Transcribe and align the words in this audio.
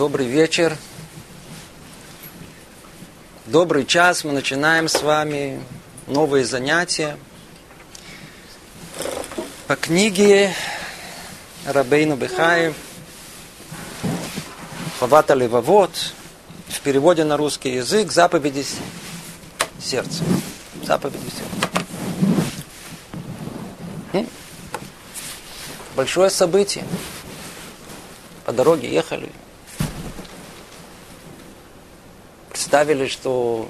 Добрый 0.00 0.26
вечер. 0.26 0.78
Добрый 3.44 3.84
час. 3.84 4.24
Мы 4.24 4.32
начинаем 4.32 4.88
с 4.88 5.02
вами 5.02 5.62
новые 6.06 6.46
занятия 6.46 7.18
по 9.66 9.76
книге 9.76 10.54
Рабейну 11.66 12.16
Бехаи 12.16 12.72
Хавата 14.98 15.34
Левовод 15.34 15.90
в 16.68 16.80
переводе 16.80 17.24
на 17.24 17.36
русский 17.36 17.74
язык 17.74 18.10
заповеди 18.10 18.64
сердца. 19.78 20.24
Заповеди 20.82 21.30
сердца. 24.14 24.26
Большое 25.94 26.30
событие. 26.30 26.86
По 28.46 28.52
дороге 28.52 28.90
ехали, 28.90 29.30
представили, 32.60 33.06
что 33.06 33.66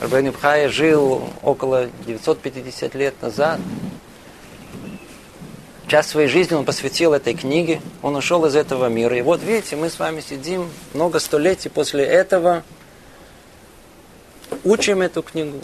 Рабейн 0.00 0.30
Ибхая 0.30 0.68
жил 0.68 1.22
около 1.40 1.88
950 2.04 2.96
лет 2.96 3.14
назад. 3.22 3.60
Часть 5.86 6.08
своей 6.08 6.26
жизни 6.26 6.56
он 6.56 6.64
посвятил 6.64 7.14
этой 7.14 7.32
книге. 7.32 7.80
Он 8.02 8.16
ушел 8.16 8.44
из 8.44 8.56
этого 8.56 8.88
мира. 8.88 9.16
И 9.16 9.22
вот 9.22 9.40
видите, 9.44 9.76
мы 9.76 9.88
с 9.88 10.00
вами 10.00 10.20
сидим 10.20 10.68
много 10.94 11.20
столетий 11.20 11.68
после 11.68 12.02
этого, 12.02 12.64
учим 14.64 15.00
эту 15.00 15.22
книгу, 15.22 15.60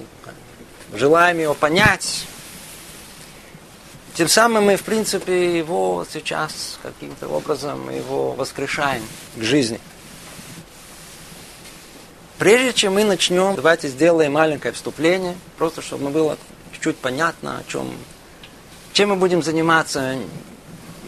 желаем 0.94 1.40
его 1.40 1.54
понять. 1.54 2.24
Тем 4.14 4.28
самым 4.28 4.66
мы, 4.66 4.76
в 4.76 4.84
принципе, 4.84 5.58
его 5.58 6.06
сейчас 6.08 6.78
каким-то 6.84 7.26
образом 7.26 7.90
его 7.90 8.30
воскрешаем 8.30 9.02
к 9.34 9.42
жизни. 9.42 9.80
Прежде 12.38 12.74
чем 12.74 12.94
мы 12.94 13.04
начнем, 13.04 13.54
давайте 13.54 13.88
сделаем 13.88 14.34
маленькое 14.34 14.74
вступление, 14.74 15.34
просто 15.56 15.80
чтобы 15.80 16.10
было 16.10 16.36
чуть-чуть 16.72 16.98
понятно, 16.98 17.58
о 17.58 17.64
чем, 17.70 17.90
чем 18.92 19.08
мы 19.08 19.16
будем 19.16 19.42
заниматься 19.42 20.16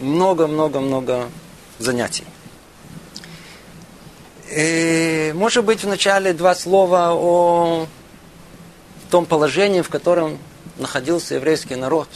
много-много-много 0.01 1.29
занятий. 1.77 2.23
И, 4.49 5.31
может 5.35 5.63
быть, 5.65 5.83
вначале 5.83 6.33
два 6.33 6.55
слова 6.55 7.11
о 7.13 7.85
том 9.11 9.27
положении, 9.27 9.81
в 9.81 9.89
котором 9.89 10.39
находился 10.79 11.35
еврейский 11.35 11.75
народ, 11.75 12.09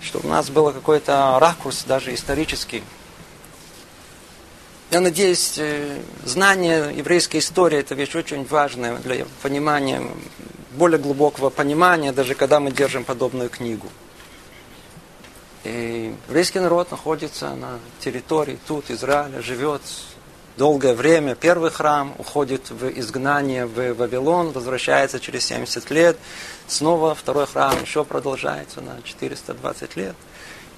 чтобы 0.00 0.28
у 0.28 0.30
нас 0.30 0.50
был 0.50 0.70
какой-то 0.70 1.36
ракурс, 1.40 1.82
даже 1.82 2.14
исторический, 2.14 2.84
я 4.90 5.00
надеюсь, 5.00 5.54
э, 5.58 6.00
знание 6.24 6.94
еврейской 6.96 7.38
истории– 7.38 7.78
это 7.80 7.94
вещь 7.94 8.14
очень 8.14 8.44
важная 8.46 8.96
для 8.98 9.26
понимания, 9.42 10.02
более 10.72 10.98
глубокого 10.98 11.50
понимания, 11.50 12.12
даже 12.12 12.34
когда 12.34 12.58
мы 12.58 12.70
держим 12.70 13.04
подобную 13.04 13.50
книгу. 13.50 13.88
И 15.64 16.14
еврейский 16.28 16.60
народ 16.60 16.90
находится 16.90 17.54
на 17.54 17.78
территории 18.00 18.58
тут, 18.66 18.90
Израиля, 18.90 19.42
живет 19.42 19.82
долгое 20.56 20.94
время. 20.94 21.34
Первый 21.34 21.70
храм 21.70 22.14
уходит 22.18 22.70
в 22.70 22.88
изгнание 22.98 23.66
в 23.66 23.94
Вавилон, 23.94 24.52
возвращается 24.52 25.20
через 25.20 25.44
70 25.44 25.90
лет. 25.90 26.16
Снова 26.66 27.14
второй 27.14 27.46
храм 27.46 27.74
еще 27.82 28.04
продолжается 28.04 28.80
на 28.80 29.02
420 29.02 29.96
лет. 29.96 30.16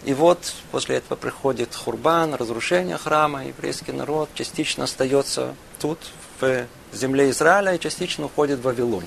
И 0.04 0.14
вот 0.14 0.54
после 0.70 0.96
этого 0.96 1.16
приходит 1.16 1.74
хурбан, 1.74 2.34
разрушение 2.34 2.96
храма, 2.96 3.44
еврейский 3.46 3.92
народ 3.92 4.30
частично 4.34 4.84
остается 4.84 5.54
тут, 5.78 5.98
в 6.40 6.66
земле 6.92 7.28
Израиля, 7.30 7.74
и 7.74 7.78
частично 7.78 8.24
уходит 8.24 8.60
в 8.60 8.62
Вавилон. 8.62 9.04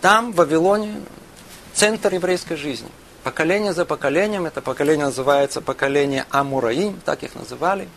Там, 0.00 0.32
в 0.32 0.36
Вавилоне, 0.36 1.00
центр 1.72 2.14
еврейской 2.14 2.56
жизни. 2.56 2.88
Поколение 3.24 3.72
за 3.72 3.84
поколением, 3.84 4.46
это 4.46 4.60
поколение 4.60 5.06
называется 5.06 5.60
поколение 5.60 6.26
Амураим, 6.30 7.00
так 7.04 7.24
их 7.24 7.34
называли. 7.34 7.88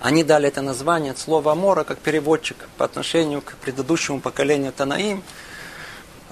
Они 0.00 0.24
дали 0.24 0.48
это 0.48 0.62
название 0.62 1.12
от 1.12 1.18
слова 1.18 1.52
Амора, 1.52 1.84
как 1.84 1.98
переводчик 1.98 2.56
по 2.76 2.84
отношению 2.84 3.40
к 3.40 3.54
предыдущему 3.56 4.20
поколению 4.20 4.72
Танаим– 4.72 5.22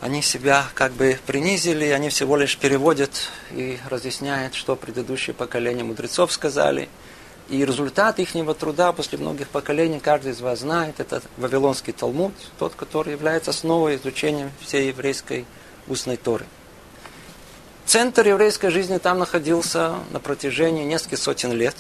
они 0.01 0.23
себя 0.23 0.67
как 0.75 0.93
бы 0.93 1.19
принизили, 1.27 1.87
они 1.87 2.09
всего 2.09 2.37
лишь 2.37 2.57
переводят 2.57 3.11
и 3.51 3.79
разъясняют, 3.89 4.55
что 4.55 4.75
предыдущие 4.75 5.35
поколения 5.35 5.85
мудрецов 5.85 6.33
сказали. 6.33 6.89
И 7.51 7.65
результат 7.65 8.19
их 8.19 8.31
труда 8.59 8.93
после 8.93 9.19
многих 9.19 9.49
поколений, 9.49 10.01
каждый 10.01 10.33
из 10.33 10.41
вас 10.41 10.61
знает, 10.61 11.01
это 11.01 11.21
Вавилонский 11.37 11.93
Талмуд, 11.93 12.33
тот, 12.59 12.75
который 12.77 13.13
является 13.13 13.51
основой 13.51 13.97
изучения 13.97 14.51
всей 14.61 14.89
еврейской 14.89 15.45
устной 15.89 16.17
Торы. 16.17 16.47
Центр 17.87 18.27
еврейской 18.29 18.71
жизни 18.71 18.99
там 18.99 19.19
находился 19.19 19.97
на 20.13 20.21
протяжении 20.21 20.85
нескольких 20.85 21.19
сотен 21.19 21.53
лет. 21.53 21.77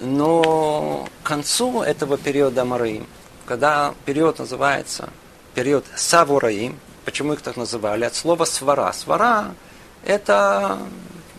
Но 0.00 1.08
к 1.22 1.26
концу 1.26 1.82
этого 1.82 2.16
периода 2.16 2.64
Мараим, 2.64 3.06
когда 3.44 3.92
период 4.04 4.38
называется 4.38 5.10
период 5.54 5.84
Савураим, 5.96 6.78
Почему 7.04 7.34
их 7.34 7.42
так 7.42 7.56
называли? 7.56 8.04
От 8.04 8.14
слова 8.14 8.44
свара. 8.44 8.92
Свара– 8.92 9.54
это 10.04 10.78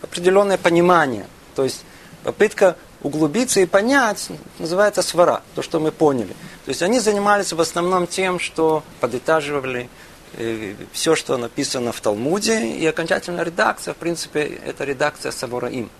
определенное 0.02 0.58
понимание. 0.58 1.26
То 1.54 1.64
есть 1.64 1.84
попытка 2.22 2.76
углубиться 3.02 3.60
и 3.60 3.66
понять 3.66 4.28
называется 4.58 5.02
свара, 5.02 5.42
то, 5.54 5.62
что 5.62 5.80
мы 5.80 5.92
поняли. 5.92 6.34
То 6.64 6.68
есть 6.68 6.82
они 6.82 7.00
занимались 7.00 7.52
в 7.52 7.60
основном 7.60 8.06
тем, 8.06 8.38
что 8.38 8.82
подытаживали 9.00 9.88
э, 10.34 10.74
все, 10.92 11.14
что 11.14 11.36
написано 11.36 11.92
в 11.92 12.00
Талмуде, 12.00 12.66
и 12.66 12.86
окончательная 12.86 13.44
редакция, 13.44 13.94
в 13.94 13.96
принципе, 13.96 14.42
это 14.64 14.84
редакция 14.84 15.32
Савораим. 15.32 15.90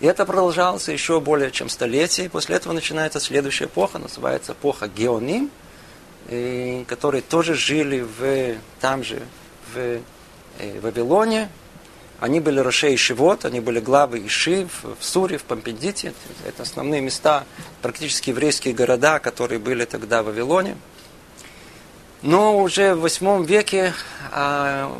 И 0.00 0.06
это 0.06 0.26
продолжалось 0.26 0.88
еще 0.88 1.20
более 1.20 1.50
чем 1.50 1.68
столетие. 1.68 2.28
После 2.28 2.56
этого 2.56 2.72
начинается 2.72 3.18
следующая 3.18 3.64
эпоха, 3.64 3.98
называется 3.98 4.52
эпоха 4.52 4.88
Геоним– 4.88 5.50
которые 6.88 7.22
тоже 7.22 7.54
жили 7.54 8.00
в, 8.00 8.56
там 8.80 9.04
же, 9.04 9.22
в 9.72 10.00
э, 10.58 10.80
Вавилоне. 10.80 11.48
Они 12.18 12.40
были 12.40 12.60
Роше 12.60 12.92
и 12.92 12.96
Шивот, 12.96 13.44
они 13.44 13.60
были 13.60 13.78
главы 13.78 14.26
Ишив 14.26 14.84
в 14.84 15.04
Суре, 15.04 15.36
в 15.38 15.44
Помпедите. 15.44 16.14
Это 16.46 16.62
основные 16.62 17.00
места, 17.00 17.44
практически 17.82 18.30
еврейские 18.30 18.74
города, 18.74 19.18
которые 19.18 19.58
были 19.58 19.84
тогда 19.84 20.22
в 20.22 20.26
Вавилоне. 20.26 20.76
Но 22.22 22.58
уже 22.58 22.94
в 22.94 23.00
восьмом 23.00 23.44
веке 23.44 23.92
а, 24.32 24.90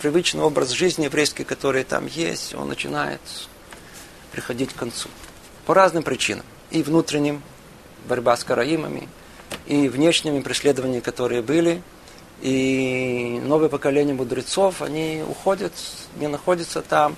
привычный 0.00 0.42
образ 0.42 0.70
жизни 0.70 1.04
еврейский, 1.04 1.42
который 1.42 1.82
там 1.82 2.06
есть, 2.06 2.54
он 2.54 2.68
начинает 2.68 3.20
приходить 4.30 4.72
к 4.72 4.76
концу. 4.76 5.08
По 5.66 5.74
разным 5.74 6.04
причинам. 6.04 6.46
И 6.70 6.84
внутренним, 6.84 7.42
борьба 8.08 8.36
с 8.36 8.44
караимами, 8.44 9.08
и 9.66 9.88
внешними 9.88 10.40
преследованиями, 10.40 11.00
которые 11.00 11.42
были. 11.42 11.82
И 12.42 13.40
новое 13.44 13.68
поколение 13.68 14.14
мудрецов, 14.14 14.82
они 14.82 15.22
уходят, 15.28 15.72
не 16.16 16.26
находятся 16.26 16.82
там. 16.82 17.16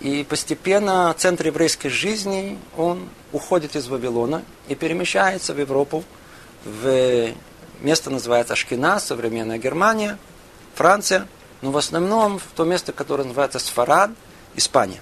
И 0.00 0.26
постепенно 0.28 1.14
центр 1.16 1.46
еврейской 1.46 1.88
жизни, 1.88 2.58
он 2.76 3.08
уходит 3.32 3.76
из 3.76 3.86
Вавилона 3.86 4.42
и 4.68 4.74
перемещается 4.74 5.54
в 5.54 5.60
Европу, 5.60 6.02
в 6.64 7.30
место 7.80 8.10
называется 8.10 8.54
Ашкина, 8.54 8.98
современная 8.98 9.58
Германия, 9.58 10.18
Франция, 10.74 11.28
но 11.60 11.70
в 11.70 11.76
основном 11.76 12.38
в 12.38 12.46
то 12.56 12.64
место, 12.64 12.92
которое 12.92 13.24
называется 13.24 13.58
Сфарад, 13.58 14.10
Испания. 14.56 15.00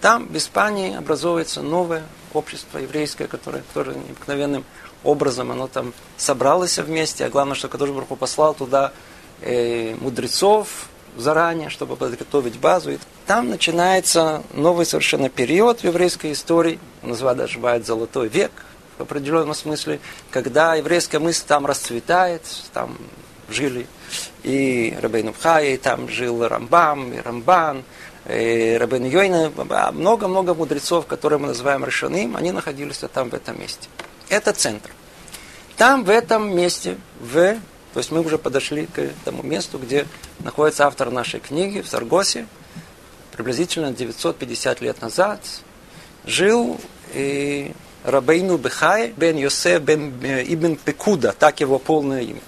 Там 0.00 0.26
в 0.26 0.36
Испании 0.36 0.96
образовывается 0.96 1.62
новое 1.62 2.02
общество 2.32 2.78
еврейское, 2.78 3.26
которое 3.26 3.62
тоже 3.74 3.94
необыкновенным 3.94 4.64
образом 5.04 5.50
оно 5.50 5.68
там 5.68 5.92
собралось 6.16 6.78
вместе, 6.78 7.24
а 7.24 7.30
главное, 7.30 7.54
что 7.54 7.68
Кадош 7.68 7.90
Барху 7.90 8.16
послал 8.16 8.54
туда 8.54 8.92
э, 9.40 9.94
мудрецов 10.00 10.88
заранее, 11.16 11.68
чтобы 11.68 11.96
подготовить 11.96 12.58
базу. 12.58 12.92
И 12.92 12.98
там 13.26 13.48
начинается 13.48 14.42
новый 14.54 14.86
совершенно 14.86 15.28
период 15.28 15.80
в 15.80 15.84
еврейской 15.84 16.32
истории, 16.32 16.78
называют 17.02 17.38
даже 17.38 17.58
бывает 17.58 17.86
золотой 17.86 18.28
век, 18.28 18.52
в 18.98 19.02
определенном 19.02 19.54
смысле, 19.54 20.00
когда 20.30 20.74
еврейская 20.74 21.18
мысль 21.18 21.44
там 21.46 21.66
расцветает, 21.66 22.42
там 22.72 22.96
жили 23.48 23.86
и 24.42 24.96
Рабейн 25.00 25.32
Бхай, 25.32 25.74
и 25.74 25.76
там 25.76 26.08
жил 26.08 26.46
Рамбам, 26.46 27.12
и 27.12 27.20
Рамбан, 27.20 27.84
и 28.28 28.76
Рабейн 28.78 29.04
Йойна, 29.04 29.52
много-много 29.92 30.54
мудрецов, 30.54 31.06
которые 31.06 31.38
мы 31.38 31.48
называем 31.48 31.84
Решаным, 31.84 32.36
они 32.36 32.52
находились 32.52 32.98
там, 33.12 33.30
в 33.30 33.34
этом 33.34 33.60
месте. 33.60 33.88
Это 34.32 34.54
центр. 34.54 34.90
Там, 35.76 36.04
в 36.04 36.08
этом 36.08 36.56
месте, 36.56 36.96
в, 37.20 37.54
то 37.92 37.98
есть 38.00 38.10
мы 38.10 38.22
уже 38.22 38.38
подошли 38.38 38.86
к 38.86 39.10
тому 39.26 39.42
месту, 39.42 39.76
где 39.76 40.06
находится 40.38 40.86
автор 40.86 41.10
нашей 41.10 41.38
книги, 41.38 41.82
в 41.82 41.86
Саргосе, 41.86 42.46
приблизительно 43.32 43.92
950 43.92 44.80
лет 44.80 45.02
назад, 45.02 45.40
жил 46.24 46.80
и 47.12 47.72
Рабейну 48.04 48.56
Бехай 48.56 49.12
бен 49.14 49.36
Йосеф 49.36 49.82
бен 49.82 50.14
э, 50.22 50.44
Ибн 50.44 50.76
Пекуда, 50.76 51.32
так 51.38 51.60
его 51.60 51.78
полное 51.78 52.22
имя. 52.22 52.40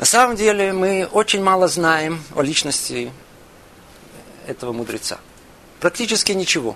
На 0.00 0.04
самом 0.04 0.34
деле 0.34 0.72
мы 0.72 1.08
очень 1.12 1.44
мало 1.44 1.68
знаем 1.68 2.20
о 2.34 2.42
личности 2.42 3.12
этого 4.48 4.72
мудреца. 4.72 5.20
Практически 5.78 6.32
ничего. 6.32 6.74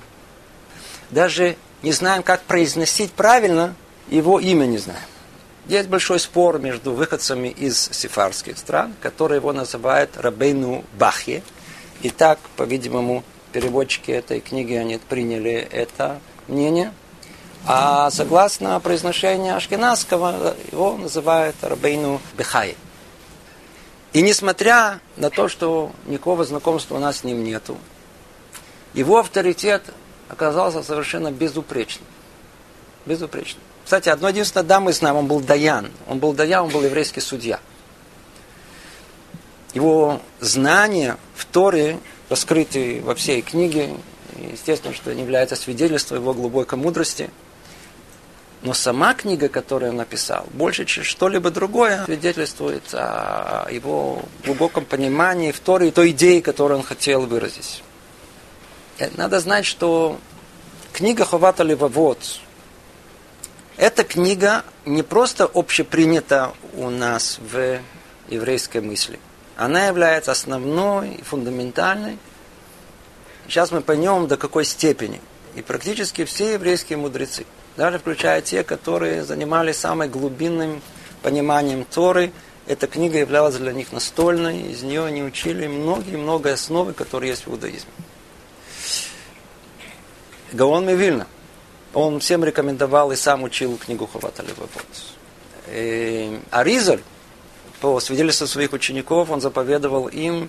Даже 1.10 1.56
не 1.82 1.92
знаем, 1.92 2.22
как 2.22 2.42
произносить 2.42 3.12
правильно, 3.12 3.74
его 4.08 4.40
имя 4.40 4.66
не 4.66 4.78
знаем. 4.78 5.00
Есть 5.66 5.88
большой 5.88 6.18
спор 6.18 6.58
между 6.58 6.92
выходцами 6.92 7.48
из 7.48 7.90
сефарских 7.92 8.56
стран, 8.56 8.94
которые 9.02 9.36
его 9.36 9.52
называют 9.52 10.16
Рабейну 10.16 10.84
Бахе. 10.98 11.42
И 12.00 12.10
так, 12.10 12.38
по-видимому, 12.56 13.22
переводчики 13.52 14.10
этой 14.10 14.40
книги, 14.40 14.72
они 14.74 14.98
приняли 14.98 15.52
это 15.52 16.20
мнение. 16.46 16.92
А 17.66 18.10
согласно 18.10 18.80
произношению 18.80 19.56
Ашкенадского, 19.56 20.56
его 20.72 20.96
называют 20.96 21.56
Рабейну 21.60 22.20
Бехай. 22.36 22.76
И 24.14 24.22
несмотря 24.22 25.00
на 25.16 25.28
то, 25.28 25.48
что 25.48 25.92
никакого 26.06 26.44
знакомства 26.44 26.96
у 26.96 26.98
нас 26.98 27.18
с 27.18 27.24
ним 27.24 27.44
нету, 27.44 27.76
его 28.94 29.18
авторитет 29.18 29.82
оказался 30.28 30.82
совершенно 30.82 31.30
безупречным. 31.30 32.06
Безупречным. 33.06 33.62
Кстати, 33.84 34.10
одно 34.10 34.28
единственное, 34.28 34.66
да, 34.66 34.80
мы 34.80 34.92
знаем, 34.92 35.16
он 35.16 35.26
был 35.26 35.40
Даян. 35.40 35.90
Он 36.06 36.18
был 36.18 36.34
Даян, 36.34 36.64
он 36.64 36.70
был 36.70 36.82
еврейский 36.82 37.20
судья. 37.20 37.58
Его 39.72 40.20
знания 40.40 41.16
в 41.34 41.46
Торе 41.46 41.98
раскрыты 42.28 43.00
во 43.02 43.14
всей 43.14 43.42
книге. 43.42 43.94
Естественно, 44.36 44.94
что 44.94 45.10
это 45.10 45.18
является 45.20 45.56
свидетельством 45.56 46.18
его 46.18 46.34
глубокой 46.34 46.78
мудрости. 46.78 47.30
Но 48.60 48.74
сама 48.74 49.14
книга, 49.14 49.48
которую 49.48 49.92
он 49.92 49.96
написал, 49.96 50.46
больше, 50.52 50.84
чем 50.84 51.04
что-либо 51.04 51.50
другое, 51.50 52.04
свидетельствует 52.06 52.82
о 52.92 53.68
его 53.70 54.22
глубоком 54.44 54.84
понимании 54.84 55.52
в 55.52 55.60
Торе 55.60 55.88
и 55.88 55.90
той 55.92 56.10
идеи, 56.10 56.40
которую 56.40 56.80
он 56.80 56.84
хотел 56.84 57.26
выразить. 57.26 57.82
Надо 59.16 59.38
знать, 59.38 59.64
что 59.64 60.18
книга 60.92 61.24
Ховата 61.24 61.62
Левовод, 61.62 62.18
эта 63.76 64.02
книга 64.02 64.64
не 64.84 65.04
просто 65.04 65.48
общепринята 65.52 66.52
у 66.74 66.90
нас 66.90 67.38
в 67.38 67.78
еврейской 68.28 68.80
мысли. 68.80 69.20
Она 69.56 69.86
является 69.86 70.32
основной 70.32 71.14
и 71.14 71.22
фундаментальной. 71.22 72.18
Сейчас 73.46 73.70
мы 73.70 73.82
поймем 73.82 74.26
до 74.26 74.36
какой 74.36 74.64
степени. 74.64 75.20
И 75.54 75.62
практически 75.62 76.24
все 76.24 76.54
еврейские 76.54 76.98
мудрецы, 76.98 77.46
даже 77.76 78.00
включая 78.00 78.42
те, 78.42 78.64
которые 78.64 79.22
занимались 79.22 79.76
самым 79.76 80.10
глубинным 80.10 80.82
пониманием 81.22 81.84
Торы, 81.84 82.32
эта 82.66 82.88
книга 82.88 83.18
являлась 83.18 83.56
для 83.56 83.72
них 83.72 83.92
настольной, 83.92 84.72
из 84.72 84.82
нее 84.82 85.04
они 85.04 85.22
учили 85.22 85.68
многие-много 85.68 86.52
основы, 86.52 86.92
которые 86.92 87.30
есть 87.30 87.46
в 87.46 87.50
иудаизме. 87.50 87.90
Гаон 90.52 90.86
Мивильна. 90.86 91.26
Он 91.94 92.20
всем 92.20 92.44
рекомендовал 92.44 93.12
и 93.12 93.16
сам 93.16 93.42
учил 93.42 93.76
книгу 93.76 94.06
Хавата 94.06 94.42
Левовод. 94.42 96.42
Аризаль, 96.50 97.00
по 97.80 98.00
свидетельству 98.00 98.46
своих 98.46 98.72
учеников, 98.72 99.30
он 99.30 99.40
заповедовал 99.40 100.08
им 100.08 100.48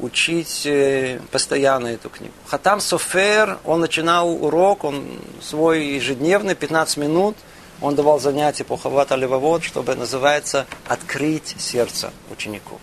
учить 0.00 0.64
э, 0.64 1.20
постоянно 1.32 1.88
эту 1.88 2.08
книгу. 2.08 2.32
Хатам 2.46 2.80
Софер, 2.80 3.58
он 3.64 3.80
начинал 3.80 4.44
урок, 4.44 4.84
он 4.84 5.18
свой 5.42 5.86
ежедневный, 5.86 6.54
15 6.54 6.98
минут, 6.98 7.36
он 7.80 7.96
давал 7.96 8.20
занятия 8.20 8.64
по 8.64 8.76
Хавата 8.76 9.16
Левовод, 9.16 9.64
чтобы, 9.64 9.96
называется, 9.96 10.66
открыть 10.86 11.56
сердце 11.58 12.12
учеников. 12.30 12.80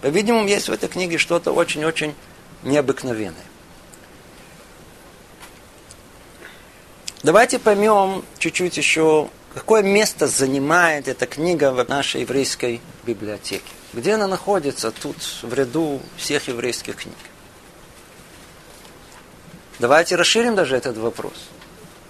По-видимому, 0.00 0.46
есть 0.46 0.68
в 0.68 0.72
этой 0.72 0.88
книге 0.88 1.18
что-то 1.18 1.52
очень-очень 1.52 2.14
необыкновенное. 2.62 3.34
Давайте 7.24 7.58
поймем 7.58 8.24
чуть-чуть 8.38 8.76
еще, 8.76 9.28
какое 9.52 9.82
место 9.82 10.28
занимает 10.28 11.08
эта 11.08 11.26
книга 11.26 11.72
в 11.72 11.88
нашей 11.88 12.20
еврейской 12.20 12.80
библиотеке. 13.04 13.64
Где 13.92 14.14
она 14.14 14.28
находится 14.28 14.92
тут, 14.92 15.16
в 15.42 15.52
ряду 15.52 16.00
всех 16.16 16.46
еврейских 16.46 16.94
книг. 16.94 17.16
Давайте 19.80 20.14
расширим 20.14 20.54
даже 20.54 20.76
этот 20.76 20.96
вопрос. 20.96 21.32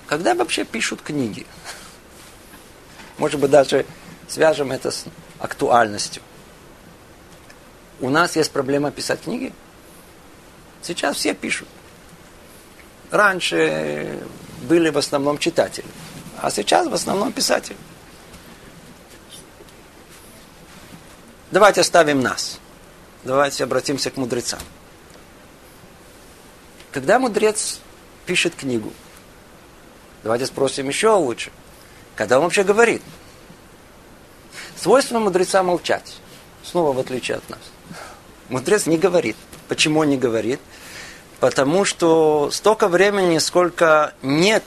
Когда 0.06 0.34
вообще 0.34 0.64
пишут 0.64 1.00
книги? 1.00 1.46
Может 3.16 3.40
быть, 3.40 3.50
даже 3.50 3.86
свяжем 4.28 4.72
это 4.72 4.90
с 4.90 5.06
актуальностью. 5.38 6.22
У 8.00 8.10
нас 8.10 8.36
есть 8.36 8.50
проблема 8.52 8.90
писать 8.90 9.22
книги? 9.22 9.54
Сейчас 10.82 11.16
все 11.16 11.32
пишут. 11.32 11.68
Раньше 13.10 14.20
были 14.62 14.90
в 14.90 14.98
основном 14.98 15.38
читатели, 15.38 15.86
а 16.40 16.50
сейчас 16.50 16.86
в 16.86 16.94
основном 16.94 17.32
писатели. 17.32 17.76
Давайте 21.50 21.80
оставим 21.80 22.20
нас. 22.20 22.58
Давайте 23.24 23.64
обратимся 23.64 24.10
к 24.10 24.16
мудрецам. 24.16 24.60
Когда 26.92 27.18
мудрец 27.18 27.80
пишет 28.26 28.54
книгу, 28.54 28.92
давайте 30.22 30.46
спросим 30.46 30.88
еще 30.88 31.10
лучше. 31.10 31.50
Когда 32.16 32.38
он 32.38 32.44
вообще 32.44 32.64
говорит? 32.64 33.02
Свойство 34.76 35.18
мудреца 35.18 35.62
молчать. 35.62 36.16
Снова 36.62 36.92
в 36.92 36.98
отличие 36.98 37.38
от 37.38 37.48
нас. 37.48 37.60
Мудрец 38.48 38.86
не 38.86 38.98
говорит. 38.98 39.36
Почему 39.68 40.00
он 40.00 40.08
не 40.08 40.16
говорит? 40.16 40.60
Потому 41.40 41.84
что 41.84 42.50
столько 42.50 42.88
времени, 42.88 43.38
сколько 43.38 44.12
нет 44.22 44.64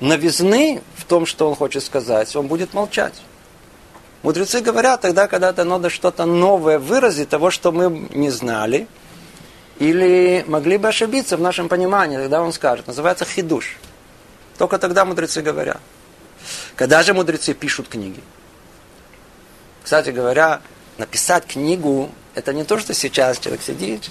новизны 0.00 0.82
в 0.96 1.04
том, 1.04 1.26
что 1.26 1.48
он 1.48 1.54
хочет 1.54 1.84
сказать, 1.84 2.34
он 2.36 2.46
будет 2.46 2.72
молчать. 2.72 3.14
Мудрецы 4.22 4.60
говорят 4.60 5.02
тогда, 5.02 5.28
когда 5.28 5.50
это 5.50 5.64
надо 5.64 5.90
что-то 5.90 6.24
новое 6.24 6.78
выразить, 6.78 7.28
того, 7.28 7.50
что 7.50 7.72
мы 7.72 8.08
не 8.14 8.30
знали, 8.30 8.88
или 9.78 10.44
могли 10.46 10.78
бы 10.78 10.88
ошибиться 10.88 11.36
в 11.36 11.40
нашем 11.40 11.68
понимании, 11.68 12.16
тогда 12.16 12.40
он 12.40 12.52
скажет. 12.52 12.86
Называется 12.86 13.26
хидуш. 13.26 13.76
Только 14.56 14.78
тогда 14.78 15.04
мудрецы 15.04 15.42
говорят. 15.42 15.80
Когда 16.76 17.02
же 17.02 17.12
мудрецы 17.12 17.52
пишут 17.52 17.88
книги? 17.88 18.20
Кстати 19.82 20.10
говоря, 20.10 20.62
написать 20.96 21.44
книгу, 21.44 22.10
это 22.34 22.54
не 22.54 22.64
то, 22.64 22.78
что 22.78 22.94
сейчас 22.94 23.38
человек 23.38 23.62
сидит, 23.62 24.08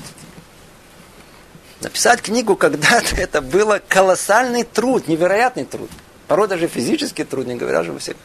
Написать 1.83 2.21
книгу 2.21 2.55
когда-то 2.55 3.15
это 3.17 3.41
было 3.41 3.81
колоссальный 3.85 4.63
труд, 4.63 5.09
невероятный 5.09 5.65
труд. 5.65 5.89
Порой 6.27 6.47
даже 6.47 6.67
физический 6.67 7.25
труд, 7.25 7.45
не 7.45 7.55
говоря 7.55 7.83
же 7.83 7.91
во, 7.91 7.99
всех, 7.99 8.15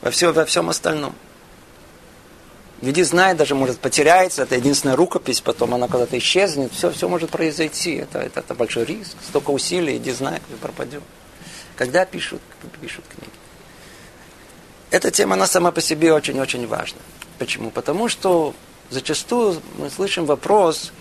во, 0.00 0.10
всем, 0.12 0.32
во 0.32 0.44
всем 0.44 0.70
остальном. 0.70 1.14
Ведь 2.80 3.04
знает, 3.04 3.38
даже 3.38 3.56
может 3.56 3.80
потеряется, 3.80 4.42
это 4.42 4.54
единственная 4.54 4.94
рукопись, 4.94 5.40
потом 5.40 5.74
она 5.74 5.88
когда-то 5.88 6.16
исчезнет, 6.16 6.72
все, 6.72 6.92
все 6.92 7.08
может 7.08 7.30
произойти. 7.30 7.94
Это, 7.96 8.20
это, 8.20 8.40
это 8.40 8.54
большой 8.54 8.84
риск, 8.84 9.16
столько 9.28 9.50
усилий, 9.50 9.96
иди 9.96 10.12
знай, 10.12 10.40
как 10.48 10.58
пропадет. 10.58 11.02
Когда 11.74 12.04
пишут, 12.04 12.40
пишут 12.80 13.04
книги. 13.08 13.32
Эта 14.90 15.10
тема, 15.10 15.34
она 15.34 15.48
сама 15.48 15.72
по 15.72 15.80
себе 15.80 16.12
очень-очень 16.12 16.66
важна. 16.68 17.00
Почему? 17.38 17.70
Потому 17.70 18.08
что 18.08 18.54
зачастую 18.90 19.60
мы 19.78 19.90
слышим 19.90 20.26
вопрос, 20.26 20.92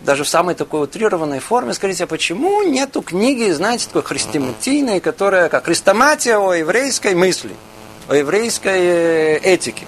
даже 0.00 0.24
в 0.24 0.28
самой 0.28 0.54
такой 0.54 0.84
утрированной 0.84 1.40
форме, 1.40 1.74
скажите, 1.74 2.04
а 2.04 2.06
почему 2.06 2.62
нету 2.62 3.02
книги, 3.02 3.50
знаете, 3.50 3.86
такой 3.86 4.02
христианитийной, 4.02 5.00
которая 5.00 5.48
как 5.48 5.64
христоматия 5.64 6.38
о 6.38 6.52
еврейской 6.52 7.14
мысли, 7.14 7.54
о 8.08 8.14
еврейской 8.14 8.80
э, 8.80 9.38
этике? 9.38 9.86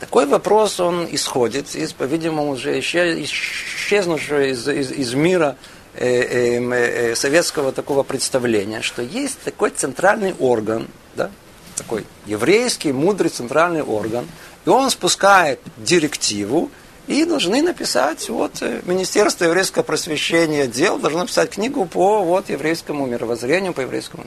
Такой 0.00 0.26
вопрос, 0.26 0.78
он 0.78 1.08
исходит 1.10 1.74
из, 1.74 1.92
по-видимому, 1.92 2.50
уже 2.50 2.78
исчезнувшего 2.78 4.44
из, 4.44 4.68
из, 4.68 4.92
из 4.92 5.14
мира 5.14 5.56
э, 5.94 6.06
э, 6.06 6.60
э, 6.60 7.14
советского 7.16 7.72
такого 7.72 8.04
представления, 8.04 8.80
что 8.80 9.02
есть 9.02 9.40
такой 9.40 9.70
центральный 9.70 10.34
орган, 10.38 10.86
да, 11.16 11.30
такой 11.74 12.06
еврейский, 12.26 12.92
мудрый 12.92 13.30
центральный 13.30 13.82
орган, 13.82 14.28
и 14.64 14.68
он 14.68 14.90
спускает 14.90 15.58
директиву, 15.76 16.70
и 17.08 17.24
должны 17.24 17.62
написать, 17.62 18.28
вот, 18.28 18.60
э, 18.60 18.82
Министерство 18.84 19.44
еврейского 19.44 19.82
просвещения 19.82 20.66
дел 20.66 20.98
должно 20.98 21.20
написать 21.20 21.50
книгу 21.50 21.86
по 21.86 22.22
вот, 22.22 22.50
еврейскому 22.50 23.06
мировоззрению, 23.06 23.72
по 23.72 23.80
еврейскому. 23.80 24.26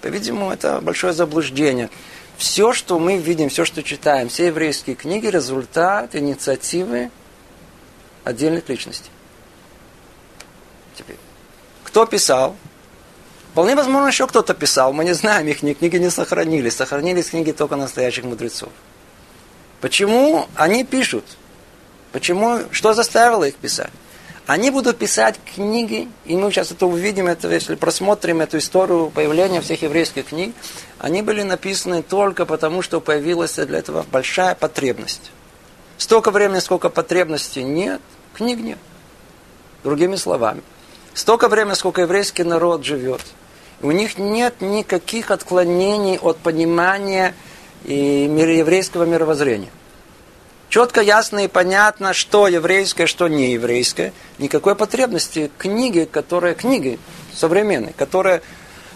По-видимому, 0.00 0.50
это 0.50 0.80
большое 0.80 1.12
заблуждение. 1.12 1.90
Все, 2.38 2.72
что 2.72 2.98
мы 2.98 3.18
видим, 3.18 3.50
все, 3.50 3.66
что 3.66 3.82
читаем, 3.82 4.30
все 4.30 4.46
еврейские 4.46 4.96
книги, 4.96 5.26
результат 5.26 6.16
инициативы 6.16 7.10
отдельных 8.24 8.68
личностей. 8.70 9.10
Теперь, 10.96 11.16
Кто 11.84 12.06
писал? 12.06 12.56
Вполне 13.52 13.74
возможно, 13.74 14.06
еще 14.06 14.26
кто-то 14.26 14.54
писал. 14.54 14.94
Мы 14.94 15.04
не 15.04 15.14
знаем, 15.14 15.46
их 15.46 15.58
книги 15.58 15.96
не 15.96 16.10
сохранились. 16.10 16.76
Сохранились 16.76 17.30
книги 17.30 17.52
только 17.52 17.76
настоящих 17.76 18.24
мудрецов. 18.24 18.70
Почему 19.80 20.46
они 20.54 20.84
пишут? 20.84 21.24
Почему? 22.12 22.60
Что 22.70 22.94
заставило 22.94 23.44
их 23.44 23.56
писать? 23.56 23.90
Они 24.46 24.70
будут 24.70 24.96
писать 24.96 25.38
книги, 25.54 26.08
и 26.24 26.34
мы 26.34 26.50
сейчас 26.50 26.72
это 26.72 26.86
увидим, 26.86 27.26
это, 27.26 27.48
если 27.48 27.74
просмотрим 27.74 28.40
эту 28.40 28.56
историю 28.56 29.10
появления 29.14 29.60
всех 29.60 29.82
еврейских 29.82 30.28
книг, 30.28 30.54
они 30.98 31.20
были 31.20 31.42
написаны 31.42 32.02
только 32.02 32.46
потому, 32.46 32.80
что 32.80 33.02
появилась 33.02 33.56
для 33.56 33.78
этого 33.78 34.06
большая 34.10 34.54
потребность. 34.54 35.32
Столько 35.98 36.30
времени, 36.30 36.60
сколько 36.60 36.88
потребностей 36.88 37.62
нет, 37.62 38.00
книг 38.32 38.60
нет. 38.60 38.78
Другими 39.84 40.16
словами, 40.16 40.62
столько 41.12 41.48
времени, 41.48 41.74
сколько 41.74 42.00
еврейский 42.00 42.44
народ 42.44 42.86
живет, 42.86 43.20
у 43.82 43.90
них 43.90 44.16
нет 44.16 44.62
никаких 44.62 45.30
отклонений 45.30 46.18
от 46.18 46.38
понимания 46.38 47.34
и 47.84 48.24
еврейского 48.24 49.04
мировоззрения. 49.04 49.68
Четко, 50.68 51.00
ясно 51.00 51.44
и 51.44 51.48
понятно, 51.48 52.12
что 52.12 52.46
еврейское, 52.46 53.06
что 53.06 53.26
не 53.28 53.52
еврейское. 53.52 54.12
Никакой 54.38 54.74
потребности 54.74 55.50
книги, 55.56 56.06
которая 56.10 56.54
книги 56.54 56.98
современной, 57.34 57.94
которая 57.94 58.42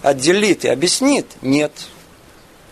отделит 0.03 0.65
и 0.67 0.69
объяснит, 0.69 1.27
нет. 1.41 1.73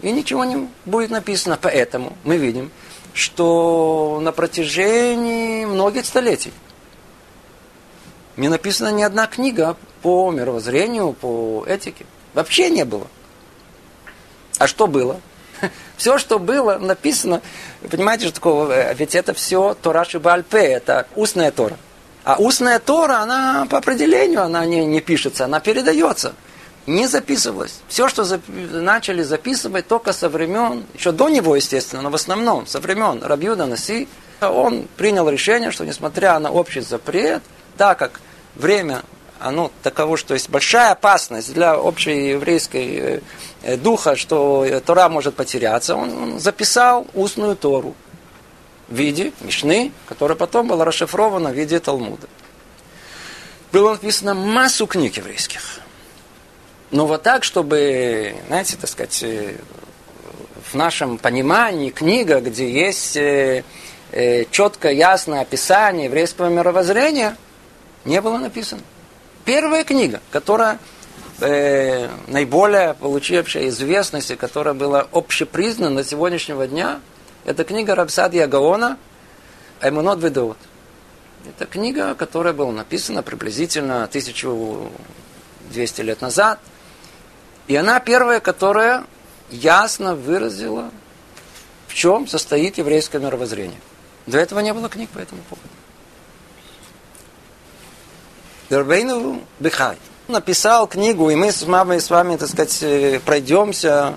И 0.02 0.12
ничего 0.12 0.44
не 0.44 0.68
будет 0.84 1.10
написано. 1.10 1.58
Поэтому 1.60 2.16
мы 2.24 2.36
видим, 2.36 2.70
что 3.14 4.18
на 4.22 4.32
протяжении 4.32 5.64
многих 5.64 6.04
столетий 6.04 6.52
не 8.36 8.48
написана 8.48 8.88
ни 8.88 9.02
одна 9.02 9.26
книга 9.26 9.76
по 10.02 10.30
мировоззрению, 10.30 11.14
по 11.14 11.64
этике. 11.66 12.04
Вообще 12.34 12.68
не 12.68 12.84
было. 12.84 13.06
А 14.58 14.66
что 14.66 14.86
было? 14.86 15.20
Все, 15.96 16.18
что 16.18 16.38
было 16.38 16.78
написано, 16.78 17.40
понимаете, 17.90 18.26
что 18.26 18.34
такого, 18.34 18.72
э, 18.72 18.94
ведь 18.94 19.14
это 19.14 19.34
все 19.34 19.76
Тора 19.80 20.04
Шибальпе, 20.04 20.58
это 20.58 21.06
устная 21.14 21.50
Тора. 21.50 21.76
А 22.24 22.36
устная 22.36 22.78
Тора, 22.78 23.18
она 23.18 23.66
по 23.70 23.78
определению, 23.78 24.42
она 24.42 24.64
не, 24.66 24.84
не 24.84 25.00
пишется, 25.00 25.46
она 25.46 25.60
передается. 25.60 26.34
Не 26.86 27.06
записывалась. 27.06 27.80
Все, 27.88 28.08
что 28.08 28.24
зап... 28.24 28.40
начали 28.48 29.22
записывать 29.22 29.86
только 29.86 30.12
со 30.12 30.28
времен, 30.28 30.84
еще 30.94 31.12
до 31.12 31.28
него, 31.28 31.56
естественно, 31.56 32.02
но 32.02 32.10
в 32.10 32.14
основном 32.14 32.66
со 32.66 32.80
времен 32.80 33.22
Рабьюда 33.22 33.66
Наси, 33.66 34.08
он 34.40 34.88
принял 34.96 35.28
решение, 35.28 35.70
что 35.70 35.84
несмотря 35.84 36.38
на 36.38 36.50
общий 36.50 36.80
запрет, 36.80 37.42
так 37.76 37.98
как 37.98 38.20
время 38.54 39.02
оно 39.40 39.72
таково, 39.82 40.16
что 40.16 40.34
есть 40.34 40.50
большая 40.50 40.92
опасность 40.92 41.52
для 41.52 41.78
общей 41.78 42.30
еврейской 42.30 42.96
э, 42.96 43.20
э, 43.62 43.76
духа, 43.76 44.14
что 44.16 44.66
Тора 44.84 45.08
может 45.08 45.34
потеряться, 45.34 45.96
он 45.96 46.38
записал 46.38 47.06
устную 47.14 47.56
Тору 47.56 47.94
в 48.88 48.94
виде 48.94 49.32
Мишны, 49.40 49.92
которая 50.06 50.36
потом 50.36 50.68
была 50.68 50.84
расшифрована 50.84 51.50
в 51.50 51.54
виде 51.54 51.80
Талмуда. 51.80 52.28
Было 53.72 53.92
написано 53.92 54.34
массу 54.34 54.86
книг 54.86 55.16
еврейских. 55.16 55.80
Но 56.90 57.06
вот 57.06 57.22
так, 57.22 57.44
чтобы, 57.44 58.34
знаете, 58.48 58.76
так 58.76 58.90
сказать, 58.90 59.22
э, 59.22 59.56
в 60.70 60.74
нашем 60.74 61.18
понимании 61.18 61.90
книга, 61.90 62.40
где 62.40 62.70
есть 62.70 63.18
четкое, 64.50 64.92
ясное 64.92 65.40
описание 65.40 66.04
еврейского 66.04 66.48
мировоззрения, 66.48 67.36
не 68.04 68.20
было 68.20 68.38
написано. 68.38 68.82
Первая 69.44 69.84
книга, 69.84 70.20
которая 70.30 70.78
э, 71.40 72.08
наиболее 72.26 72.94
получившая 72.94 73.68
известность 73.68 74.30
и 74.30 74.36
которая 74.36 74.74
была 74.74 75.06
общепризнана 75.12 75.96
на 75.96 76.04
сегодняшнего 76.04 76.66
дня, 76.66 77.00
это 77.44 77.64
книга 77.64 77.94
Рабсадия 77.94 78.46
Гаона 78.46 78.98
«Эмунот 79.80 80.22
Ведот». 80.22 80.58
Это 81.48 81.64
книга, 81.64 82.14
которая 82.14 82.52
была 82.52 82.70
написана 82.70 83.22
приблизительно 83.22 84.04
1200 84.04 86.00
лет 86.02 86.20
назад. 86.20 86.60
И 87.66 87.76
она 87.76 87.98
первая, 88.00 88.40
которая 88.40 89.04
ясно 89.50 90.14
выразила, 90.14 90.90
в 91.88 91.94
чем 91.94 92.26
состоит 92.28 92.76
еврейское 92.76 93.20
мировоззрение. 93.20 93.80
До 94.26 94.38
этого 94.38 94.60
не 94.60 94.74
было 94.74 94.90
книг 94.90 95.08
по 95.10 95.18
этому 95.18 95.40
поводу. 95.48 95.79
Рабейну 98.70 99.40
Бехай 99.58 99.96
написал 100.28 100.86
книгу, 100.86 101.28
и 101.30 101.34
мы 101.34 101.52
с 101.52 101.66
мамой 101.66 102.00
с 102.00 102.08
вами, 102.08 102.36
так 102.36 102.48
сказать, 102.48 102.78
э, 102.82 103.20
пройдемся 103.24 104.14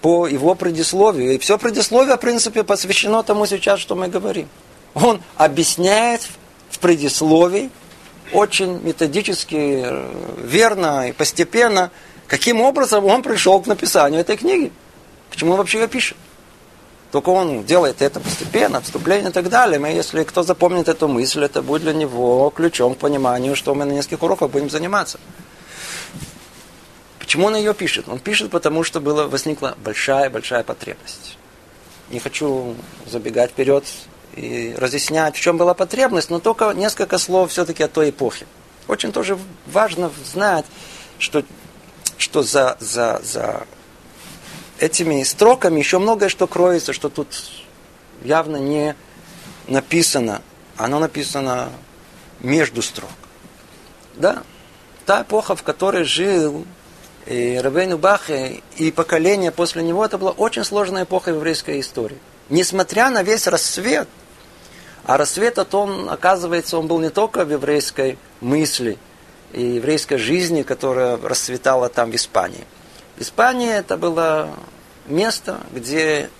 по 0.00 0.26
его 0.26 0.54
предисловию. 0.54 1.34
И 1.34 1.38
все 1.38 1.58
предисловие, 1.58 2.16
в 2.16 2.20
принципе, 2.20 2.64
посвящено 2.64 3.22
тому 3.22 3.46
сейчас, 3.46 3.80
что 3.80 3.94
мы 3.94 4.08
говорим. 4.08 4.48
Он 4.94 5.22
объясняет 5.36 6.22
в 6.70 6.78
предисловии 6.78 7.70
очень 8.32 8.80
методически, 8.82 9.82
э, 9.84 10.12
верно 10.42 11.08
и 11.08 11.12
постепенно, 11.12 11.90
каким 12.26 12.60
образом 12.60 13.04
он 13.04 13.22
пришел 13.22 13.60
к 13.60 13.66
написанию 13.66 14.20
этой 14.20 14.36
книги. 14.36 14.72
Почему 15.30 15.52
он 15.52 15.58
вообще 15.58 15.80
ее 15.80 15.88
пишет. 15.88 16.16
Только 17.14 17.28
он 17.28 17.62
делает 17.62 18.02
это 18.02 18.18
постепенно, 18.18 18.80
вступление 18.80 19.30
и 19.30 19.32
так 19.32 19.48
далее. 19.48 19.78
Мы, 19.78 19.90
если 19.90 20.24
кто 20.24 20.42
запомнит 20.42 20.88
эту 20.88 21.06
мысль, 21.06 21.44
это 21.44 21.62
будет 21.62 21.82
для 21.82 21.92
него 21.92 22.50
ключом 22.50 22.96
к 22.96 22.98
пониманию, 22.98 23.54
что 23.54 23.72
мы 23.76 23.84
на 23.84 23.92
нескольких 23.92 24.24
уроках 24.24 24.50
будем 24.50 24.68
заниматься. 24.68 25.20
Почему 27.20 27.46
он 27.46 27.54
ее 27.54 27.72
пишет? 27.72 28.08
Он 28.08 28.18
пишет, 28.18 28.50
потому 28.50 28.82
что 28.82 28.98
была, 28.98 29.28
возникла 29.28 29.76
большая-большая 29.84 30.64
потребность. 30.64 31.38
Не 32.10 32.18
хочу 32.18 32.74
забегать 33.06 33.52
вперед 33.52 33.84
и 34.34 34.74
разъяснять, 34.76 35.36
в 35.36 35.40
чем 35.40 35.56
была 35.56 35.74
потребность, 35.74 36.30
но 36.30 36.40
только 36.40 36.72
несколько 36.72 37.18
слов 37.18 37.52
все-таки 37.52 37.84
о 37.84 37.88
той 37.88 38.10
эпохе. 38.10 38.44
Очень 38.88 39.12
тоже 39.12 39.38
важно 39.66 40.10
знать, 40.24 40.64
что, 41.20 41.44
что 42.18 42.42
за, 42.42 42.76
за, 42.80 43.20
за 43.22 43.68
этими 44.84 45.22
строками 45.22 45.78
еще 45.78 45.98
многое 45.98 46.28
что 46.28 46.46
кроется, 46.46 46.92
что 46.92 47.08
тут 47.08 47.28
явно 48.22 48.56
не 48.56 48.94
написано. 49.66 50.42
Оно 50.76 50.98
написано 50.98 51.70
между 52.40 52.82
строк. 52.82 53.10
Да, 54.14 54.42
та 55.06 55.22
эпоха, 55.22 55.56
в 55.56 55.62
которой 55.62 56.04
жил 56.04 56.66
и 57.26 57.58
Рабейну 57.62 57.96
Бахе 57.96 58.62
и 58.76 58.90
поколение 58.90 59.50
после 59.50 59.82
него, 59.82 60.04
это 60.04 60.18
была 60.18 60.32
очень 60.32 60.64
сложная 60.64 61.04
эпоха 61.04 61.30
еврейской 61.30 61.80
истории. 61.80 62.18
Несмотря 62.50 63.10
на 63.10 63.22
весь 63.22 63.46
рассвет, 63.46 64.08
а 65.04 65.16
рассвет 65.16 65.58
от 65.58 65.74
он, 65.74 66.10
оказывается, 66.10 66.78
он 66.78 66.86
был 66.86 66.98
не 66.98 67.10
только 67.10 67.44
в 67.44 67.50
еврейской 67.50 68.18
мысли 68.40 68.98
и 69.52 69.62
еврейской 69.62 70.18
жизни, 70.18 70.62
которая 70.62 71.16
расцветала 71.16 71.88
там 71.88 72.10
в 72.10 72.14
Испании. 72.14 72.64
Испания 73.16 73.76
это 73.76 73.96
было 73.96 74.50
место, 75.06 75.60
где 75.72 76.30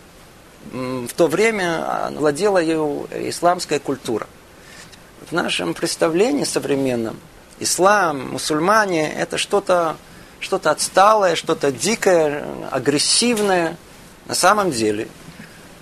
в 0.73 1.13
то 1.15 1.27
время 1.27 2.11
владела 2.13 2.59
ее 2.59 3.07
исламская 3.29 3.79
культура. 3.79 4.27
В 5.29 5.33
нашем 5.33 5.75
представлении 5.75 6.45
современном 6.45 7.19
ислам, 7.59 8.33
мусульмане– 8.33 9.13
это 9.17 9.39
что-то 9.39 9.97
что 10.41 10.57
отсталое, 10.57 11.37
что-то 11.37 11.73
дикое, 11.73 12.45
агрессивное. 12.71 13.77
На 14.27 14.35
самом 14.35 14.71
деле, 14.71 15.09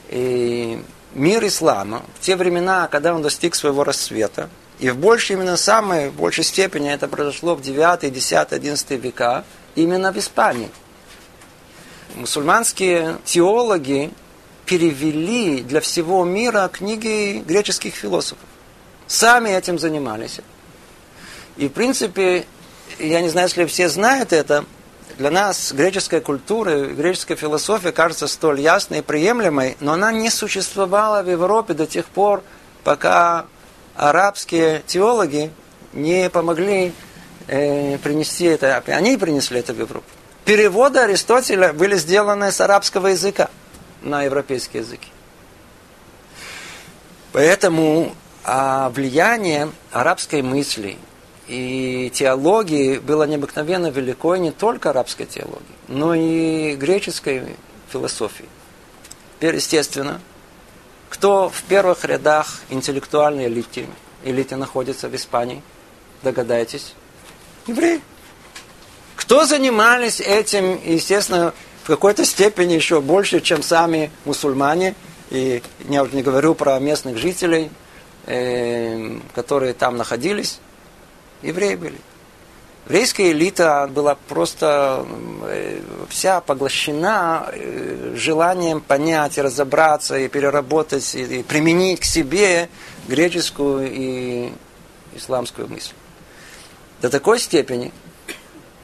и 0.08 0.80
мир 1.14 1.44
ислама 1.46 2.02
в 2.18 2.20
те 2.20 2.36
времена, 2.36 2.86
когда 2.86 3.12
он 3.14 3.22
достиг 3.22 3.56
своего 3.56 3.82
рассвета, 3.82 4.48
и 4.78 4.90
в 4.90 4.96
большей, 4.96 5.34
именно 5.34 5.56
самой 5.56 6.10
в 6.10 6.14
большей 6.14 6.44
степени 6.44 6.92
это 6.92 7.08
произошло 7.08 7.56
в 7.56 7.62
9, 7.62 8.12
10, 8.12 8.52
11 8.52 8.90
века, 9.02 9.44
именно 9.74 10.12
в 10.12 10.18
Испании– 10.18 10.70
мусульманские 12.14 13.18
теологи 13.24 14.10
перевели 14.64 15.62
для 15.62 15.80
всего 15.80 16.24
мира 16.24 16.70
книги 16.72 17.42
греческих 17.46 17.94
философов. 17.94 18.44
Сами 19.06 19.50
этим 19.50 19.78
занимались. 19.78 20.40
И, 21.56 21.68
в 21.68 21.72
принципе, 21.72 22.46
я 22.98 23.20
не 23.20 23.28
знаю, 23.28 23.48
если 23.48 23.66
все 23.66 23.88
знают 23.88 24.32
это, 24.32 24.64
для 25.18 25.30
нас 25.30 25.72
греческая 25.72 26.20
культура, 26.20 26.86
греческая 26.86 27.36
философия 27.36 27.92
кажется 27.92 28.26
столь 28.26 28.60
ясной 28.60 29.00
и 29.00 29.02
приемлемой, 29.02 29.76
но 29.80 29.92
она 29.92 30.10
не 30.10 30.30
существовала 30.30 31.22
в 31.22 31.30
Европе 31.30 31.74
до 31.74 31.86
тех 31.86 32.06
пор, 32.06 32.42
пока 32.82 33.44
арабские 33.94 34.82
теологи 34.86 35.50
не 35.92 36.30
помогли 36.30 36.94
э, 37.46 37.98
принести 37.98 38.46
это. 38.46 38.82
Они 38.86 39.18
принесли 39.18 39.60
это 39.60 39.74
в 39.74 39.78
Европу 39.78 40.06
переводы 40.44 41.00
Аристотеля 41.00 41.72
были 41.72 41.96
сделаны 41.96 42.52
с 42.52 42.60
арабского 42.60 43.08
языка 43.08 43.50
на 44.02 44.24
европейский 44.24 44.78
язык. 44.78 45.00
Поэтому 47.32 48.14
а, 48.44 48.90
влияние 48.90 49.70
арабской 49.90 50.42
мысли 50.42 50.98
и 51.48 52.10
теологии 52.14 52.98
было 52.98 53.24
необыкновенно 53.24 53.88
велико, 53.88 54.34
и 54.34 54.40
не 54.40 54.50
только 54.50 54.90
арабской 54.90 55.26
теологии, 55.26 55.62
но 55.88 56.14
и 56.14 56.74
греческой 56.76 57.56
философии. 57.88 58.48
Теперь, 59.36 59.56
естественно, 59.56 60.20
кто 61.08 61.48
в 61.48 61.62
первых 61.64 62.04
рядах 62.04 62.60
интеллектуальной 62.70 63.46
элиты, 63.46 63.86
элиты 64.24 64.56
находится 64.56 65.08
в 65.08 65.14
Испании? 65.14 65.62
Догадайтесь. 66.22 66.94
Евреи. 67.66 68.00
Кто 69.16 69.44
занимались 69.44 70.20
этим, 70.20 70.80
естественно, 70.84 71.52
в 71.82 71.86
какой-то 71.86 72.24
степени 72.24 72.74
еще 72.74 73.00
больше, 73.00 73.40
чем 73.40 73.62
сами 73.62 74.10
мусульмане. 74.24 74.94
И 75.30 75.62
я 75.88 76.02
уже 76.02 76.14
не 76.14 76.22
говорю 76.22 76.54
про 76.54 76.78
местных 76.78 77.16
жителей, 77.16 77.70
э, 78.26 79.18
которые 79.34 79.74
там 79.74 79.96
находились. 79.96 80.60
Евреи 81.42 81.74
были. 81.74 81.98
Еврейская 82.86 83.30
элита 83.30 83.88
была 83.92 84.16
просто 84.28 85.06
э, 85.44 85.80
вся 86.08 86.40
поглощена 86.40 87.48
э, 87.52 88.14
желанием 88.16 88.80
понять, 88.80 89.38
и 89.38 89.42
разобраться, 89.42 90.18
и 90.18 90.28
переработать, 90.28 91.14
и, 91.14 91.40
и 91.40 91.42
применить 91.42 92.00
к 92.00 92.04
себе 92.04 92.68
греческую 93.08 93.88
и 93.90 94.52
исламскую 95.14 95.68
мысль. 95.68 95.94
До 97.00 97.08
такой 97.08 97.38
степени, 97.38 97.92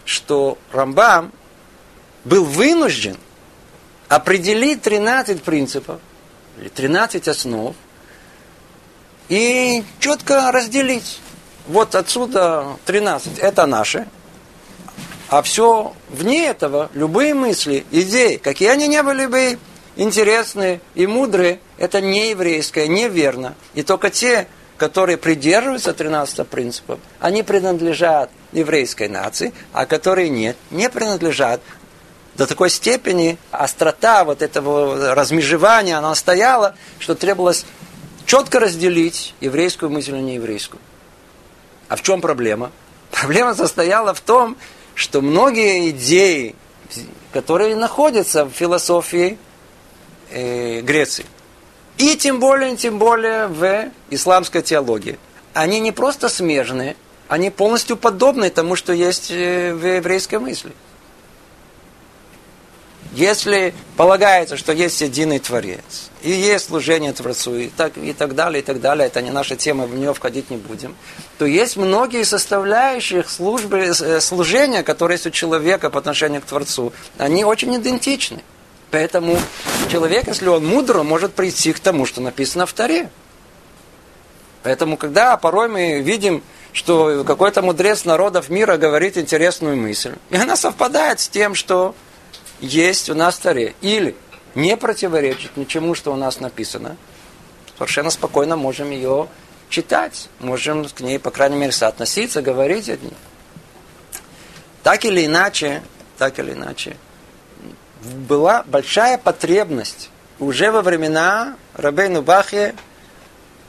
что 0.08 0.56
Рамбам 0.72 1.32
был 2.24 2.42
вынужден 2.42 3.18
определить 4.08 4.80
13 4.80 5.42
принципов 5.42 6.00
или 6.58 6.68
13 6.70 7.28
основ 7.28 7.76
и 9.28 9.84
четко 10.00 10.50
разделить. 10.50 11.20
Вот 11.66 11.94
отсюда 11.94 12.78
13 12.86 13.38
это 13.38 13.66
наше, 13.66 14.08
а 15.28 15.42
все 15.42 15.92
вне 16.08 16.46
этого, 16.46 16.90
любые 16.94 17.34
мысли, 17.34 17.84
идеи, 17.90 18.36
какие 18.36 18.70
они 18.70 18.88
не 18.88 19.02
были 19.02 19.26
бы 19.26 19.58
интересные 19.96 20.80
и 20.94 21.06
мудрые, 21.06 21.60
это 21.76 22.00
не 22.00 22.30
еврейское, 22.30 22.88
неверно. 22.88 23.54
И 23.74 23.82
только 23.82 24.08
те, 24.08 24.48
которые 24.78 25.18
придерживаются 25.18 25.92
13 25.92 26.48
принципов, 26.48 26.98
они 27.20 27.42
принадлежат 27.42 28.30
еврейской 28.52 29.08
нации, 29.08 29.52
а 29.72 29.86
которые 29.86 30.28
нет, 30.28 30.56
не 30.70 30.88
принадлежат. 30.88 31.60
До 32.36 32.46
такой 32.46 32.70
степени 32.70 33.36
острота 33.50 34.24
вот 34.24 34.42
этого 34.42 35.14
размежевания, 35.14 35.98
она 35.98 36.14
стояла, 36.14 36.76
что 36.98 37.14
требовалось 37.14 37.66
четко 38.26 38.60
разделить 38.60 39.34
еврейскую 39.40 39.90
мысль 39.90 40.16
и 40.16 40.20
нееврейскую. 40.20 40.80
А 41.88 41.96
в 41.96 42.02
чем 42.02 42.20
проблема? 42.20 42.70
Проблема 43.10 43.54
состояла 43.54 44.14
в 44.14 44.20
том, 44.20 44.56
что 44.94 45.20
многие 45.20 45.90
идеи, 45.90 46.54
которые 47.32 47.74
находятся 47.76 48.44
в 48.44 48.50
философии 48.50 49.38
э, 50.30 50.80
Греции, 50.80 51.26
и 51.96 52.16
тем 52.16 52.38
более, 52.38 52.76
тем 52.76 52.98
более 52.98 53.48
в 53.48 53.90
исламской 54.10 54.62
теологии. 54.62 55.18
Они 55.54 55.80
не 55.80 55.90
просто 55.90 56.28
смежные, 56.28 56.96
они 57.28 57.50
полностью 57.50 57.96
подобны 57.96 58.50
тому, 58.50 58.74
что 58.74 58.92
есть 58.92 59.30
э, 59.30 59.74
в 59.74 59.84
еврейской 59.84 60.38
мысли. 60.38 60.72
Если 63.12 63.72
полагается, 63.96 64.56
что 64.56 64.72
есть 64.72 65.00
единый 65.00 65.38
Творец, 65.38 66.10
и 66.22 66.30
есть 66.30 66.66
служение 66.66 67.12
Творцу, 67.12 67.56
и 67.56 67.68
так, 67.68 67.96
и 67.96 68.12
так 68.12 68.34
далее, 68.34 68.60
и 68.60 68.64
так 68.64 68.80
далее, 68.80 69.06
это 69.06 69.22
не 69.22 69.30
наша 69.30 69.56
тема, 69.56 69.86
в 69.86 69.94
нее 69.94 70.12
входить 70.12 70.50
не 70.50 70.56
будем, 70.58 70.94
то 71.38 71.46
есть 71.46 71.76
многие 71.76 72.24
составляющие 72.24 73.24
службы, 73.24 73.78
э, 73.78 74.20
служения, 74.20 74.82
которые 74.82 75.16
есть 75.16 75.26
у 75.26 75.30
человека 75.30 75.90
по 75.90 75.98
отношению 75.98 76.42
к 76.42 76.44
Творцу, 76.44 76.92
они 77.16 77.44
очень 77.44 77.74
идентичны. 77.76 78.42
Поэтому 78.90 79.38
человек, 79.90 80.28
если 80.28 80.48
он 80.48 80.66
мудр, 80.66 81.02
может 81.02 81.34
прийти 81.34 81.72
к 81.74 81.78
тому, 81.78 82.06
что 82.06 82.22
написано 82.22 82.64
в 82.64 82.72
Таре. 82.72 83.10
Поэтому, 84.62 84.96
когда 84.96 85.36
порой 85.36 85.68
мы 85.68 86.00
видим, 86.00 86.42
что 86.78 87.24
какой-то 87.24 87.60
мудрец 87.60 88.04
народов 88.04 88.50
мира 88.50 88.76
говорит 88.76 89.18
интересную 89.18 89.76
мысль, 89.76 90.14
и 90.30 90.36
она 90.36 90.54
совпадает 90.54 91.18
с 91.18 91.28
тем, 91.28 91.56
что 91.56 91.92
есть 92.60 93.10
у 93.10 93.14
нас 93.14 93.34
в 93.34 93.40
Таре, 93.40 93.74
или 93.80 94.14
не 94.54 94.76
противоречит 94.76 95.56
ничему, 95.56 95.96
что 95.96 96.12
у 96.12 96.16
нас 96.16 96.38
написано, 96.38 96.96
совершенно 97.76 98.10
спокойно 98.10 98.54
можем 98.54 98.92
ее 98.92 99.26
читать, 99.68 100.28
можем 100.38 100.84
к 100.84 101.00
ней, 101.00 101.18
по 101.18 101.32
крайней 101.32 101.56
мере, 101.56 101.72
соотноситься, 101.72 102.42
говорить 102.42 102.88
от 102.88 103.02
ней. 103.02 103.16
Так 104.84 105.04
или 105.04 105.26
иначе, 105.26 105.82
так 106.16 106.38
или 106.38 106.52
иначе, 106.52 106.96
была 108.04 108.62
большая 108.62 109.18
потребность 109.18 110.10
уже 110.38 110.70
во 110.70 110.82
времена 110.82 111.56
Рабейну 111.74 112.22
Бахе 112.22 112.76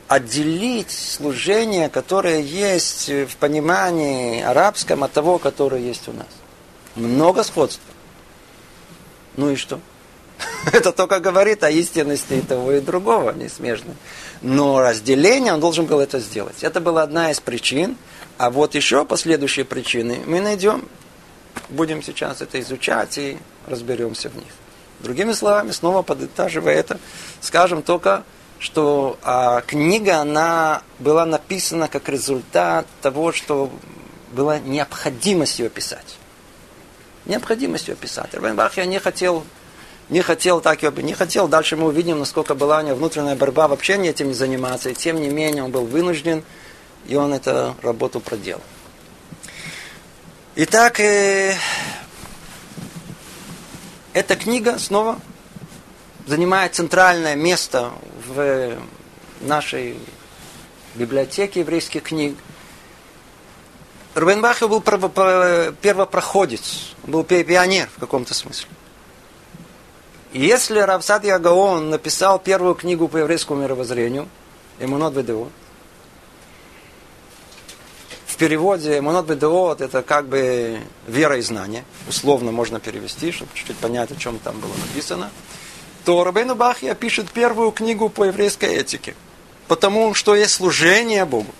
отделить 0.09 0.91
служение, 0.91 1.87
которое 1.87 2.41
есть 2.41 3.09
в 3.09 3.37
понимании 3.37 4.41
арабском, 4.41 5.03
от 5.03 5.13
того, 5.13 5.37
которое 5.37 5.81
есть 5.81 6.07
у 6.07 6.13
нас. 6.13 6.27
Много 6.95 7.43
сходства. 7.43 7.93
Ну 9.37 9.51
и 9.51 9.55
что? 9.55 9.79
Это 10.73 10.91
только 10.91 11.19
говорит 11.19 11.63
о 11.63 11.69
истинности 11.69 12.33
и 12.33 12.41
того 12.41 12.71
и 12.71 12.81
другого, 12.81 13.33
не 13.33 13.49
смежно. 13.49 13.93
Но 14.41 14.81
разделение 14.81 15.53
он 15.53 15.59
должен 15.59 15.85
был 15.85 15.99
это 15.99 16.19
сделать. 16.19 16.63
Это 16.63 16.81
была 16.81 17.03
одна 17.03 17.29
из 17.29 17.39
причин. 17.39 17.95
А 18.39 18.49
вот 18.49 18.73
еще 18.73 19.05
последующие 19.05 19.63
причины 19.63 20.21
мы 20.25 20.41
найдем. 20.41 20.87
Будем 21.69 22.01
сейчас 22.01 22.41
это 22.41 22.59
изучать 22.61 23.17
и 23.19 23.37
разберемся 23.67 24.29
в 24.29 24.35
них. 24.35 24.51
Другими 25.01 25.33
словами, 25.33 25.71
снова 25.71 26.01
подытаживая 26.01 26.73
это, 26.73 26.99
скажем 27.41 27.83
только, 27.83 28.23
что 28.59 29.17
а, 29.23 29.61
книга, 29.61 30.17
она 30.17 30.83
была 30.99 31.25
написана 31.25 31.87
как 31.87 32.09
результат 32.09 32.85
того, 33.01 33.31
что 33.31 33.71
была 34.31 34.59
необходимость 34.59 35.59
ее 35.59 35.69
писать. 35.69 36.17
Необходимость 37.25 37.87
ее 37.87 37.95
писать. 37.95 38.33
Рабин 38.33 38.55
Бахья 38.55 38.83
не 38.83 38.99
хотел, 38.99 39.45
не 40.09 40.21
хотел 40.21 40.59
так 40.59 40.83
ее, 40.83 40.91
не 40.91 41.13
хотел. 41.13 41.47
Дальше 41.47 41.77
мы 41.77 41.87
увидим, 41.87 42.19
насколько 42.19 42.53
была 42.53 42.79
у 42.79 42.81
него 42.81 42.95
внутренняя 42.95 43.35
борьба 43.35 43.67
вообще 43.69 43.97
не 43.97 44.09
этим 44.09 44.27
не 44.27 44.33
заниматься. 44.33 44.89
И 44.89 44.93
тем 44.93 45.21
не 45.21 45.29
менее 45.29 45.63
он 45.63 45.71
был 45.71 45.85
вынужден, 45.85 46.43
и 47.07 47.15
он 47.15 47.33
эту 47.33 47.75
работу 47.81 48.19
проделал. 48.19 48.61
Итак, 50.55 50.99
э, 50.99 51.55
эта 54.11 54.35
книга 54.35 54.77
снова 54.79 55.17
занимает 56.29 56.75
центральное 56.75 57.35
место 57.35 57.91
в 58.27 58.77
нашей 59.41 59.97
библиотеке 60.93 61.61
еврейских 61.61 62.03
книг. 62.03 62.37
Рубен 64.13 64.39
Бахе 64.39 64.67
был 64.67 64.79
первопроходец, 64.79 66.93
был 67.03 67.23
пионер 67.23 67.89
в 67.95 67.99
каком-то 67.99 68.35
смысле. 68.35 68.67
И 70.31 70.45
если 70.45 70.79
Равсад 70.79 71.25
Ягаон 71.25 71.89
написал 71.89 72.37
первую 72.37 72.75
книгу 72.75 73.07
по 73.07 73.17
еврейскому 73.17 73.63
мировоззрению, 73.63 74.29
Эмунот 74.79 75.15
Бедео, 75.15 75.47
переводе 78.39 79.01
Монот 79.01 79.27
Бедеот 79.27 79.81
это 79.81 80.01
как 80.01 80.27
бы 80.27 80.79
вера 81.07 81.37
и 81.37 81.41
знание. 81.41 81.83
Условно 82.07 82.51
можно 82.51 82.79
перевести, 82.79 83.31
чтобы 83.31 83.51
чуть-чуть 83.53 83.77
понять, 83.77 84.11
о 84.11 84.15
чем 84.15 84.39
там 84.39 84.59
было 84.59 84.73
написано. 84.87 85.29
То 86.05 86.23
Рабейну 86.23 86.55
Бахья 86.55 86.95
пишет 86.95 87.31
первую 87.31 87.71
книгу 87.71 88.09
по 88.09 88.25
еврейской 88.25 88.73
этике. 88.75 89.15
Потому 89.67 90.13
что 90.13 90.35
есть 90.35 90.53
служение 90.53 91.25
Богу. 91.25 91.53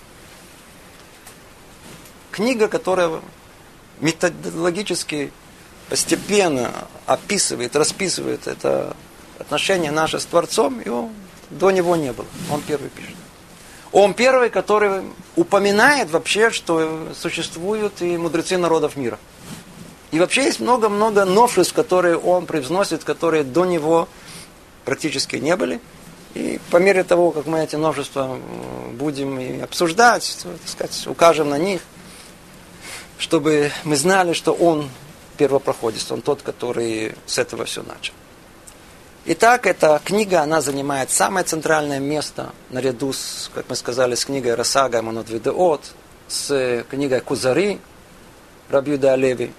Книга, 2.32 2.68
которая 2.68 3.20
методологически 4.00 5.32
постепенно 5.88 6.72
описывает, 7.06 7.76
расписывает 7.76 8.46
это 8.46 8.96
отношение 9.38 9.90
наше 9.90 10.20
с 10.20 10.24
Творцом, 10.24 10.80
его 10.84 11.10
до 11.50 11.70
него 11.70 11.96
не 11.96 12.12
было. 12.12 12.26
Он 12.50 12.62
первый 12.62 12.90
пишет. 12.90 13.14
Он 13.92 14.14
первый, 14.14 14.50
который 14.50 15.02
упоминает 15.34 16.10
вообще, 16.10 16.50
что 16.50 17.08
существуют 17.14 18.02
и 18.02 18.16
мудрецы 18.16 18.56
народов 18.56 18.96
мира. 18.96 19.18
И 20.12 20.18
вообще 20.18 20.44
есть 20.44 20.60
много-много 20.60 21.24
новшеств, 21.24 21.74
которые 21.74 22.16
он 22.16 22.46
привносит, 22.46 23.04
которые 23.04 23.42
до 23.42 23.64
него 23.64 24.08
практически 24.84 25.36
не 25.36 25.56
были. 25.56 25.80
И 26.34 26.60
по 26.70 26.76
мере 26.76 27.02
того, 27.02 27.32
как 27.32 27.46
мы 27.46 27.60
эти 27.60 27.76
новшества 27.76 28.38
будем 28.92 29.40
и 29.40 29.60
обсуждать, 29.60 30.38
так 30.42 30.68
сказать, 30.68 31.06
укажем 31.06 31.50
на 31.50 31.58
них, 31.58 31.80
чтобы 33.18 33.72
мы 33.84 33.96
знали, 33.96 34.32
что 34.32 34.52
он 34.52 34.88
первопроходец, 35.36 36.10
он 36.12 36.22
тот, 36.22 36.42
который 36.42 37.14
с 37.26 37.38
этого 37.38 37.64
все 37.64 37.82
начал. 37.82 38.14
Итак, 39.26 39.66
эта 39.66 40.00
книга, 40.02 40.40
она 40.40 40.60
занимает 40.60 41.10
самое 41.10 41.44
центральное 41.44 41.98
место 41.98 42.52
наряду 42.70 43.12
с, 43.12 43.50
как 43.54 43.68
мы 43.68 43.76
сказали, 43.76 44.14
с 44.14 44.24
книгой 44.24 44.54
Расага 44.54 45.02
Манот 45.02 45.28
Видеот, 45.28 45.82
с 46.28 46.84
книгой 46.88 47.20
Кузари 47.20 47.80
Рабьюда 48.70 49.14
Леви, 49.16 49.52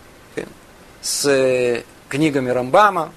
с 1.01 1.83
книгами 2.09 2.49
Рамбама, 2.49 3.11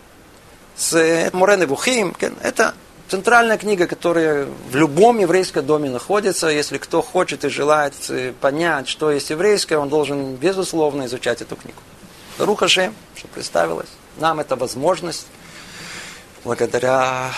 с 0.76 1.30
Мурены 1.32 1.66
Бухим. 1.66 2.14
Это 2.42 2.74
центральная 3.08 3.58
книга, 3.58 3.86
которая 3.86 4.46
в 4.70 4.76
любом 4.76 5.18
еврейском 5.18 5.64
доме 5.64 5.90
находится. 5.90 6.48
Если 6.48 6.78
кто 6.78 7.02
хочет 7.02 7.44
и 7.44 7.48
желает 7.48 7.94
понять, 8.40 8.88
что 8.88 9.10
есть 9.10 9.30
еврейское, 9.30 9.78
он 9.78 9.88
должен, 9.88 10.36
безусловно, 10.36 11.06
изучать 11.06 11.42
эту 11.42 11.56
книгу. 11.56 11.80
Рухаше, 12.38 12.92
что 13.14 13.28
представилось. 13.28 13.90
Нам 14.18 14.40
это 14.40 14.56
возможность 14.56 15.26
благодаря 16.44 17.30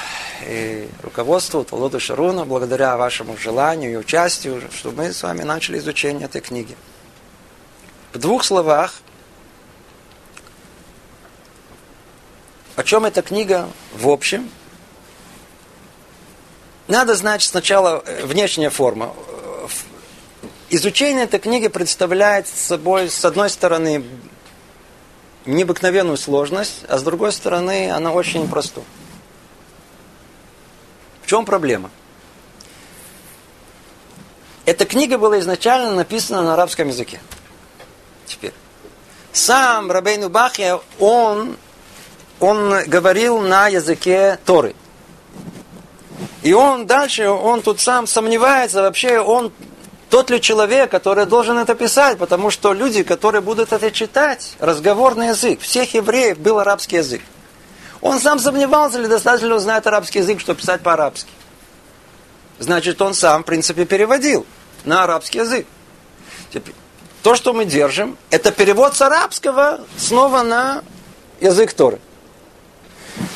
и 0.46 0.88
руководству 1.02 1.64
Талоду 1.64 1.98
Шаруна, 2.00 2.44
благодаря 2.44 2.96
вашему 2.96 3.36
желанию 3.36 3.92
и 3.92 3.96
участию, 3.96 4.62
чтобы 4.74 5.04
мы 5.04 5.12
с 5.12 5.22
вами 5.22 5.42
начали 5.42 5.78
изучение 5.78 6.26
этой 6.26 6.40
книги. 6.40 6.76
В 8.12 8.18
двух 8.18 8.44
словах, 8.44 8.94
о 12.76 12.84
чем 12.84 13.06
эта 13.06 13.22
книга 13.22 13.68
в 13.94 14.08
общем. 14.08 14.50
Надо 16.88 17.16
знать 17.16 17.42
сначала 17.42 18.02
э, 18.06 18.24
внешняя 18.24 18.70
форма. 18.70 19.12
Изучение 20.68 21.24
этой 21.24 21.40
книги 21.40 21.68
представляет 21.68 22.46
собой, 22.46 23.08
с 23.08 23.24
одной 23.24 23.50
стороны, 23.50 24.04
необыкновенную 25.46 26.16
сложность, 26.16 26.84
а 26.88 26.98
с 26.98 27.02
другой 27.02 27.32
стороны, 27.32 27.90
она 27.90 28.12
очень 28.12 28.46
простая. 28.48 28.84
В 31.22 31.26
чем 31.26 31.44
проблема? 31.44 31.90
Эта 34.64 34.84
книга 34.84 35.16
была 35.16 35.38
изначально 35.38 35.94
написана 35.94 36.42
на 36.42 36.54
арабском 36.54 36.88
языке. 36.88 37.20
Теперь. 38.26 38.52
Сам 39.32 39.90
Рабейну 39.90 40.28
Бахья, 40.28 40.80
он, 40.98 41.56
он 42.40 42.84
говорил 42.86 43.40
на 43.40 43.68
языке 43.68 44.38
Торы. 44.44 44.74
И 46.42 46.52
он 46.52 46.86
дальше, 46.86 47.28
он 47.28 47.62
тут 47.62 47.80
сам 47.80 48.06
сомневается, 48.06 48.82
вообще 48.82 49.18
он 49.18 49.52
тот 50.10 50.30
ли 50.30 50.40
человек, 50.40 50.90
который 50.90 51.26
должен 51.26 51.58
это 51.58 51.74
писать, 51.74 52.18
потому 52.18 52.50
что 52.50 52.72
люди, 52.72 53.02
которые 53.02 53.42
будут 53.42 53.72
это 53.72 53.90
читать, 53.90 54.54
разговорный 54.60 55.28
язык, 55.28 55.60
всех 55.60 55.94
евреев 55.94 56.38
был 56.38 56.58
арабский 56.58 56.96
язык. 56.96 57.22
Он 58.00 58.20
сам 58.20 58.38
сомневался, 58.38 58.98
ли 59.00 59.08
достаточно 59.08 59.54
он 59.54 59.60
знает 59.60 59.86
арабский 59.86 60.20
язык, 60.20 60.40
чтобы 60.40 60.60
писать 60.60 60.82
по-арабски. 60.82 61.30
Значит, 62.58 63.02
он 63.02 63.14
сам, 63.14 63.42
в 63.42 63.46
принципе, 63.46 63.84
переводил 63.84 64.46
на 64.84 65.02
арабский 65.02 65.38
язык. 65.38 65.66
Теперь, 66.52 66.74
то, 67.22 67.34
что 67.34 67.52
мы 67.52 67.64
держим, 67.64 68.16
это 68.30 68.52
перевод 68.52 68.94
с 68.94 69.02
арабского 69.02 69.80
снова 69.98 70.42
на 70.42 70.84
язык 71.40 71.72
Торы. 71.72 71.98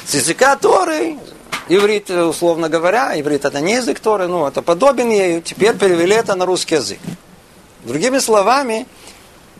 С 0.06 0.14
языка 0.14 0.56
Торы, 0.56 1.16
иврит, 1.68 2.10
условно 2.10 2.68
говоря, 2.68 3.18
иврит 3.18 3.44
это 3.44 3.60
не 3.60 3.74
язык 3.74 4.00
Торы, 4.00 4.26
ну, 4.26 4.46
это 4.46 4.62
подобен 4.62 5.10
ею, 5.10 5.42
теперь 5.42 5.76
перевели 5.76 6.14
это 6.14 6.34
на 6.34 6.46
русский 6.46 6.76
язык. 6.76 6.98
Другими 7.84 8.18
словами, 8.18 8.86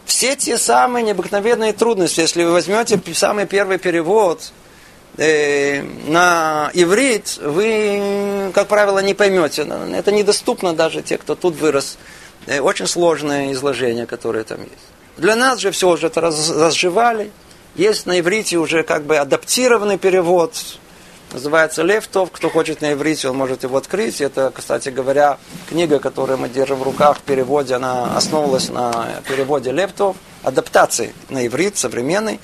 все 0.04 0.36
те 0.36 0.58
самые 0.58 1.04
необыкновенные 1.04 1.72
трудности, 1.72 2.20
если 2.20 2.44
вы 2.44 2.52
возьмете 2.52 3.00
самый 3.14 3.46
первый 3.46 3.78
перевод 3.78 4.52
э, 5.16 5.82
на 6.08 6.70
иврит, 6.74 7.38
вы, 7.38 8.50
как 8.52 8.68
правило, 8.68 8.98
не 8.98 9.14
поймете. 9.14 9.62
Это 9.94 10.12
недоступно 10.12 10.74
даже 10.74 11.02
те, 11.02 11.16
кто 11.16 11.34
тут 11.34 11.56
вырос. 11.56 11.96
Э, 12.46 12.60
очень 12.60 12.86
сложное 12.86 13.52
изложение, 13.52 14.06
которое 14.06 14.44
там 14.44 14.60
есть. 14.62 14.74
Для 15.16 15.36
нас 15.36 15.60
же 15.60 15.70
все 15.70 15.88
уже 15.88 16.08
это 16.08 16.20
раз. 16.20 16.50
Есть 17.74 18.06
на 18.06 18.18
иврите 18.18 18.56
уже 18.58 18.82
как 18.82 19.04
бы 19.04 19.16
адаптированный 19.16 19.98
перевод. 19.98 20.54
Называется 21.32 21.82
Левтов. 21.82 22.30
Кто 22.32 22.50
хочет 22.50 22.80
на 22.80 22.92
иврите, 22.92 23.28
он 23.28 23.36
может 23.36 23.62
его 23.62 23.76
открыть. 23.76 24.20
Это, 24.20 24.50
кстати 24.52 24.88
говоря, 24.88 25.38
книга, 25.68 26.00
которую 26.00 26.38
мы 26.38 26.48
держим 26.48 26.78
в 26.78 26.82
руках 26.82 27.18
в 27.18 27.20
переводе, 27.20 27.74
она 27.74 28.16
основывалась 28.16 28.68
на 28.68 29.08
переводе 29.28 29.70
Левтов. 29.70 30.16
Адаптации 30.42 31.14
на 31.28 31.46
иврит 31.46 31.76
современный. 31.76 32.40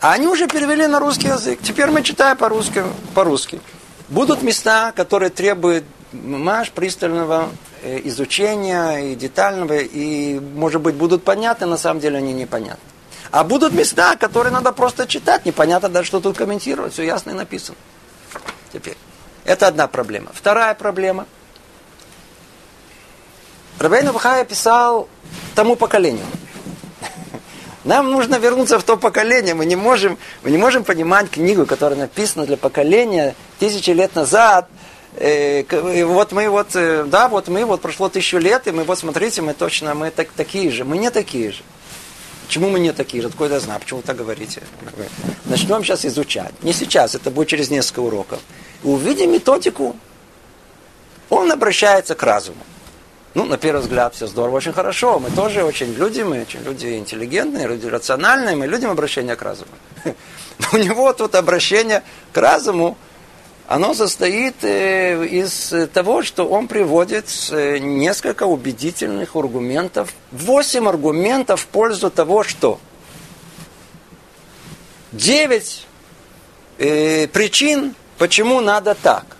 А 0.00 0.12
они 0.12 0.26
уже 0.26 0.48
перевели 0.48 0.86
на 0.86 0.98
русский 0.98 1.28
язык. 1.28 1.60
Теперь 1.62 1.90
мы 1.90 2.02
читаем 2.02 2.36
по-русски. 2.36 2.82
по-русски. 3.14 3.60
Будут 4.08 4.42
места, 4.42 4.92
которые 4.96 5.30
требуют 5.30 5.84
маш 6.12 6.70
пристального 6.70 7.48
э, 7.82 8.00
изучения 8.04 9.12
и 9.12 9.14
детального, 9.14 9.78
и, 9.78 10.38
может 10.38 10.80
быть, 10.80 10.94
будут 10.94 11.24
понятны, 11.24 11.66
на 11.66 11.76
самом 11.76 12.00
деле 12.00 12.18
они 12.18 12.32
непонятны. 12.32 12.91
А 13.32 13.42
будут 13.42 13.72
места, 13.72 14.14
которые 14.16 14.52
надо 14.52 14.72
просто 14.72 15.08
читать, 15.08 15.44
непонятно 15.44 15.88
даже, 15.88 16.06
что 16.06 16.20
тут 16.20 16.36
комментировать, 16.36 16.92
все 16.92 17.02
ясно 17.02 17.30
и 17.30 17.34
написано. 17.34 17.76
Теперь. 18.72 18.96
Это 19.44 19.66
одна 19.66 19.88
проблема. 19.88 20.30
Вторая 20.32 20.74
проблема. 20.74 21.26
Рабейн 23.80 24.12
Бахая 24.12 24.44
писал 24.44 25.08
тому 25.56 25.74
поколению– 25.74 26.26
нам 27.84 28.12
нужно 28.12 28.36
вернуться 28.36 28.78
в 28.78 28.84
то 28.84 28.96
поколение. 28.96 29.54
Мы 29.54 29.66
не 29.66 29.76
можем, 29.76 30.16
мы 30.44 30.50
не 30.50 30.58
можем 30.58 30.84
понимать 30.84 31.30
книгу, 31.30 31.66
которая 31.66 31.98
написана 31.98 32.46
для 32.46 32.56
поколения 32.56 33.34
тысячи 33.58 33.90
лет 33.90 34.14
назад. 34.14 34.68
Э, 35.16 35.62
и 35.62 36.02
вот 36.04 36.32
мы 36.32 36.48
вот, 36.48 36.76
э, 36.76 37.04
да, 37.04 37.28
вот 37.28 37.48
мы 37.48 37.64
вот 37.64 37.80
прошло 37.80 38.08
тысячу 38.08 38.38
лет, 38.38 38.68
и 38.68 38.70
мы 38.70 38.84
вот 38.84 38.98
смотрите, 38.98 39.42
мы 39.42 39.52
точно, 39.52 39.94
мы 39.94 40.10
так, 40.10 40.28
такие 40.28 40.70
же. 40.70 40.84
Мы 40.84 40.96
не 40.96 41.10
такие 41.10 41.50
же. 41.50 41.62
Почему 42.52 42.68
мы 42.68 42.80
не 42.80 42.92
такие 42.92 43.22
же? 43.22 43.28
Откуда 43.28 43.54
я 43.54 43.60
знаю? 43.60 43.80
Почему 43.80 44.00
вы 44.00 44.06
так 44.06 44.14
говорите? 44.14 44.60
Начнем 45.46 45.82
сейчас 45.82 46.04
изучать. 46.04 46.52
Не 46.62 46.74
сейчас, 46.74 47.14
это 47.14 47.30
будет 47.30 47.48
через 47.48 47.70
несколько 47.70 48.00
уроков. 48.00 48.40
увидим 48.84 49.32
методику. 49.32 49.96
Он 51.30 51.50
обращается 51.50 52.14
к 52.14 52.22
разуму. 52.22 52.58
Ну, 53.32 53.46
на 53.46 53.56
первый 53.56 53.80
взгляд, 53.80 54.14
все 54.14 54.26
здорово, 54.26 54.56
очень 54.56 54.74
хорошо. 54.74 55.18
Мы 55.18 55.30
тоже 55.30 55.64
очень 55.64 55.94
люди, 55.94 56.20
мы 56.20 56.42
очень 56.42 56.62
люди 56.62 56.98
интеллигентные, 56.98 57.66
люди 57.66 57.86
рациональные, 57.86 58.54
мы 58.54 58.66
людям 58.66 58.90
обращение 58.90 59.34
к 59.34 59.40
разуму. 59.40 59.70
У 60.74 60.76
него 60.76 61.10
тут 61.14 61.34
обращение 61.34 62.02
к 62.34 62.36
разуму, 62.36 62.98
оно 63.68 63.94
состоит 63.94 64.64
э, 64.64 65.24
из 65.26 65.72
того, 65.92 66.22
что 66.22 66.48
он 66.48 66.68
приводит 66.68 67.26
э, 67.50 67.78
несколько 67.78 68.44
убедительных 68.44 69.36
аргументов, 69.36 70.12
восемь 70.30 70.88
аргументов 70.88 71.62
в 71.62 71.66
пользу 71.68 72.10
того, 72.10 72.42
что 72.42 72.80
девять 75.12 75.86
э, 76.78 77.28
причин, 77.28 77.94
почему 78.18 78.60
надо 78.60 78.94
так. 78.94 79.36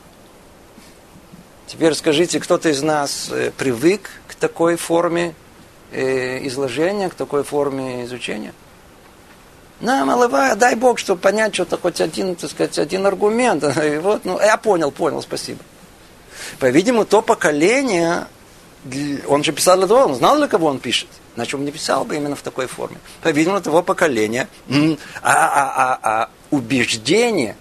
Теперь 1.66 1.94
скажите, 1.94 2.38
кто-то 2.38 2.68
из 2.68 2.82
нас 2.82 3.30
привык 3.56 4.10
к 4.28 4.34
такой 4.34 4.76
форме 4.76 5.34
изложения, 5.90 7.08
к 7.08 7.14
такой 7.14 7.44
форме 7.44 8.04
изучения? 8.04 8.52
На, 9.82 10.04
маловая, 10.04 10.54
дай 10.54 10.76
Бог, 10.76 11.00
чтобы 11.00 11.20
понять 11.20 11.54
что-то, 11.54 11.76
хоть 11.76 12.00
один, 12.00 12.36
так 12.36 12.50
сказать, 12.50 12.78
один 12.78 13.04
аргумент. 13.04 13.64
И 13.84 13.98
вот, 13.98 14.24
ну, 14.24 14.40
я 14.40 14.56
понял, 14.56 14.92
понял, 14.92 15.20
спасибо. 15.22 15.58
По-видимому, 16.60 17.04
то 17.04 17.20
поколение, 17.20 18.28
он 19.26 19.42
же 19.42 19.50
писал 19.50 19.76
для 19.76 19.88
того, 19.88 20.02
он 20.02 20.14
знал, 20.14 20.36
для 20.36 20.46
кого 20.46 20.68
он 20.68 20.78
пишет. 20.78 21.08
Иначе 21.34 21.56
он 21.56 21.64
не 21.64 21.72
писал 21.72 22.04
бы 22.04 22.14
именно 22.14 22.36
в 22.36 22.42
такой 22.42 22.68
форме. 22.68 22.98
По-видимому, 23.22 23.60
того 23.60 23.82
поколения, 23.82 24.48
а, 24.70 24.96
а, 25.22 25.72
а, 25.76 25.98
а 26.02 26.30
убеждение 26.50 27.56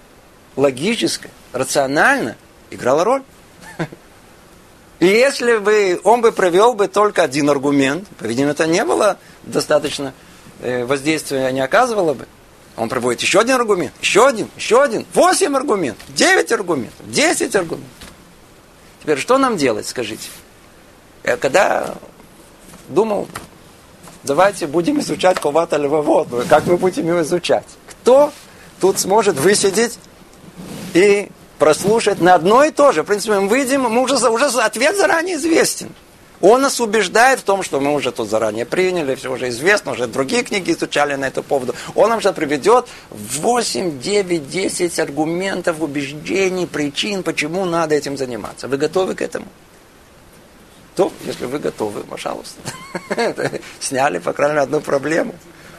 логическое, 0.54 1.32
рационально 1.52 2.36
играло 2.70 3.02
роль. 3.02 3.22
И 5.00 5.06
если 5.06 5.56
бы 5.56 6.00
он 6.04 6.20
бы 6.20 6.30
провел 6.30 6.74
бы 6.74 6.86
только 6.86 7.24
один 7.24 7.50
аргумент, 7.50 8.06
по-видимому, 8.18 8.52
это 8.52 8.68
не 8.68 8.84
было 8.84 9.18
достаточно 9.42 10.14
воздействия, 10.62 11.50
не 11.50 11.60
оказывало 11.60 12.14
бы. 12.14 12.26
Он 12.76 12.88
проводит 12.88 13.20
еще 13.20 13.40
один 13.40 13.56
аргумент, 13.56 13.92
еще 14.00 14.26
один, 14.26 14.48
еще 14.56 14.82
один, 14.82 15.04
восемь 15.12 15.54
аргументов, 15.54 16.02
девять 16.14 16.52
аргументов, 16.52 17.10
десять 17.10 17.54
аргументов. 17.54 17.90
Теперь 19.02 19.18
что 19.18 19.36
нам 19.36 19.56
делать, 19.56 19.86
скажите? 19.86 20.28
Я 21.24 21.36
когда 21.36 21.94
думал, 22.88 23.28
давайте 24.22 24.66
будем 24.66 25.00
изучать 25.00 25.38
Ковата 25.38 25.76
Львовод, 25.76 26.46
как 26.48 26.66
мы 26.66 26.76
будем 26.76 27.06
его 27.06 27.20
изучать? 27.22 27.66
Кто 27.90 28.32
тут 28.80 28.98
сможет 28.98 29.36
высидеть 29.36 29.98
и 30.94 31.28
прослушать 31.58 32.20
на 32.20 32.34
одно 32.34 32.64
и 32.64 32.72
то 32.72 32.90
же. 32.90 33.04
В 33.04 33.06
принципе, 33.06 33.38
мы 33.38 33.46
выйдем, 33.46 33.82
мы 33.82 34.02
уже, 34.02 34.16
уже 34.28 34.46
ответ 34.46 34.96
заранее 34.96 35.36
известен. 35.36 35.90
Он 36.42 36.60
нас 36.60 36.80
убеждает 36.80 37.38
в 37.38 37.44
том, 37.44 37.62
что 37.62 37.80
мы 37.80 37.94
уже 37.94 38.10
тут 38.10 38.28
заранее 38.28 38.66
приняли, 38.66 39.14
все 39.14 39.32
уже 39.32 39.48
известно, 39.48 39.92
уже 39.92 40.08
другие 40.08 40.42
книги 40.42 40.72
изучали 40.72 41.14
на 41.14 41.26
эту 41.26 41.44
поводу. 41.44 41.74
Он 41.94 42.10
нам 42.10 42.20
сейчас 42.20 42.34
приведет 42.34 42.88
8, 43.10 44.00
9, 44.00 44.50
10 44.50 44.98
аргументов, 44.98 45.80
убеждений, 45.80 46.66
причин, 46.66 47.22
почему 47.22 47.64
надо 47.64 47.94
этим 47.94 48.16
заниматься. 48.16 48.66
Вы 48.66 48.76
готовы 48.76 49.14
к 49.14 49.22
этому? 49.22 49.46
То, 50.96 51.12
если 51.24 51.46
вы 51.46 51.60
готовы, 51.60 52.02
пожалуйста. 52.02 52.60
Сняли, 53.80 54.18
по 54.18 54.32
крайней 54.32 54.54
мере, 54.54 54.64
одну 54.64 54.80
проблему. 54.80 55.36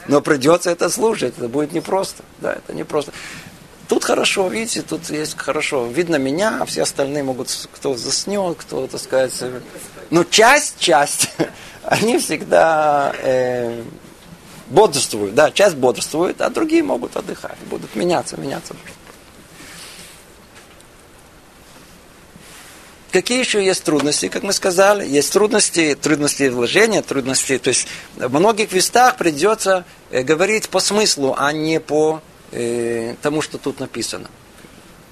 Но 0.08 0.22
придется 0.22 0.70
это 0.70 0.88
слушать, 0.88 1.34
это 1.36 1.48
будет 1.48 1.72
непросто. 1.72 2.22
Да, 2.38 2.54
это 2.54 2.72
непросто. 2.72 3.12
Тут 3.86 4.02
хорошо, 4.04 4.48
видите, 4.48 4.80
тут 4.80 5.10
есть 5.10 5.36
хорошо. 5.36 5.86
Видно 5.86 6.16
меня, 6.16 6.58
а 6.60 6.64
все 6.64 6.82
остальные 6.82 7.22
могут, 7.22 7.50
кто 7.74 7.94
заснет, 7.94 8.56
кто, 8.58 8.86
так 8.86 9.00
сказать... 9.00 9.42
Ну, 10.14 10.24
часть, 10.24 10.78
часть, 10.78 11.28
они 11.82 12.18
всегда 12.18 13.12
э, 13.18 13.82
бодрствуют, 14.68 15.34
да, 15.34 15.50
часть 15.50 15.74
бодрствует, 15.74 16.40
а 16.40 16.50
другие 16.50 16.84
могут 16.84 17.16
отдыхать, 17.16 17.58
будут 17.68 17.96
меняться, 17.96 18.36
меняться. 18.36 18.76
Какие 23.10 23.40
еще 23.40 23.64
есть 23.64 23.82
трудности, 23.82 24.28
как 24.28 24.44
мы 24.44 24.52
сказали? 24.52 25.04
Есть 25.04 25.32
трудности, 25.32 25.96
трудности 26.00 26.48
вложения, 26.48 27.02
трудности. 27.02 27.58
То 27.58 27.70
есть 27.70 27.88
в 28.14 28.38
многих 28.38 28.70
местах 28.70 29.16
придется 29.16 29.84
э, 30.12 30.22
говорить 30.22 30.68
по 30.68 30.78
смыслу, 30.78 31.34
а 31.36 31.50
не 31.50 31.80
по 31.80 32.22
э, 32.52 33.16
тому, 33.20 33.42
что 33.42 33.58
тут 33.58 33.80
написано. 33.80 34.30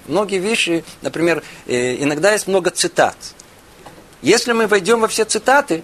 Многие 0.06 0.38
вещи, 0.38 0.84
например, 1.00 1.42
э, 1.66 1.96
иногда 1.96 2.30
есть 2.30 2.46
много 2.46 2.70
цитат. 2.70 3.16
Если 4.22 4.52
мы 4.52 4.68
войдем 4.68 5.00
во 5.00 5.08
все 5.08 5.24
цитаты, 5.24 5.82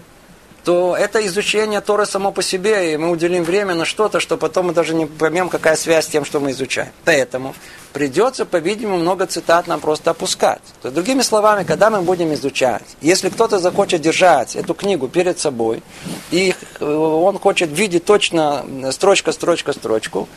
то 0.65 0.95
это 0.97 1.27
изучение 1.27 1.81
Торы 1.81 2.07
само 2.07 2.31
по 2.31 2.43
себе, 2.43 2.93
и 2.93 2.97
мы 2.97 3.11
уделим 3.11 3.43
время 3.43 3.75
на 3.75 3.85
что-то, 3.85 4.21
что 4.21 4.37
потом 4.37 4.67
мы 4.67 4.73
даже 4.75 4.95
не 4.95 5.07
поймем, 5.07 5.49
какая 5.49 5.77
связь 5.77 6.05
с 6.05 6.09
тем, 6.09 6.25
что 6.25 6.41
мы 6.41 6.51
изучаем. 6.51 6.93
Поэтому 7.05 7.55
придется, 7.93 8.45
по-видимому, 8.45 8.99
много 8.99 9.27
цитат 9.27 9.67
нам 9.67 9.81
просто 9.81 10.11
опускать. 10.11 10.61
То 10.83 10.89
есть, 10.89 10.95
другими 10.95 11.23
словами, 11.23 11.65
когда 11.65 11.91
мы 11.91 12.03
будем 12.03 12.33
изучать, 12.35 12.85
если 13.01 13.31
кто-то 13.31 13.59
захочет 13.59 14.03
держать 14.03 14.57
эту 14.57 14.75
книгу 14.75 15.09
перед 15.09 15.39
собой, 15.39 15.83
и 16.31 16.55
он 16.81 17.39
хочет 17.39 17.71
видеть 17.71 18.05
точно 18.05 18.65
строчка, 18.93 19.33
строчка, 19.33 19.73
строчку, 19.73 20.29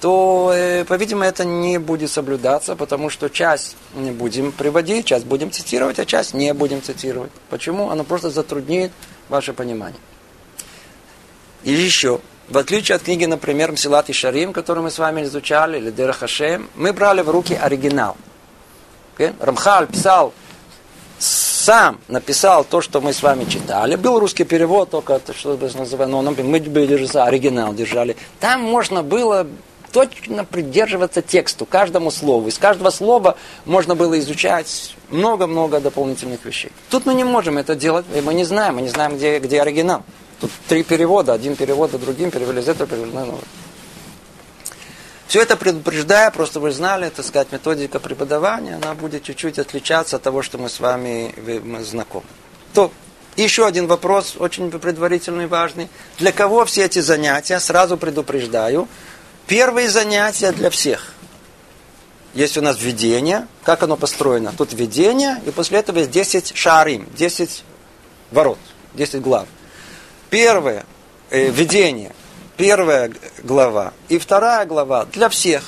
то, 0.00 0.52
э, 0.54 0.84
по-видимому, 0.84 1.24
это 1.24 1.44
не 1.44 1.78
будет 1.78 2.10
соблюдаться, 2.10 2.74
потому 2.74 3.10
что 3.10 3.28
часть 3.28 3.76
не 3.94 4.10
будем 4.10 4.50
приводить, 4.52 5.06
часть 5.06 5.26
будем 5.26 5.50
цитировать, 5.50 5.98
а 5.98 6.06
часть 6.06 6.34
не 6.34 6.54
будем 6.54 6.82
цитировать. 6.82 7.30
Почему? 7.50 7.90
Оно 7.90 8.04
просто 8.04 8.30
затруднит 8.30 8.92
ваше 9.28 9.52
понимание. 9.52 10.00
И 11.64 11.72
еще, 11.72 12.20
в 12.48 12.56
отличие 12.56 12.96
от 12.96 13.02
книги, 13.02 13.26
например, 13.26 13.72
Мсилат 13.72 14.08
и 14.08 14.12
Шарим, 14.12 14.52
которую 14.52 14.84
мы 14.84 14.90
с 14.90 14.98
вами 14.98 15.22
изучали, 15.24 15.78
или 15.78 15.90
Дера 15.90 16.12
Хашем, 16.12 16.70
мы 16.74 16.92
брали 16.92 17.20
в 17.20 17.28
руки 17.28 17.54
оригинал. 17.54 18.16
Рамхаль 19.38 19.86
писал, 19.86 20.32
сам 21.18 22.00
написал 22.08 22.64
то, 22.64 22.80
что 22.80 23.02
мы 23.02 23.12
с 23.12 23.22
вами 23.22 23.44
читали. 23.44 23.96
Был 23.96 24.18
русский 24.18 24.44
перевод, 24.44 24.88
только 24.90 25.20
что 25.36 25.58
называется, 25.58 26.06
но 26.06 26.22
мы 26.22 26.60
были 26.60 27.18
оригинал 27.18 27.74
держали. 27.74 28.16
Там 28.40 28.62
можно 28.62 29.02
было 29.02 29.46
точно 29.92 30.44
придерживаться 30.44 31.22
тексту, 31.22 31.66
каждому 31.66 32.10
слову. 32.10 32.48
Из 32.48 32.58
каждого 32.58 32.90
слова 32.90 33.36
можно 33.64 33.94
было 33.94 34.18
изучать 34.18 34.94
много-много 35.10 35.80
дополнительных 35.80 36.44
вещей. 36.44 36.72
Тут 36.88 37.06
мы 37.06 37.14
не 37.14 37.24
можем 37.24 37.58
это 37.58 37.74
делать, 37.74 38.06
и 38.14 38.20
мы 38.20 38.34
не 38.34 38.44
знаем, 38.44 38.76
мы 38.76 38.82
не 38.82 38.88
знаем, 38.88 39.16
где, 39.16 39.38
где 39.38 39.60
оригинал. 39.60 40.02
Тут 40.40 40.50
три 40.68 40.82
перевода, 40.82 41.32
один 41.32 41.56
перевод 41.56 41.90
за 41.90 41.98
другим, 41.98 42.30
перевели 42.30 42.60
из 42.60 42.68
этого, 42.68 42.86
перевели 42.86 43.12
на 43.12 43.26
новый. 43.26 43.44
Все 45.26 45.42
это 45.42 45.56
предупреждая, 45.56 46.30
просто 46.32 46.58
вы 46.58 46.72
знали, 46.72 47.08
так 47.08 47.24
сказать, 47.24 47.52
методика 47.52 48.00
преподавания, 48.00 48.80
она 48.82 48.94
будет 48.94 49.22
чуть-чуть 49.22 49.60
отличаться 49.60 50.16
от 50.16 50.22
того, 50.22 50.42
что 50.42 50.58
мы 50.58 50.68
с 50.68 50.80
вами 50.80 51.32
мы 51.62 51.84
знакомы. 51.84 52.24
То 52.74 52.90
еще 53.36 53.64
один 53.64 53.86
вопрос, 53.86 54.34
очень 54.38 54.70
предварительный, 54.70 55.46
важный. 55.46 55.88
Для 56.18 56.32
кого 56.32 56.64
все 56.64 56.86
эти 56.86 56.98
занятия? 56.98 57.60
Сразу 57.60 57.96
предупреждаю, 57.96 58.88
Первые 59.50 59.90
занятия 59.90 60.52
для 60.52 60.70
всех. 60.70 61.12
Есть 62.34 62.56
у 62.56 62.62
нас 62.62 62.80
введение. 62.80 63.48
Как 63.64 63.82
оно 63.82 63.96
построено? 63.96 64.54
Тут 64.56 64.72
введение, 64.72 65.42
и 65.44 65.50
после 65.50 65.80
этого 65.80 65.98
есть 65.98 66.12
10 66.12 66.56
шарим, 66.56 67.08
10 67.16 67.64
ворот, 68.30 68.58
10 68.94 69.20
глав. 69.20 69.48
Первое 70.30 70.86
э, 71.30 71.50
введение, 71.50 72.14
первая 72.56 73.10
глава 73.42 73.92
и 74.08 74.20
вторая 74.20 74.66
глава 74.66 75.06
для 75.06 75.28
всех. 75.28 75.64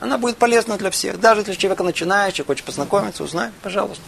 Она 0.00 0.16
будет 0.16 0.38
полезна 0.38 0.78
для 0.78 0.90
всех. 0.90 1.20
Даже 1.20 1.42
если 1.42 1.52
человек 1.52 1.80
начинающий, 1.80 2.44
хочет 2.44 2.64
познакомиться, 2.64 3.24
узнать, 3.24 3.52
пожалуйста. 3.62 4.04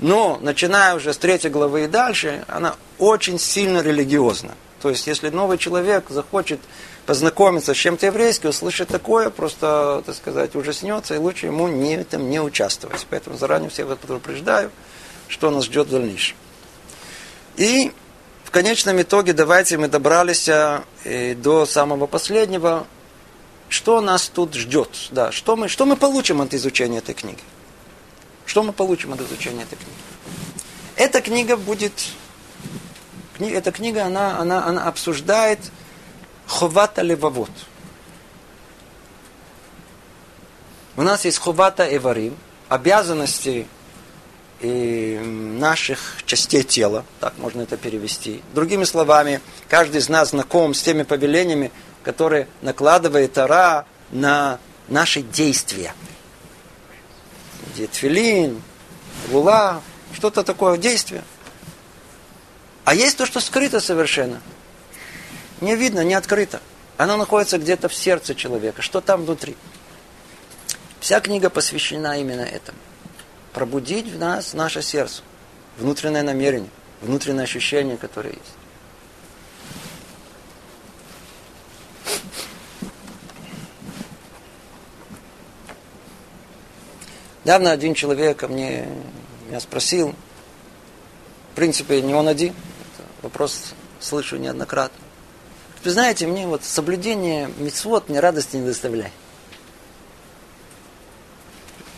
Но, 0.00 0.38
начиная 0.42 0.96
уже 0.96 1.14
с 1.14 1.16
третьей 1.16 1.48
главы 1.48 1.84
и 1.84 1.86
дальше, 1.86 2.44
она 2.46 2.76
очень 2.98 3.38
сильно 3.38 3.80
религиозна. 3.80 4.52
То 4.82 4.90
есть, 4.90 5.06
если 5.06 5.30
новый 5.30 5.56
человек 5.56 6.10
захочет 6.10 6.60
познакомиться 7.08 7.72
с 7.72 7.76
чем-то 7.78 8.04
еврейским, 8.04 8.50
услышать 8.50 8.88
такое, 8.88 9.30
просто, 9.30 10.02
так 10.04 10.14
сказать, 10.14 10.54
ужаснется, 10.54 11.14
и 11.14 11.16
лучше 11.16 11.46
ему 11.46 11.66
не, 11.66 11.94
этом 11.94 12.28
не 12.28 12.38
участвовать. 12.38 13.06
Поэтому 13.08 13.38
заранее 13.38 13.70
всех 13.70 13.96
предупреждаю, 13.96 14.70
что 15.26 15.50
нас 15.50 15.64
ждет 15.64 15.86
в 15.86 15.90
дальнейшем. 15.90 16.36
И 17.56 17.92
в 18.44 18.50
конечном 18.50 19.00
итоге 19.00 19.32
давайте 19.32 19.78
мы 19.78 19.88
добрались 19.88 20.50
э, 20.50 21.34
до 21.34 21.64
самого 21.64 22.06
последнего. 22.06 22.86
Что 23.70 24.02
нас 24.02 24.28
тут 24.28 24.52
ждет? 24.52 24.90
Да, 25.10 25.32
что, 25.32 25.56
мы, 25.56 25.68
что 25.68 25.86
мы 25.86 25.96
получим 25.96 26.42
от 26.42 26.52
изучения 26.52 26.98
этой 26.98 27.14
книги? 27.14 27.40
Что 28.44 28.62
мы 28.62 28.74
получим 28.74 29.14
от 29.14 29.22
изучения 29.22 29.62
этой 29.62 29.76
книги? 29.76 29.96
Эта 30.96 31.22
книга 31.22 31.56
будет... 31.56 31.94
Эта 33.38 33.72
книга, 33.72 34.04
она, 34.04 34.38
она, 34.38 34.66
она 34.66 34.84
обсуждает 34.84 35.60
Ховата 36.48 37.02
левовод. 37.02 37.50
У 40.96 41.02
нас 41.02 41.26
есть 41.26 41.38
ховата 41.38 41.86
эварим, 41.94 42.36
обязанности 42.70 43.68
и 44.60 45.20
наших 45.22 46.22
частей 46.24 46.64
тела, 46.64 47.04
так 47.20 47.36
можно 47.36 47.60
это 47.60 47.76
перевести. 47.76 48.42
Другими 48.54 48.84
словами, 48.84 49.40
каждый 49.68 49.98
из 49.98 50.08
нас 50.08 50.30
знаком 50.30 50.72
с 50.72 50.82
теми 50.82 51.02
повелениями, 51.02 51.70
которые 52.02 52.48
накладывает 52.62 53.34
Тара 53.34 53.84
на 54.10 54.58
наши 54.88 55.20
действия. 55.20 55.92
Тфилин, 57.76 58.60
лула, 59.30 59.82
что-то 60.14 60.42
такое 60.42 60.78
действие. 60.78 61.22
А 62.84 62.94
есть 62.94 63.18
то, 63.18 63.26
что 63.26 63.38
скрыто 63.38 63.80
совершенно– 63.80 64.40
не 65.60 65.76
видно, 65.76 66.04
не 66.04 66.14
открыто. 66.14 66.60
Оно 66.96 67.16
находится 67.16 67.58
где-то 67.58 67.88
в 67.88 67.94
сердце 67.94 68.34
человека. 68.34 68.82
Что 68.82 69.00
там 69.00 69.24
внутри? 69.24 69.56
Вся 71.00 71.20
книга 71.20 71.48
посвящена 71.50 72.20
именно 72.20 72.42
этому. 72.42 72.78
Пробудить 73.52 74.08
в 74.08 74.18
нас 74.18 74.52
наше 74.52 74.82
сердце. 74.82 75.22
Внутреннее 75.78 76.22
намерение, 76.22 76.70
внутреннее 77.00 77.44
ощущение, 77.44 77.96
которое 77.96 78.30
есть. 78.30 78.42
Недавно 87.44 87.70
один 87.70 87.94
человек 87.94 88.36
ко 88.36 88.48
мне 88.48 88.86
меня 89.46 89.60
спросил, 89.60 90.14
в 91.52 91.54
принципе, 91.54 92.02
не 92.02 92.12
он 92.12 92.28
один, 92.28 92.54
вопрос 93.22 93.72
слышу 94.00 94.36
неоднократно. 94.36 95.07
Вы 95.84 95.90
знаете, 95.90 96.26
мне 96.26 96.46
вот 96.46 96.64
соблюдение 96.64 97.50
мецвод 97.58 98.08
мне 98.08 98.20
радости 98.20 98.56
не 98.56 98.66
доставляет. 98.66 99.12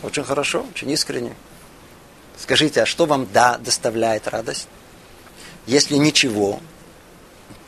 Очень 0.03 0.23
хорошо, 0.23 0.65
очень 0.73 0.89
искренне. 0.91 1.35
Скажите, 2.37 2.83
а 2.83 2.85
что 2.85 3.05
вам 3.05 3.27
да 3.31 3.57
доставляет 3.57 4.27
радость? 4.27 4.67
Если 5.67 5.95
ничего, 5.95 6.59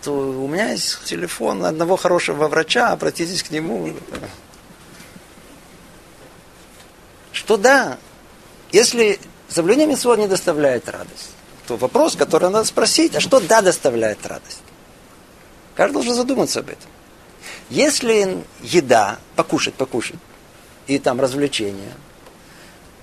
то 0.02 0.12
у 0.12 0.48
меня 0.48 0.72
есть 0.72 1.04
телефон 1.06 1.64
одного 1.64 1.96
хорошего 1.96 2.48
врача, 2.48 2.90
обратитесь 2.90 3.44
к 3.44 3.52
нему. 3.52 3.94
Что 7.32 7.58
да, 7.58 7.98
если 8.72 9.20
соблюдение 9.48 9.88
митцвот 9.88 10.18
не 10.18 10.28
доставляет 10.28 10.90
радость, 10.90 11.32
то 11.68 11.78
вопрос, 11.78 12.16
который 12.16 12.50
надо 12.50 12.66
спросить, 12.66 13.16
а 13.16 13.20
что 13.20 13.40
да 13.40 13.62
доставляет 13.62 14.26
радость? 14.26 14.63
Каждый 15.76 15.94
должен 15.94 16.14
задуматься 16.14 16.60
об 16.60 16.70
этом. 16.70 16.90
Если 17.70 18.44
еда, 18.62 19.18
покушать, 19.36 19.74
покушать, 19.74 20.20
и 20.88 21.00
там 21.00 21.20
развлечения, 21.20 21.94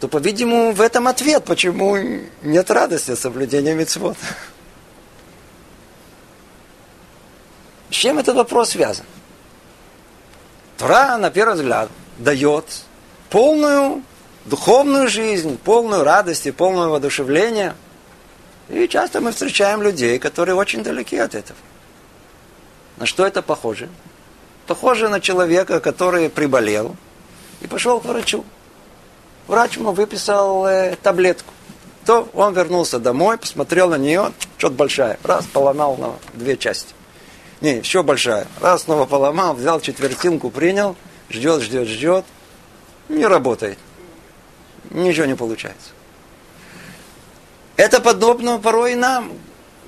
то, 0.01 0.09
по-видимому, 0.09 0.73
в 0.73 0.81
этом 0.81 1.09
ответ, 1.09 1.45
почему 1.45 1.97
нет 2.43 2.71
радости 2.71 3.11
от 3.11 3.19
соблюдения 3.19 3.75
мецвод. 3.75 4.17
С 7.91 7.95
чем 7.95 8.19
этот 8.19 8.37
вопрос 8.37 8.71
связан? 8.71 9.05
Тора, 10.79 11.19
на 11.19 11.31
первый 11.31 11.57
взгляд, 11.57 11.91
дает 12.19 12.65
полную 13.29 14.03
духовную 14.47 15.09
жизнь, 15.09 15.59
полную 15.59 16.05
радость 16.05 16.47
и 16.47 16.51
полное 16.51 16.89
воодушевление 16.89 17.75
И 18.69 18.89
часто 18.89 19.21
мы 19.21 19.33
встречаем 19.33 19.83
людей, 19.83 20.19
которые 20.19 20.55
очень 20.55 20.83
далеки 20.83 21.17
от 21.19 21.35
этого. 21.35 21.59
На 23.01 23.07
что 23.07 23.27
это 23.27 23.41
похоже? 23.41 23.89
Похоже 24.67 25.09
на 25.09 25.21
человека, 25.21 25.81
который 25.81 26.29
приболел 26.29 26.95
и 27.63 27.67
пошел 27.67 27.99
к 27.99 28.05
врачу. 28.05 28.45
Врач 29.49 29.79
ему 29.79 29.93
выписал 29.93 30.67
э, 30.67 30.97
таблетку. 31.03 31.51
То 32.05 32.29
он 32.35 32.53
вернулся 32.53 32.99
домой, 32.99 33.39
посмотрел 33.39 33.89
на 33.89 33.97
нее, 33.97 34.33
что-то 34.59 34.75
большая. 34.75 35.19
Раз, 35.25 35.47
поломал 35.47 35.97
на 35.97 36.13
две 36.35 36.59
части. 36.59 36.95
Не, 37.63 37.79
еще 37.79 38.03
большая. 38.03 38.47
Раз, 38.61 38.83
снова 38.83 39.07
поломал, 39.07 39.55
взял 39.55 39.81
четвертинку, 39.81 40.51
принял, 40.51 40.95
ждет, 41.31 41.63
ждет, 41.63 41.89
ждет. 41.89 42.25
Не 43.09 43.27
работает. 43.27 43.79
Ничего 44.91 45.25
не 45.25 45.37
получается. 45.37 45.89
Это 47.77 48.01
подобно 48.01 48.59
порой 48.59 48.93
и 48.93 48.97
нам, 48.97 49.33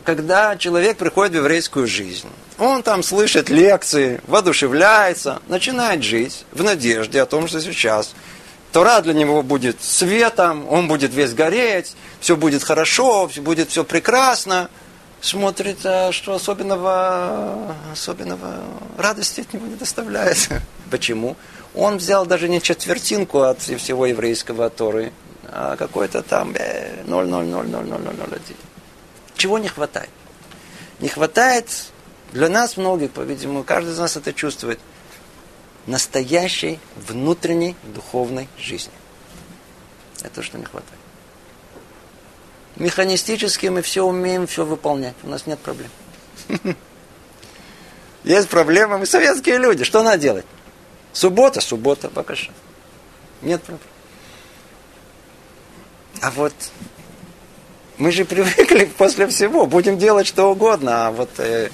когда 0.02 0.56
человек 0.56 0.96
приходит 0.96 1.34
в 1.34 1.36
еврейскую 1.36 1.86
жизнь. 1.86 2.28
Он 2.58 2.82
там 2.82 3.02
слышит 3.02 3.50
лекции, 3.50 4.20
воодушевляется, 4.26 5.40
начинает 5.48 6.02
жить 6.02 6.44
в 6.52 6.62
надежде 6.62 7.22
о 7.22 7.26
том, 7.26 7.48
что 7.48 7.60
сейчас 7.60 8.14
Тора 8.72 9.00
для 9.00 9.14
него 9.14 9.42
будет 9.42 9.82
светом, 9.82 10.68
он 10.68 10.88
будет 10.88 11.12
весь 11.12 11.34
гореть, 11.34 11.94
все 12.20 12.36
будет 12.36 12.62
хорошо, 12.62 13.28
будет 13.38 13.70
все 13.70 13.84
прекрасно. 13.84 14.68
Смотрит, 15.20 15.78
а 15.84 16.10
что 16.10 16.34
особенного, 16.34 17.76
особенного 17.92 18.60
радости 18.98 19.42
от 19.42 19.52
него 19.52 19.66
не 19.66 19.76
доставляет. 19.76 20.48
Почему? 20.90 21.36
Он 21.74 21.98
взял 21.98 22.26
даже 22.26 22.48
не 22.48 22.60
четвертинку 22.60 23.42
от 23.42 23.60
всего 23.60 24.06
еврейского 24.06 24.68
Торы, 24.68 25.12
а 25.44 25.76
какой-то 25.76 26.22
там 26.22 26.52
0,0000001. 26.52 28.56
Чего 29.36 29.58
не 29.58 29.68
хватает? 29.68 30.10
Не 30.98 31.08
хватает 31.08 31.91
для 32.32 32.48
нас 32.48 32.76
многих, 32.76 33.10
по-видимому, 33.10 33.62
каждый 33.62 33.92
из 33.92 33.98
нас 33.98 34.16
это 34.16 34.32
чувствует, 34.32 34.80
настоящей 35.86 36.80
внутренней 36.96 37.76
духовной 37.82 38.48
жизни. 38.58 38.92
Это 40.22 40.42
что 40.42 40.58
не 40.58 40.64
хватает. 40.64 40.98
Механистически 42.76 43.66
мы 43.66 43.82
все 43.82 44.04
умеем, 44.04 44.46
все 44.46 44.64
выполнять. 44.64 45.14
У 45.22 45.28
нас 45.28 45.46
нет 45.46 45.58
проблем. 45.58 45.90
Есть 48.24 48.48
проблема, 48.48 48.98
мы 48.98 49.06
советские 49.06 49.58
люди. 49.58 49.84
Что 49.84 50.02
надо 50.02 50.18
делать? 50.18 50.46
Суббота, 51.12 51.60
суббота, 51.60 52.08
покажи. 52.08 52.50
Нет 53.42 53.62
проблем. 53.62 53.88
А 56.22 56.30
вот 56.30 56.54
мы 57.98 58.10
же 58.12 58.24
привыкли 58.24 58.84
после 58.96 59.26
всего, 59.26 59.66
будем 59.66 59.98
делать 59.98 60.26
что 60.26 60.50
угодно, 60.50 61.08
а 61.08 61.10
вот 61.10 61.30
э, 61.38 61.70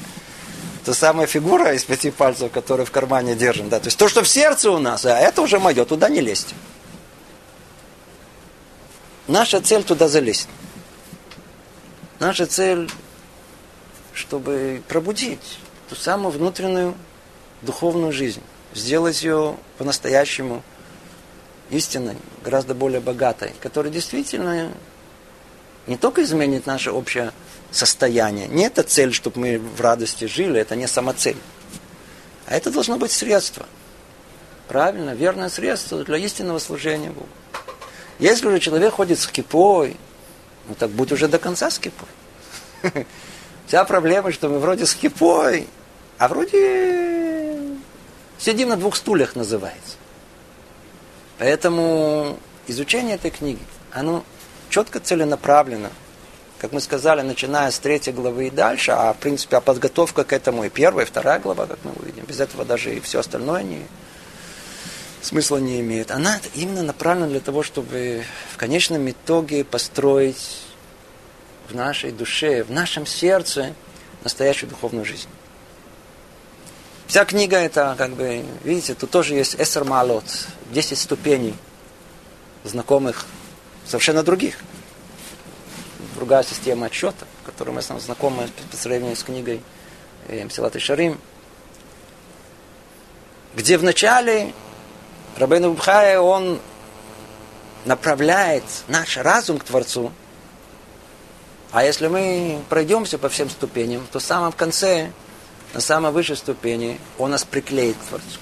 та 0.88 0.94
самая 0.94 1.26
фигура 1.26 1.74
из 1.74 1.84
пяти 1.84 2.10
пальцев, 2.10 2.50
которую 2.50 2.86
в 2.86 2.90
кармане 2.90 3.34
держим, 3.34 3.68
да, 3.68 3.78
то 3.78 3.88
есть 3.88 3.98
то, 3.98 4.08
что 4.08 4.22
в 4.22 4.28
сердце 4.28 4.70
у 4.70 4.78
нас, 4.78 5.04
а 5.04 5.18
это 5.18 5.42
уже 5.42 5.58
мое, 5.58 5.84
туда 5.84 6.08
не 6.08 6.22
лезть. 6.22 6.54
Наша 9.26 9.60
цель 9.60 9.82
туда 9.82 10.08
залезть. 10.08 10.48
Наша 12.20 12.46
цель, 12.46 12.90
чтобы 14.14 14.80
пробудить 14.88 15.58
ту 15.90 15.94
самую 15.94 16.32
внутреннюю 16.32 16.94
духовную 17.60 18.10
жизнь, 18.10 18.40
сделать 18.72 19.22
ее 19.22 19.58
по-настоящему 19.76 20.62
истинной, 21.68 22.16
гораздо 22.42 22.74
более 22.74 23.00
богатой, 23.00 23.52
которая 23.60 23.92
действительно 23.92 24.72
не 25.88 25.96
только 25.96 26.22
изменит 26.22 26.66
наше 26.66 26.92
общее 26.92 27.32
состояние. 27.70 28.46
Не 28.46 28.66
это 28.66 28.82
цель, 28.82 29.12
чтобы 29.12 29.40
мы 29.40 29.58
в 29.58 29.80
радости 29.80 30.26
жили, 30.26 30.60
это 30.60 30.76
не 30.76 30.86
сама 30.86 31.14
цель. 31.14 31.36
А 32.46 32.54
это 32.54 32.70
должно 32.70 32.98
быть 32.98 33.10
средство. 33.10 33.66
Правильно, 34.68 35.14
верное 35.14 35.48
средство 35.48 36.04
для 36.04 36.18
истинного 36.18 36.58
служения 36.58 37.10
Богу. 37.10 37.28
Если 38.18 38.50
же 38.50 38.60
человек 38.60 38.94
ходит 38.94 39.18
с 39.18 39.26
кипой, 39.26 39.96
ну 40.68 40.74
так 40.74 40.90
будь 40.90 41.10
уже 41.10 41.26
до 41.26 41.38
конца 41.38 41.70
с 41.70 41.78
кипой. 41.78 42.08
Вся 43.66 43.84
проблема, 43.84 44.30
что 44.30 44.48
мы 44.48 44.58
вроде 44.58 44.84
с 44.84 44.94
кипой, 44.94 45.66
а 46.18 46.28
вроде 46.28 47.76
сидим 48.38 48.68
на 48.68 48.76
двух 48.76 48.96
стульях 48.96 49.36
называется. 49.36 49.96
Поэтому 51.38 52.38
изучение 52.66 53.14
этой 53.14 53.30
книги, 53.30 53.62
оно 53.92 54.24
четко 54.68 55.00
целенаправленно. 55.00 55.90
Как 56.58 56.72
мы 56.72 56.80
сказали, 56.80 57.22
начиная 57.22 57.70
с 57.70 57.78
третьей 57.78 58.12
главы 58.12 58.48
и 58.48 58.50
дальше, 58.50 58.90
а 58.90 59.12
в 59.12 59.18
принципе 59.18 59.56
а 59.56 59.60
подготовка 59.60 60.24
к 60.24 60.32
этому 60.32 60.64
и 60.64 60.68
первая, 60.68 61.06
и 61.06 61.08
вторая 61.08 61.38
глава, 61.38 61.66
как 61.66 61.78
мы 61.84 61.92
увидим, 61.92 62.24
без 62.24 62.40
этого 62.40 62.64
даже 62.64 62.94
и 62.94 63.00
все 63.00 63.20
остальное 63.20 63.62
не, 63.62 63.86
смысла 65.22 65.58
не 65.58 65.80
имеет. 65.80 66.10
Она 66.10 66.40
именно 66.54 66.82
направлена 66.82 67.28
для 67.28 67.40
того, 67.40 67.62
чтобы 67.62 68.24
в 68.52 68.56
конечном 68.56 69.08
итоге 69.08 69.64
построить 69.64 70.62
в 71.68 71.74
нашей 71.74 72.10
душе, 72.10 72.64
в 72.64 72.72
нашем 72.72 73.06
сердце 73.06 73.74
настоящую 74.24 74.70
духовную 74.70 75.04
жизнь. 75.04 75.28
Вся 77.06 77.24
книга 77.24 77.56
это, 77.56 77.94
как 77.96 78.12
бы, 78.12 78.44
видите, 78.64 78.94
тут 78.94 79.10
тоже 79.10 79.34
есть 79.34 79.56
эсер 79.58 79.84
малот, 79.84 80.24
10 80.72 80.98
ступеней 80.98 81.54
знакомых 82.64 83.24
совершенно 83.88 84.22
других. 84.22 84.58
Другая 86.14 86.42
система 86.42 86.86
отсчета, 86.86 87.26
которую 87.46 87.74
мы 87.74 87.82
сам 87.82 87.98
знакомы 88.00 88.48
по 88.70 88.76
сравнению 88.76 89.16
с 89.16 89.22
книгой 89.22 89.62
э, 90.28 90.44
Мсилат 90.44 90.76
и 90.76 90.78
Шарим, 90.78 91.18
где 93.54 93.78
вначале 93.78 94.52
Рабейн 95.36 95.64
Убхай, 95.64 96.18
он 96.18 96.60
направляет 97.84 98.64
наш 98.88 99.16
разум 99.16 99.58
к 99.58 99.64
Творцу, 99.64 100.12
а 101.70 101.84
если 101.84 102.08
мы 102.08 102.60
пройдемся 102.68 103.18
по 103.18 103.28
всем 103.28 103.48
ступеням, 103.50 104.06
то 104.10 104.18
в 104.18 104.22
самом 104.22 104.52
конце, 104.52 105.12
на 105.74 105.80
самой 105.80 106.12
высшей 106.12 106.36
ступени, 106.36 106.98
он 107.18 107.30
нас 107.30 107.44
приклеит 107.44 107.96
к 107.96 108.08
Творцу. 108.08 108.38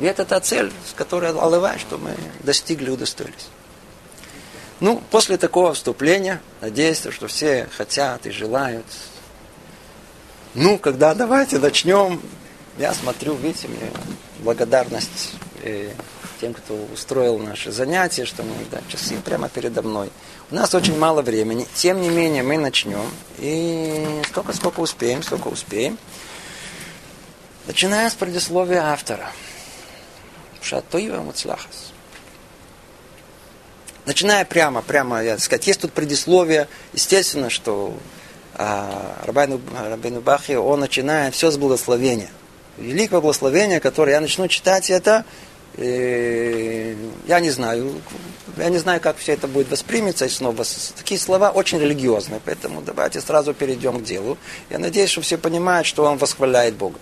И 0.00 0.04
это 0.04 0.24
та 0.24 0.40
цель, 0.40 0.72
с 0.88 0.94
которой 0.94 1.30
Аллах, 1.30 1.78
что 1.78 1.98
мы 1.98 2.16
достигли, 2.40 2.90
удостоились. 2.90 3.48
Ну, 4.80 5.02
после 5.10 5.36
такого 5.36 5.74
вступления, 5.74 6.40
надеюсь, 6.60 7.02
что 7.10 7.28
все 7.28 7.68
хотят 7.76 8.26
и 8.26 8.30
желают. 8.30 8.86
Ну, 10.54 10.78
когда 10.78 11.14
давайте 11.14 11.58
начнем. 11.58 12.20
Я 12.78 12.94
смотрю, 12.94 13.34
видите, 13.34 13.68
мне 13.68 13.90
благодарность 14.38 15.32
тем, 16.40 16.54
кто 16.54 16.74
устроил 16.94 17.38
наши 17.38 17.70
занятия, 17.70 18.24
что 18.24 18.42
мы, 18.42 18.54
да, 18.70 18.80
часы 18.88 19.16
прямо 19.22 19.50
передо 19.50 19.82
мной. 19.82 20.10
У 20.50 20.54
нас 20.54 20.74
очень 20.74 20.98
мало 20.98 21.20
времени. 21.20 21.66
Тем 21.74 22.00
не 22.00 22.08
менее, 22.08 22.42
мы 22.42 22.56
начнем. 22.56 23.10
И 23.38 24.22
столько, 24.28 24.54
сколько 24.54 24.80
успеем, 24.80 25.22
столько 25.22 25.48
успеем. 25.48 25.98
Начиная 27.66 28.08
с 28.08 28.14
предисловия 28.14 28.82
автора. 28.82 29.30
Шатоива 30.62 31.20
Муцлахас. 31.20 31.92
Начиная 34.06 34.44
прямо, 34.44 34.82
прямо, 34.82 35.22
я 35.22 35.38
сказать, 35.38 35.66
есть 35.66 35.80
тут 35.80 35.92
предисловие, 35.92 36.68
естественно, 36.92 37.50
что 37.50 37.94
а, 38.54 39.16
Рабайну, 39.24 39.58
Бахи, 40.20 40.52
он 40.52 40.80
начинает 40.80 41.34
все 41.34 41.50
с 41.50 41.56
благословения. 41.56 42.30
Великое 42.78 43.20
благословение, 43.20 43.78
которое 43.78 44.12
я 44.12 44.20
начну 44.20 44.48
читать 44.48 44.90
это, 44.90 45.24
э, 45.76 46.94
я 47.26 47.40
не 47.40 47.50
знаю, 47.50 48.00
я 48.56 48.70
не 48.70 48.78
знаю, 48.78 49.00
как 49.00 49.18
все 49.18 49.32
это 49.32 49.46
будет 49.46 49.70
воспримется, 49.70 50.24
и 50.24 50.28
снова 50.28 50.64
такие 50.96 51.20
слова 51.20 51.50
очень 51.50 51.78
религиозные, 51.78 52.40
поэтому 52.44 52.80
давайте 52.80 53.20
сразу 53.20 53.52
перейдем 53.52 54.00
к 54.00 54.04
делу. 54.04 54.38
Я 54.70 54.78
надеюсь, 54.78 55.10
что 55.10 55.20
все 55.20 55.36
понимают, 55.36 55.86
что 55.86 56.04
он 56.04 56.16
восхваляет 56.16 56.74
Бога. 56.74 56.98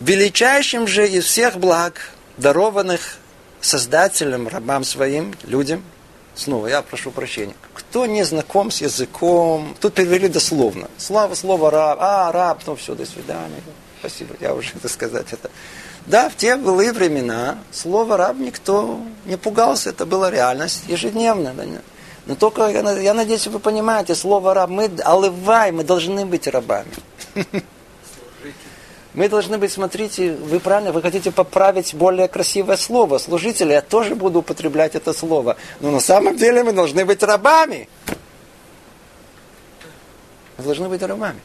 Величайшим 0.00 0.86
же 0.86 1.08
из 1.08 1.24
всех 1.24 1.58
благ, 1.58 2.10
дарованных 2.36 3.18
создателям, 3.60 4.48
рабам 4.48 4.84
своим, 4.84 5.34
людям, 5.44 5.82
снова 6.34 6.66
я 6.68 6.82
прошу 6.82 7.10
прощения, 7.10 7.54
кто 7.74 8.06
не 8.06 8.24
знаком 8.24 8.70
с 8.70 8.80
языком, 8.80 9.76
тут 9.80 9.94
перевели 9.94 10.28
дословно, 10.28 10.88
слава, 10.96 11.34
слово 11.34 11.70
раб, 11.70 11.98
а, 12.00 12.32
раб, 12.32 12.62
ну 12.66 12.76
все, 12.76 12.94
до 12.94 13.06
свидания, 13.06 13.62
спасибо, 14.00 14.34
я 14.40 14.54
уже 14.54 14.70
это 14.76 14.88
сказать 14.88 15.26
это. 15.32 15.50
Да, 16.06 16.30
в 16.30 16.36
те 16.36 16.56
былые 16.56 16.92
времена 16.92 17.58
слово 17.70 18.16
раб 18.16 18.36
никто 18.38 19.00
не 19.26 19.36
пугался, 19.36 19.90
это 19.90 20.06
была 20.06 20.30
реальность 20.30 20.84
ежедневная. 20.86 21.54
Но 22.24 22.34
только, 22.34 22.68
я 22.68 23.14
надеюсь, 23.14 23.46
вы 23.46 23.58
понимаете, 23.58 24.14
слово 24.14 24.54
раб, 24.54 24.70
мы, 24.70 24.90
алывай, 25.04 25.72
мы 25.72 25.84
должны 25.84 26.24
быть 26.24 26.46
рабами. 26.46 26.92
Мы 29.18 29.28
должны 29.28 29.58
быть, 29.58 29.72
смотрите, 29.72 30.30
вы 30.30 30.60
правильно, 30.60 30.92
вы 30.92 31.02
хотите 31.02 31.32
поправить 31.32 31.92
более 31.92 32.28
красивое 32.28 32.76
слово. 32.76 33.18
Служители, 33.18 33.72
я 33.72 33.82
тоже 33.82 34.14
буду 34.14 34.38
употреблять 34.38 34.94
это 34.94 35.12
слово. 35.12 35.56
Но 35.80 35.90
на 35.90 35.98
самом 35.98 36.36
деле 36.36 36.62
мы 36.62 36.72
должны 36.72 37.04
быть 37.04 37.20
рабами. 37.24 37.88
Мы 40.56 40.62
должны 40.62 40.88
быть 40.88 41.02
рабами. 41.02 41.40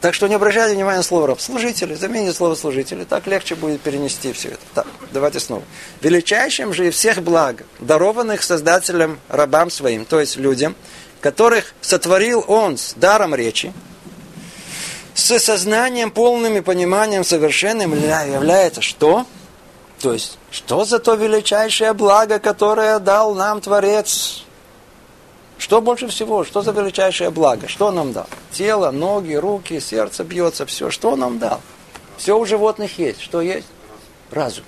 Так 0.00 0.14
что 0.14 0.26
не 0.26 0.36
обращайте 0.36 0.74
внимания 0.74 0.96
на 0.96 1.02
слово 1.02 1.26
раб. 1.26 1.40
Служители, 1.42 1.92
замените 1.96 2.32
слово 2.32 2.54
служители, 2.54 3.04
так 3.04 3.26
легче 3.26 3.56
будет 3.56 3.82
перенести 3.82 4.32
все 4.32 4.48
это. 4.48 4.62
Так, 4.72 4.86
давайте 5.12 5.38
снова. 5.38 5.64
Величайшим 6.00 6.72
же 6.72 6.88
и 6.88 6.90
всех 6.90 7.22
благ, 7.22 7.64
дарованных 7.80 8.42
Создателем 8.42 9.20
рабам 9.28 9.68
своим, 9.68 10.06
то 10.06 10.18
есть 10.18 10.38
людям, 10.38 10.74
которых 11.20 11.74
сотворил 11.82 12.42
Он 12.48 12.78
с 12.78 12.94
даром 12.94 13.34
речи, 13.34 13.74
с 15.16 15.38
сознанием, 15.38 16.10
полным 16.10 16.58
и 16.58 16.60
пониманием 16.60 17.24
совершенным 17.24 17.94
является 17.94 18.82
что? 18.82 19.24
То 20.00 20.12
есть, 20.12 20.38
что 20.50 20.84
за 20.84 20.98
то 20.98 21.14
величайшее 21.14 21.94
благо, 21.94 22.38
которое 22.38 22.98
дал 22.98 23.34
нам 23.34 23.62
Творец? 23.62 24.44
Что 25.56 25.80
больше 25.80 26.08
всего? 26.08 26.44
Что 26.44 26.60
за 26.60 26.72
величайшее 26.72 27.30
благо? 27.30 27.66
Что 27.66 27.90
нам 27.90 28.12
дал? 28.12 28.28
Тело, 28.52 28.90
ноги, 28.90 29.32
руки, 29.32 29.80
сердце 29.80 30.22
бьется, 30.22 30.66
все. 30.66 30.90
Что 30.90 31.16
нам 31.16 31.38
дал? 31.38 31.62
Все 32.18 32.38
у 32.38 32.44
животных 32.44 32.98
есть. 32.98 33.22
Что 33.22 33.40
есть? 33.40 33.66
Разум. 34.30 34.64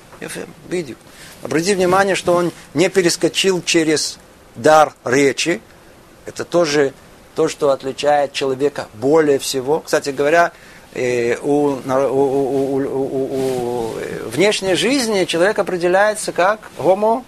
Видео. 0.66 0.96
Обрати 1.42 1.74
внимание, 1.74 2.14
что 2.14 2.32
он 2.32 2.52
не 2.72 2.88
перескочил 2.88 3.62
через 3.62 4.18
дар 4.56 4.94
речи. 5.04 5.60
Это 6.24 6.46
тоже 6.46 6.94
то, 7.38 7.46
что 7.46 7.70
отличает 7.70 8.32
человека 8.32 8.88
более 8.94 9.38
всего. 9.38 9.78
Кстати 9.78 10.10
говоря, 10.10 10.50
э, 10.92 11.36
у, 11.36 11.76
у, 11.76 12.76
у, 12.76 13.28
у 13.30 13.94
внешней 14.28 14.74
жизни 14.74 15.24
человек 15.24 15.60
определяется 15.60 16.32
как 16.32 16.58
homo 16.78 17.22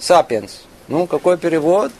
sapiens. 0.00 0.50
Ну, 0.88 1.06
какой 1.06 1.38
перевод? 1.38 1.92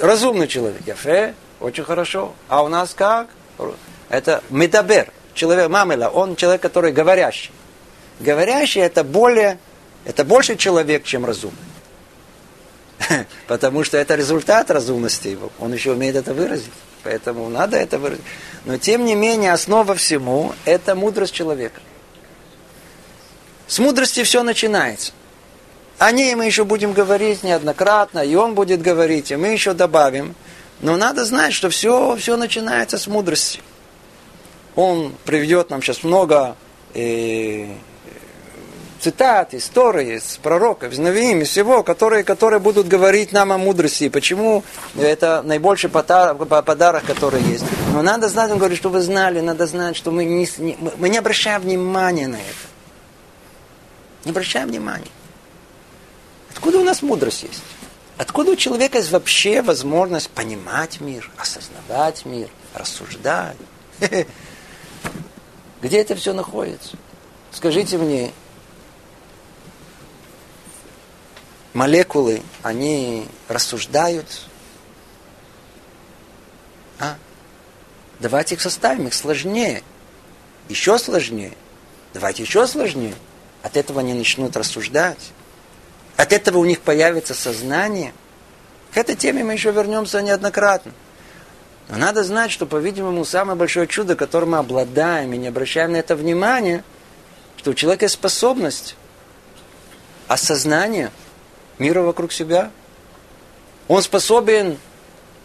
разумный 0.00 0.48
человек. 0.48 0.82
Яфе, 0.84 1.36
очень 1.60 1.84
хорошо. 1.84 2.32
А 2.48 2.64
у 2.64 2.68
нас 2.68 2.92
как? 2.92 3.28
Это 4.08 4.42
медабер, 4.50 5.12
человек 5.34 5.68
мамела, 5.68 6.08
он 6.08 6.34
человек, 6.34 6.60
который 6.60 6.90
говорящий. 6.90 7.52
Говорящий 8.18 8.80
это 8.80 9.04
более, 9.04 9.60
это 10.04 10.24
больше 10.24 10.56
человек, 10.56 11.04
чем 11.04 11.24
разумный. 11.24 11.67
Потому 13.46 13.84
что 13.84 13.96
это 13.96 14.14
результат 14.14 14.70
разумности 14.70 15.28
его. 15.28 15.50
Он 15.58 15.72
еще 15.72 15.92
умеет 15.92 16.16
это 16.16 16.34
выразить. 16.34 16.72
Поэтому 17.04 17.48
надо 17.48 17.76
это 17.76 17.98
выразить. 17.98 18.24
Но 18.64 18.76
тем 18.76 19.04
не 19.04 19.14
менее, 19.14 19.52
основа 19.52 19.94
всему– 19.94 20.52
это 20.64 20.94
мудрость 20.94 21.32
человека. 21.32 21.80
С 23.66 23.78
мудрости 23.78 24.22
все 24.24 24.42
начинается. 24.42 25.12
О 25.98 26.10
ней 26.12 26.34
мы 26.34 26.46
еще 26.46 26.64
будем 26.64 26.92
говорить 26.92 27.42
неоднократно, 27.42 28.20
и 28.20 28.34
он 28.34 28.54
будет 28.54 28.80
говорить, 28.80 29.30
и 29.30 29.36
мы 29.36 29.48
еще 29.48 29.74
добавим. 29.74 30.34
Но 30.80 30.96
надо 30.96 31.24
знать, 31.24 31.52
что 31.52 31.70
все, 31.70 32.16
все 32.16 32.36
начинается 32.36 32.98
с 32.98 33.06
мудрости. 33.08 33.60
Он 34.76 35.12
приведет 35.24 35.70
нам 35.70 35.82
сейчас 35.82 36.04
много 36.04 36.56
э, 36.94 37.66
цитат, 39.00 39.54
историй 39.54 40.16
из 40.16 40.38
пророков, 40.42 40.92
из 40.92 40.98
Навиим, 40.98 41.42
из 41.42 41.48
всего, 41.48 41.82
которые, 41.82 42.24
которые 42.24 42.60
будут 42.60 42.88
говорить 42.88 43.32
нам 43.32 43.52
о 43.52 43.58
мудрости. 43.58 44.08
Почему 44.08 44.64
это 44.96 45.42
наибольший 45.42 45.90
подарок, 45.90 46.46
подарок, 46.48 47.04
который 47.04 47.42
есть. 47.42 47.64
Но 47.92 48.02
надо 48.02 48.28
знать, 48.28 48.50
он 48.50 48.58
говорит, 48.58 48.78
что 48.78 48.90
вы 48.90 49.00
знали, 49.00 49.40
надо 49.40 49.66
знать, 49.66 49.96
что 49.96 50.10
мы 50.10 50.24
не, 50.24 50.48
мы 50.96 51.08
не 51.08 51.18
обращаем 51.18 51.62
внимания 51.62 52.28
на 52.28 52.36
это. 52.36 52.68
Не 54.24 54.30
обращаем 54.30 54.68
внимания. 54.68 55.10
Откуда 56.50 56.78
у 56.78 56.84
нас 56.84 57.02
мудрость 57.02 57.44
есть? 57.44 57.62
Откуда 58.16 58.50
у 58.50 58.56
человека 58.56 58.98
есть 58.98 59.12
вообще 59.12 59.62
возможность 59.62 60.28
понимать 60.30 61.00
мир, 61.00 61.30
осознавать 61.36 62.24
мир, 62.26 62.48
рассуждать? 62.74 63.56
Где 65.82 66.00
это 66.00 66.16
все 66.16 66.32
находится? 66.32 66.96
Скажите 67.52 67.96
мне, 67.96 68.32
молекулы, 71.72 72.42
они 72.62 73.26
рассуждают? 73.48 74.26
А? 76.98 77.16
Давайте 78.20 78.54
их 78.54 78.60
составим, 78.60 79.06
их 79.06 79.14
сложнее. 79.14 79.82
Еще 80.68 80.98
сложнее. 80.98 81.52
Давайте 82.14 82.42
еще 82.42 82.66
сложнее. 82.66 83.14
От 83.62 83.76
этого 83.76 84.00
они 84.00 84.14
начнут 84.14 84.56
рассуждать. 84.56 85.32
От 86.16 86.32
этого 86.32 86.58
у 86.58 86.64
них 86.64 86.80
появится 86.80 87.34
сознание. 87.34 88.12
К 88.92 88.96
этой 88.96 89.14
теме 89.14 89.44
мы 89.44 89.52
еще 89.52 89.70
вернемся 89.70 90.20
неоднократно. 90.22 90.92
Но 91.88 91.96
надо 91.96 92.22
знать, 92.22 92.50
что, 92.50 92.66
по-видимому, 92.66 93.24
самое 93.24 93.56
большое 93.56 93.86
чудо, 93.86 94.14
которым 94.14 94.50
мы 94.50 94.58
обладаем 94.58 95.32
и 95.32 95.38
не 95.38 95.48
обращаем 95.48 95.92
на 95.92 95.96
это 95.96 96.16
внимания, 96.16 96.84
что 97.56 97.70
у 97.70 97.74
человека 97.74 98.04
есть 98.04 98.14
способность 98.14 98.96
осознания 100.26 101.10
мира 101.78 102.02
вокруг 102.02 102.32
себя. 102.32 102.70
Он 103.86 104.02
способен 104.02 104.78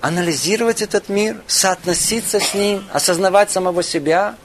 анализировать 0.01 0.81
этот 0.81 1.07
мир, 1.09 1.41
соотноситься 1.47 2.39
с 2.39 2.53
ним, 2.53 2.83
осознавать 2.91 3.51
самого 3.51 3.83
себя. 3.83 4.35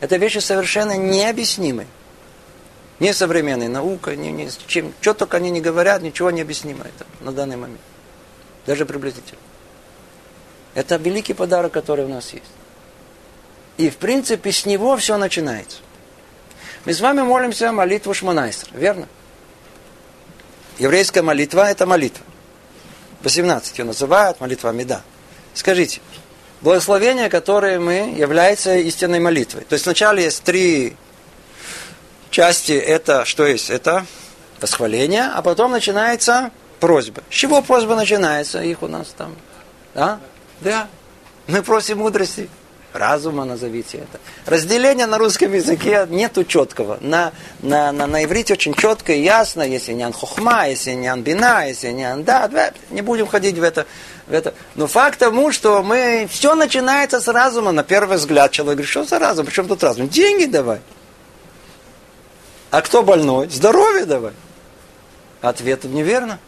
Это 0.00 0.16
вещи 0.16 0.38
совершенно 0.38 0.96
необъяснимые. 0.96 1.86
Ни 2.98 3.12
современная 3.12 3.68
наука, 3.68 4.16
ни, 4.16 4.28
ни 4.28 4.48
чем, 4.66 4.94
что 5.00 5.12
только 5.12 5.36
они 5.36 5.50
не 5.50 5.60
говорят, 5.60 6.02
ничего 6.02 6.30
не 6.30 6.40
объяснимо 6.40 6.84
это 6.84 7.04
на 7.20 7.32
данный 7.32 7.56
момент. 7.56 7.80
Даже 8.66 8.86
приблизительно. 8.86 9.40
Это 10.74 10.96
великий 10.96 11.34
подарок, 11.34 11.72
который 11.72 12.04
у 12.04 12.08
нас 12.08 12.32
есть. 12.32 12.46
И 13.76 13.90
в 13.90 13.96
принципе 13.96 14.52
с 14.52 14.64
него 14.66 14.96
все 14.96 15.16
начинается. 15.16 15.78
Мы 16.84 16.94
с 16.94 17.00
вами 17.00 17.22
молимся 17.22 17.72
молитву 17.72 18.14
Шманайстер, 18.14 18.68
верно? 18.72 19.08
Еврейская 20.78 21.22
молитва– 21.22 21.70
это 21.70 21.86
молитва. 21.86 22.24
18 23.22 23.78
ее 23.78 23.84
называют 23.84 24.40
молитва 24.40 24.72
Меда. 24.72 25.02
Скажите, 25.54 26.00
благословение, 26.60 27.28
которое 27.28 27.78
мы, 27.78 28.14
является 28.16 28.76
истинной 28.76 29.20
молитвой. 29.20 29.64
То 29.64 29.74
есть 29.74 29.84
сначала 29.84 30.16
есть 30.16 30.42
три 30.42 30.96
части 32.30 32.72
это, 32.72 33.24
что 33.24 33.46
есть? 33.46 33.70
Это 33.70 34.06
восхваление, 34.60 35.24
а 35.34 35.42
потом 35.42 35.72
начинается 35.72 36.50
просьба. 36.80 37.22
С 37.30 37.34
чего 37.34 37.62
просьба 37.62 37.94
начинается? 37.94 38.62
Их 38.62 38.82
у 38.82 38.88
нас 38.88 39.14
там. 39.16 39.36
Да? 39.94 40.20
Да. 40.60 40.88
Мы 41.46 41.62
просим 41.62 41.98
мудрости. 41.98 42.48
Разума 42.92 43.44
назовите 43.46 43.98
это. 43.98 44.20
Разделения 44.44 45.06
на 45.06 45.16
русском 45.16 45.52
языке 45.54 46.06
нету 46.10 46.44
четкого. 46.44 46.98
На, 47.00 47.32
на, 47.62 47.90
на, 47.90 48.06
на 48.06 48.24
иврите 48.24 48.52
очень 48.52 48.74
четко 48.74 49.14
и 49.14 49.22
ясно, 49.22 49.62
если 49.62 49.92
не 49.92 50.02
анхохма, 50.02 50.68
если 50.68 50.92
не 50.92 51.08
анбина, 51.08 51.66
если 51.66 51.88
не 51.88 52.04
анда. 52.04 52.50
Не 52.90 53.00
будем 53.00 53.26
ходить 53.26 53.56
в 53.56 53.62
это, 53.62 53.86
в 54.26 54.32
это. 54.34 54.52
Но 54.74 54.86
факт 54.86 55.18
тому, 55.18 55.52
что 55.52 55.82
мы 55.82 56.28
все 56.30 56.54
начинается 56.54 57.20
с 57.20 57.28
разума. 57.28 57.72
На 57.72 57.82
первый 57.82 58.18
взгляд 58.18 58.50
человек 58.50 58.76
говорит, 58.76 58.90
что 58.90 59.04
за 59.04 59.18
разум? 59.18 59.46
Причем 59.46 59.68
тут 59.68 59.82
разум? 59.82 60.08
Деньги 60.08 60.44
давай. 60.44 60.80
А 62.70 62.82
кто 62.82 63.02
больной? 63.02 63.48
Здоровье 63.48 64.04
давай. 64.04 64.32
Ответ 65.40 65.84
неверно. 65.84 66.38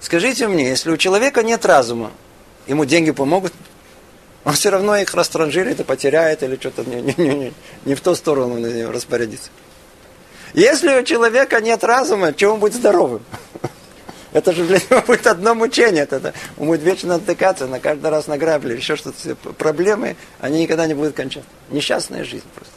Скажите 0.00 0.46
мне, 0.46 0.68
если 0.68 0.92
у 0.92 0.96
человека 0.96 1.42
нет 1.42 1.66
разума, 1.66 2.12
ему 2.68 2.84
деньги 2.84 3.10
помогут? 3.10 3.52
Он 4.48 4.54
все 4.54 4.70
равно 4.70 4.96
их 4.96 5.12
растранжирит 5.12 5.78
и 5.78 5.84
потеряет 5.84 6.42
или 6.42 6.56
что-то 6.56 6.82
не, 6.82 7.02
не, 7.02 7.14
не, 7.18 7.52
не, 7.84 7.94
в 7.94 8.00
ту 8.00 8.14
сторону 8.14 8.58
на 8.58 8.68
него 8.68 8.90
распорядится. 8.90 9.50
Если 10.54 10.88
у 10.98 11.02
человека 11.02 11.60
нет 11.60 11.84
разума, 11.84 12.32
чего 12.32 12.54
он 12.54 12.58
будет 12.58 12.72
здоровым? 12.72 13.20
Это 14.32 14.54
же 14.54 14.64
для 14.64 14.78
него 14.78 15.02
будет 15.06 15.26
одно 15.26 15.54
мучение. 15.54 16.04
Это, 16.04 16.32
он 16.56 16.68
будет 16.68 16.80
вечно 16.80 17.18
натыкаться 17.18 17.66
на 17.66 17.78
каждый 17.78 18.08
раз 18.08 18.26
на 18.26 18.38
грабли, 18.38 18.74
еще 18.74 18.96
что-то. 18.96 19.34
Проблемы, 19.34 20.16
они 20.40 20.62
никогда 20.62 20.86
не 20.86 20.94
будут 20.94 21.14
кончаться. 21.14 21.50
Несчастная 21.68 22.24
жизнь 22.24 22.46
просто. 22.54 22.72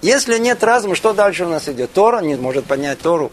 Если 0.00 0.38
нет 0.38 0.64
разума, 0.64 0.94
что 0.94 1.12
дальше 1.12 1.44
у 1.44 1.50
нас 1.50 1.68
идет? 1.68 1.92
Тора 1.92 2.20
не 2.22 2.36
может 2.36 2.64
понять 2.64 3.00
Тору. 3.00 3.32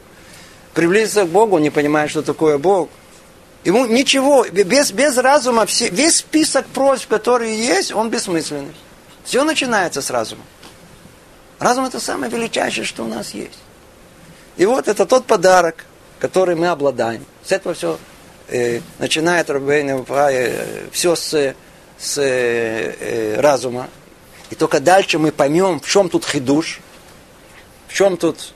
Приблизиться 0.73 1.23
к 1.23 1.29
Богу, 1.29 1.59
не 1.59 1.69
понимая, 1.69 2.09
что 2.09 2.23
такое 2.23 2.57
Бог. 2.57 2.89
Ему 3.67 3.85
ничего, 3.85 4.45
без, 4.45 4.93
без 4.93 5.17
разума, 5.17 5.65
все, 5.65 5.89
весь 5.89 6.15
список 6.15 6.65
просьб, 6.67 7.09
которые 7.09 7.59
есть, 7.59 7.91
он 7.91 8.09
бессмысленный. 8.09 8.73
Все 9.25 9.43
начинается 9.43 10.01
с 10.01 10.09
разума. 10.09 10.43
Разум 11.59 11.83
это 11.83 11.99
самое 11.99 12.31
величайшее, 12.31 12.85
что 12.85 13.03
у 13.03 13.07
нас 13.07 13.33
есть. 13.33 13.59
И 14.55 14.65
вот 14.65 14.87
это 14.87 15.05
тот 15.05 15.25
подарок, 15.25 15.83
который 16.17 16.55
мы 16.55 16.67
обладаем. 16.67 17.25
С 17.43 17.51
этого 17.51 17.75
все 17.75 17.99
э, 18.47 18.79
начинает 18.99 19.49
Рабейн 19.49 20.05
э, 20.07 20.87
все 20.93 21.17
с 21.17 21.53
с 21.99 22.17
э, 22.19 22.95
э, 22.97 23.41
разума. 23.41 23.89
И 24.49 24.55
только 24.55 24.79
дальше 24.79 25.19
мы 25.19 25.33
поймем, 25.33 25.81
в 25.81 25.89
чем 25.89 26.07
тут 26.07 26.25
хидуш, 26.25 26.79
в 27.89 27.93
чем 27.93 28.15
тут 28.15 28.53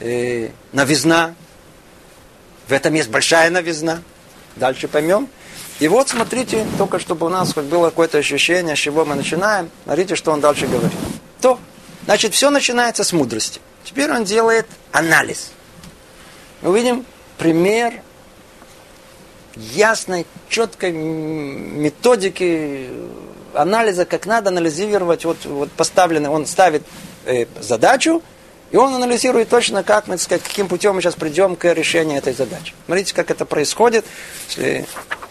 э, 0.00 0.48
новизна. 0.72 1.34
В 2.68 2.72
этом 2.72 2.94
есть 2.94 3.10
большая 3.10 3.50
новизна. 3.50 4.00
Дальше 4.56 4.88
поймем. 4.88 5.28
И 5.78 5.88
вот 5.88 6.08
смотрите, 6.08 6.66
только 6.78 6.98
чтобы 6.98 7.26
у 7.26 7.28
нас 7.28 7.52
хоть 7.52 7.64
было 7.64 7.90
какое-то 7.90 8.18
ощущение, 8.18 8.74
с 8.76 8.78
чего 8.78 9.04
мы 9.04 9.14
начинаем. 9.14 9.70
Смотрите, 9.84 10.16
что 10.16 10.32
он 10.32 10.40
дальше 10.40 10.66
говорит. 10.66 10.92
То, 11.40 11.58
значит, 12.04 12.32
все 12.34 12.50
начинается 12.50 13.04
с 13.04 13.12
мудрости. 13.12 13.60
Теперь 13.84 14.10
он 14.10 14.24
делает 14.24 14.66
анализ. 14.92 15.50
Мы 16.62 16.70
увидим 16.70 17.04
пример 17.36 17.92
ясной, 19.54 20.26
четкой 20.48 20.92
методики 20.92 22.90
анализа, 23.54 24.04
как 24.04 24.26
надо 24.26 24.50
анализировать 24.50 25.24
вот, 25.24 25.44
вот 25.44 25.70
поставленный, 25.72 26.28
он 26.28 26.46
ставит 26.46 26.82
э, 27.24 27.46
задачу, 27.60 28.22
и 28.70 28.76
он 28.76 28.94
анализирует 28.94 29.48
точно, 29.48 29.82
как 29.82 30.08
мы, 30.08 30.18
сказать, 30.18 30.42
каким 30.42 30.68
путем 30.68 30.96
мы 30.96 31.02
сейчас 31.02 31.14
придем 31.14 31.56
к 31.56 31.72
решению 31.72 32.18
этой 32.18 32.32
задачи. 32.32 32.74
Смотрите, 32.86 33.14
как 33.14 33.30
это 33.30 33.44
происходит. 33.44 34.04
Если 34.48 34.86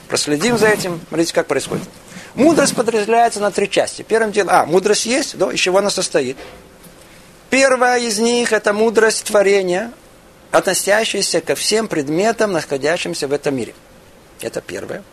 проследим 0.07 0.57
за 0.57 0.67
этим, 0.67 1.01
смотрите, 1.09 1.33
как 1.33 1.47
происходит. 1.47 1.87
Мудрость 2.35 2.75
подразделяется 2.75 3.39
на 3.39 3.51
три 3.51 3.69
части. 3.69 4.03
Первым 4.03 4.31
делом, 4.31 4.49
а, 4.51 4.65
мудрость 4.65 5.05
есть, 5.05 5.37
да, 5.37 5.51
из 5.51 5.59
чего 5.59 5.79
она 5.79 5.89
состоит. 5.89 6.37
Первая 7.49 7.99
из 7.99 8.19
них– 8.19 8.51
это 8.53 8.73
мудрость 8.73 9.25
творения, 9.25 9.91
относящаяся 10.51 11.41
ко 11.41 11.55
всем 11.55 11.87
предметам, 11.87 12.51
находящимся 12.51 13.27
в 13.27 13.33
этом 13.33 13.55
мире. 13.55 13.73
Это 14.41 14.61
первое. 14.61 15.03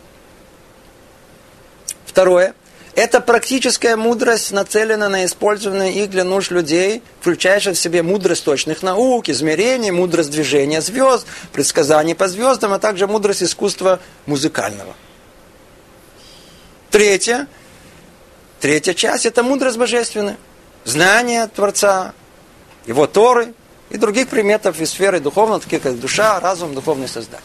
Второе– 2.05 2.53
это 2.95 3.21
практическая 3.21 3.95
мудрость, 3.95 4.51
нацеленная 4.51 5.09
на 5.09 5.25
использование 5.25 5.93
их 5.93 6.11
для 6.11 6.23
нужд 6.23 6.51
людей, 6.51 7.01
включающая 7.21 7.73
в 7.73 7.77
себе 7.77 8.03
мудрость 8.03 8.45
точных 8.45 8.83
наук, 8.83 9.29
измерений, 9.29 9.89
мудрость 9.89 10.29
движения 10.29 10.79
звезд, 10.79 11.25
предсказаний 11.51 12.13
по 12.13 12.27
звездам, 12.27 12.71
а 12.73 12.79
также 12.79 13.07
мудрость 13.07 13.41
искусства 13.41 13.99
музыкального. 14.27 14.93
Третье, 16.91 17.47
третья 18.59 18.93
часть– 18.93 19.25
это 19.27 19.41
мудрость 19.41 19.77
божественная. 19.77 20.37
Знание 20.85 21.47
Творца, 21.47 22.13
его 22.85 23.07
Торы 23.07 23.55
и 23.89 23.97
других 23.97 24.27
приметов 24.27 24.79
из 24.79 24.91
сферы 24.91 25.19
духовной, 25.19 25.59
таких 25.59 25.81
как 25.81 25.99
душа, 25.99 26.39
разум, 26.39 26.75
духовное 26.75 27.07
создание. 27.07 27.43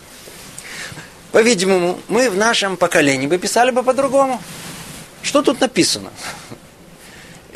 По-видимому, 1.33 1.99
мы 2.09 2.29
в 2.29 2.37
нашем 2.37 2.77
поколении 2.77 3.27
бы 3.27 3.39
писали 3.39 3.71
бы 3.71 3.83
по-другому. 3.83 4.43
Что 5.23 5.43
тут 5.43 5.61
написано? 5.61 6.11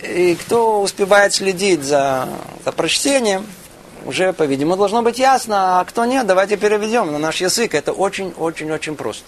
И 0.03 0.35
кто 0.35 0.81
успевает 0.81 1.33
следить 1.33 1.83
за, 1.83 2.29
за 2.65 2.73
прочтением, 2.73 3.47
уже, 4.05 4.33
по-видимому, 4.33 4.77
должно 4.77 5.03
быть 5.03 5.19
ясно, 5.19 5.81
а 5.81 5.85
кто 5.85 6.05
нет, 6.05 6.27
давайте 6.27 6.57
переведем 6.57 7.13
на 7.13 7.19
наш 7.19 7.41
язык. 7.41 7.75
Это 7.75 7.93
очень-очень-очень 7.93 8.97
просто. 8.97 9.25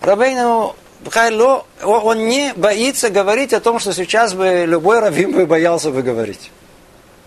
Рабейну 0.00 0.76
Хайло, 1.10 1.66
он 1.82 2.26
не 2.26 2.52
боится 2.54 3.10
говорить 3.10 3.52
о 3.52 3.60
том, 3.60 3.78
что 3.78 3.92
сейчас 3.92 4.34
бы 4.34 4.64
любой 4.66 5.00
раввин 5.00 5.32
бы 5.32 5.46
боялся 5.46 5.90
бы 5.90 6.02
говорить. 6.02 6.50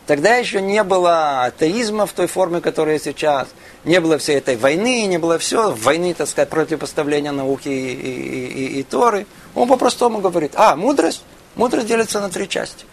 Тогда 0.07 0.37
еще 0.37 0.61
не 0.61 0.83
было 0.83 1.43
атеизма 1.43 2.05
в 2.05 2.13
той 2.13 2.27
форме, 2.27 2.61
которая 2.61 2.97
сейчас. 2.97 3.49
Не 3.83 3.99
было 3.99 4.17
всей 4.17 4.37
этой 4.37 4.55
войны, 4.55 5.05
не 5.05 5.17
было 5.17 5.37
все. 5.37 5.73
Войны, 5.73 6.13
так 6.13 6.29
сказать, 6.29 6.49
противопоставления 6.49 7.33
науки 7.33 7.67
и, 7.67 7.91
и, 7.93 8.47
и, 8.47 8.79
и 8.79 8.83
Торы. 8.83 9.27
Он 9.53 9.67
по-простому 9.67 10.19
говорит, 10.19 10.53
а, 10.55 10.77
мудрость? 10.77 11.23
Мудрость 11.55 11.87
делится 11.87 12.21
на 12.21 12.29
три 12.29 12.47
части. 12.47 12.85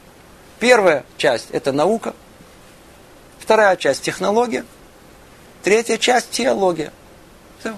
Первая 0.59 1.05
часть– 1.17 1.47
это 1.53 1.71
наука. 1.71 2.15
Вторая 3.39 3.77
часть– 3.77 4.03
технология. 4.03 4.65
Третья 5.63 5.99
часть– 5.99 6.31
теология. 6.33 6.93
Все. 7.61 7.77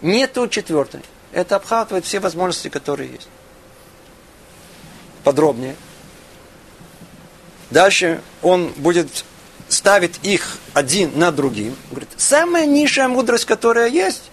Нету 0.00 0.48
четвертой. 0.48 1.02
Это 1.32 1.56
обхватывает 1.56 2.06
все 2.06 2.18
возможности, 2.18 2.68
которые 2.68 3.10
есть. 3.10 3.28
Подробнее– 5.22 5.76
Дальше 7.70 8.20
он 8.42 8.68
будет 8.76 9.24
ставить 9.68 10.18
их 10.22 10.58
один 10.74 11.12
на 11.18 11.30
другим. 11.30 11.76
Говорит, 11.90 12.08
самая 12.16 12.66
низшая 12.66 13.08
мудрость, 13.08 13.44
которая 13.44 13.88
есть, 13.88 14.30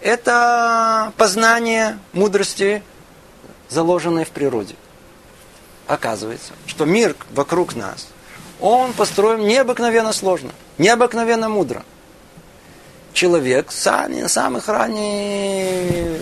это 0.00 1.12
познание 1.16 1.98
мудрости, 2.12 2.82
заложенной 3.68 4.24
в 4.24 4.30
природе. 4.30 4.76
Оказывается, 5.88 6.52
что 6.66 6.84
мир 6.84 7.16
вокруг 7.32 7.74
нас, 7.74 8.08
он 8.60 8.92
построен 8.92 9.46
необыкновенно 9.46 10.12
сложно, 10.12 10.52
необыкновенно 10.78 11.48
мудро. 11.48 11.84
Человек 13.12 13.72
с 13.72 13.78
самых 14.28 14.68
ранних 14.68 16.20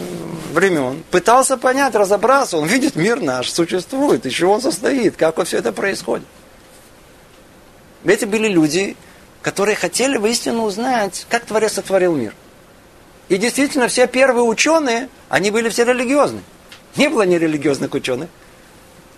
времен 0.52 1.02
пытался 1.10 1.56
понять, 1.56 1.94
разобраться, 1.94 2.56
он 2.56 2.66
видит 2.66 2.96
мир 2.96 3.20
наш, 3.20 3.50
существует, 3.50 4.24
из 4.24 4.32
чего 4.32 4.54
он 4.54 4.62
состоит, 4.62 5.16
как 5.16 5.36
вот 5.36 5.48
все 5.48 5.58
это 5.58 5.72
происходит. 5.72 6.26
Эти 8.04 8.24
были 8.24 8.48
люди, 8.48 8.96
которые 9.42 9.76
хотели 9.76 10.16
воистину 10.16 10.64
узнать, 10.64 11.26
как 11.28 11.44
Творец 11.44 11.72
сотворил 11.72 12.14
мир. 12.14 12.34
И 13.28 13.36
действительно, 13.38 13.88
все 13.88 14.06
первые 14.06 14.44
ученые, 14.44 15.08
они 15.28 15.50
были 15.50 15.68
все 15.70 15.84
религиозные. 15.84 16.42
Не 16.96 17.08
было 17.08 17.22
нерелигиозных 17.22 17.92
ученых. 17.94 18.28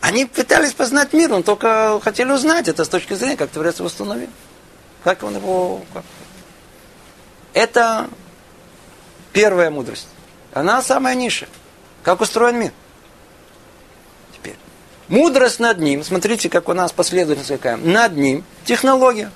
Они 0.00 0.24
пытались 0.24 0.72
познать 0.72 1.12
мир, 1.12 1.30
но 1.30 1.42
только 1.42 2.00
хотели 2.02 2.30
узнать 2.30 2.68
это 2.68 2.84
с 2.84 2.88
точки 2.88 3.14
зрения, 3.14 3.36
как 3.36 3.50
Творец 3.50 3.76
его 3.76 3.86
установил. 3.86 4.28
Как 5.02 5.22
он 5.22 5.36
его... 5.36 5.82
Как... 5.92 6.04
Это 7.52 8.08
первая 9.32 9.70
мудрость. 9.70 10.06
Она 10.52 10.80
самая 10.82 11.14
низшая. 11.14 11.48
Как 12.02 12.20
устроен 12.20 12.58
мир. 12.58 12.72
Мудрость 15.08 15.60
над 15.60 15.78
ним, 15.78 16.02
смотрите, 16.02 16.48
как 16.48 16.68
у 16.68 16.72
нас 16.72 16.90
последовательность 16.90 17.50
какая, 17.50 17.76
над 17.76 18.16
ним 18.16 18.44
технология. 18.64 19.30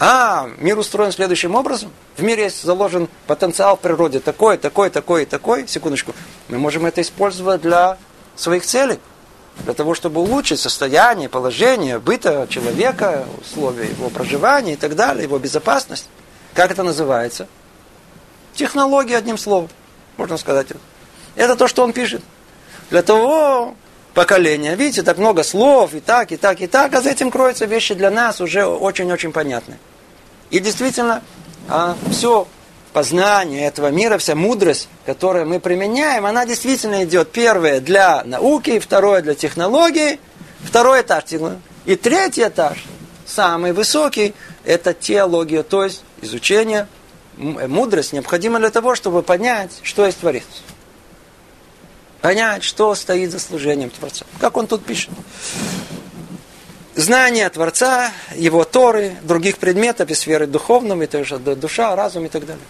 А, 0.00 0.48
мир 0.58 0.78
устроен 0.78 1.10
следующим 1.12 1.54
образом. 1.54 1.90
В 2.16 2.22
мире 2.22 2.44
есть 2.44 2.62
заложен 2.62 3.08
потенциал 3.26 3.76
в 3.76 3.80
природе 3.80 4.20
такой, 4.20 4.56
такой, 4.56 4.90
такой, 4.90 5.24
такой. 5.24 5.66
Секундочку. 5.66 6.14
Мы 6.48 6.58
можем 6.58 6.86
это 6.86 7.00
использовать 7.00 7.62
для 7.62 7.98
своих 8.36 8.64
целей. 8.64 9.00
Для 9.64 9.74
того, 9.74 9.94
чтобы 9.94 10.20
улучшить 10.20 10.60
состояние, 10.60 11.28
положение, 11.28 11.98
быта 11.98 12.46
человека, 12.48 13.24
условия 13.40 13.88
его 13.88 14.08
проживания 14.08 14.74
и 14.74 14.76
так 14.76 14.94
далее, 14.94 15.24
его 15.24 15.38
безопасность. 15.38 16.08
Как 16.54 16.70
это 16.70 16.84
называется? 16.84 17.48
Технология, 18.54 19.16
одним 19.16 19.36
словом. 19.36 19.68
Можно 20.16 20.36
сказать. 20.36 20.68
Это 21.34 21.56
то, 21.56 21.66
что 21.66 21.82
он 21.82 21.92
пишет. 21.92 22.22
Для 22.90 23.02
того, 23.02 23.74
поколения. 24.18 24.74
Видите, 24.74 25.04
так 25.04 25.16
много 25.18 25.44
слов, 25.44 25.94
и 25.94 26.00
так, 26.00 26.32
и 26.32 26.36
так, 26.36 26.60
и 26.60 26.66
так, 26.66 26.92
а 26.92 27.00
за 27.00 27.10
этим 27.10 27.30
кроются 27.30 27.66
вещи 27.66 27.94
для 27.94 28.10
нас 28.10 28.40
уже 28.40 28.66
очень-очень 28.66 29.30
понятны. 29.30 29.78
И 30.50 30.58
действительно, 30.58 31.22
а, 31.68 31.96
все 32.10 32.48
познание 32.92 33.68
этого 33.68 33.92
мира, 33.92 34.18
вся 34.18 34.34
мудрость, 34.34 34.88
которую 35.06 35.46
мы 35.46 35.60
применяем, 35.60 36.26
она 36.26 36.46
действительно 36.46 37.04
идет 37.04 37.30
первое 37.30 37.78
для 37.78 38.24
науки, 38.24 38.80
второе 38.80 39.22
для 39.22 39.36
технологии, 39.36 40.18
второй 40.64 41.02
этаж 41.02 41.22
и 41.84 41.94
третий 41.94 42.42
этаж, 42.42 42.84
самый 43.24 43.72
высокий, 43.72 44.34
это 44.64 44.94
теология, 44.94 45.62
то 45.62 45.84
есть 45.84 46.02
изучение, 46.22 46.88
мудрость 47.36 48.12
необходима 48.12 48.58
для 48.58 48.70
того, 48.70 48.96
чтобы 48.96 49.22
понять, 49.22 49.78
что 49.84 50.04
есть 50.04 50.18
Творец 50.18 50.42
понять, 52.28 52.62
что 52.62 52.94
стоит 52.94 53.30
за 53.30 53.38
служением 53.38 53.88
Творца. 53.88 54.26
Как 54.38 54.58
он 54.58 54.66
тут 54.66 54.84
пишет. 54.84 55.08
Знание 56.94 57.48
Творца, 57.48 58.12
его 58.34 58.64
Торы, 58.64 59.16
других 59.22 59.56
предметов 59.56 60.10
из 60.10 60.18
сферы 60.18 60.46
духовной, 60.46 61.06
это 61.06 61.24
же 61.24 61.38
душа, 61.38 61.96
разум 61.96 62.26
и 62.26 62.28
так 62.28 62.44
далее. 62.44 62.62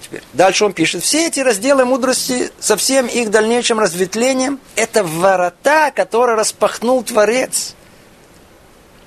Теперь. 0.00 0.22
Дальше 0.34 0.64
он 0.64 0.72
пишет, 0.72 1.02
все 1.02 1.26
эти 1.26 1.40
разделы 1.40 1.84
мудрости 1.84 2.52
со 2.60 2.76
всем 2.76 3.06
их 3.06 3.32
дальнейшим 3.32 3.80
разветвлением, 3.80 4.60
это 4.76 5.02
ворота, 5.02 5.90
которые 5.92 6.36
распахнул 6.36 7.02
Творец 7.02 7.74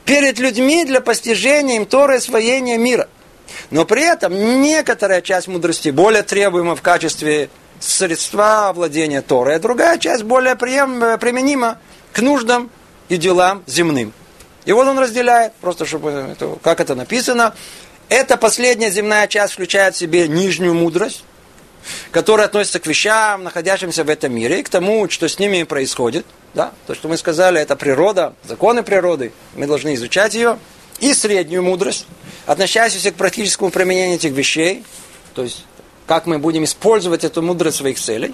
перед 0.03 0.39
людьми 0.39 0.84
для 0.84 0.99
постижения 0.99 1.77
им 1.77 1.86
Торы 1.86 2.15
и 2.15 2.17
освоения 2.17 2.77
мира. 2.77 3.07
Но 3.69 3.86
при 3.86 4.03
этом 4.03 4.61
некоторая 4.61 5.21
часть 5.21 5.47
мудрости 5.47 5.88
более 5.88 6.23
требуема 6.23 6.75
в 6.75 6.82
качестве 6.82 7.49
средства 7.82 8.71
владения 8.73 9.21
Торой, 9.21 9.55
а 9.55 9.59
другая 9.59 9.97
часть 9.97 10.23
более 10.23 10.55
применима 10.55 11.79
к 12.13 12.19
нуждам 12.21 12.69
и 13.09 13.17
делам 13.17 13.63
земным. 13.67 14.13
И 14.65 14.71
вот 14.71 14.88
он 14.88 14.97
разделяет, 14.99 15.53
просто 15.55 15.86
чтобы 15.86 16.11
это, 16.32 16.57
как 16.63 16.79
это 16.79 16.95
написано, 16.95 17.55
эта 18.09 18.38
последняя 18.38 18.91
земная 18.91 19.27
часть 19.27 19.53
включает 19.53 19.95
в 19.95 19.97
себе 19.97 20.27
нижнюю 20.27 20.73
мудрость, 20.73 21.23
которые 22.11 22.45
относятся 22.45 22.79
к 22.79 22.86
вещам, 22.86 23.43
находящимся 23.43 24.03
в 24.03 24.09
этом 24.09 24.34
мире, 24.36 24.59
и 24.59 24.63
к 24.63 24.69
тому, 24.69 25.09
что 25.09 25.27
с 25.27 25.39
ними 25.39 25.63
происходит. 25.63 26.25
Да? 26.53 26.73
То, 26.86 26.93
что 26.93 27.07
мы 27.07 27.17
сказали, 27.17 27.59
это 27.59 27.75
природа, 27.75 28.36
законы 28.43 28.84
природы. 28.84 29.32
Мы 29.55 29.65
должны 29.65 29.95
изучать 29.95 30.36
ее. 30.36 30.59
И 30.99 31.15
среднюю 31.15 31.63
мудрость, 31.63 32.05
относящуюся 32.45 33.11
к 33.11 33.15
практическому 33.15 33.71
применению 33.71 34.17
этих 34.17 34.34
вещей. 34.34 34.84
То 35.34 35.41
есть, 35.41 35.65
как 36.08 36.26
мы 36.26 36.39
будем 36.39 36.64
использовать 36.64 37.24
эту 37.24 37.41
мудрость 37.41 37.78
своих 37.78 37.99
целей. 37.99 38.34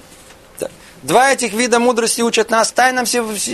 Два 1.03 1.31
этих 1.31 1.53
вида 1.53 1.79
мудрости 1.79 2.21
учат 2.21 2.49
нас 2.49 2.71
тайнам, 2.71 3.05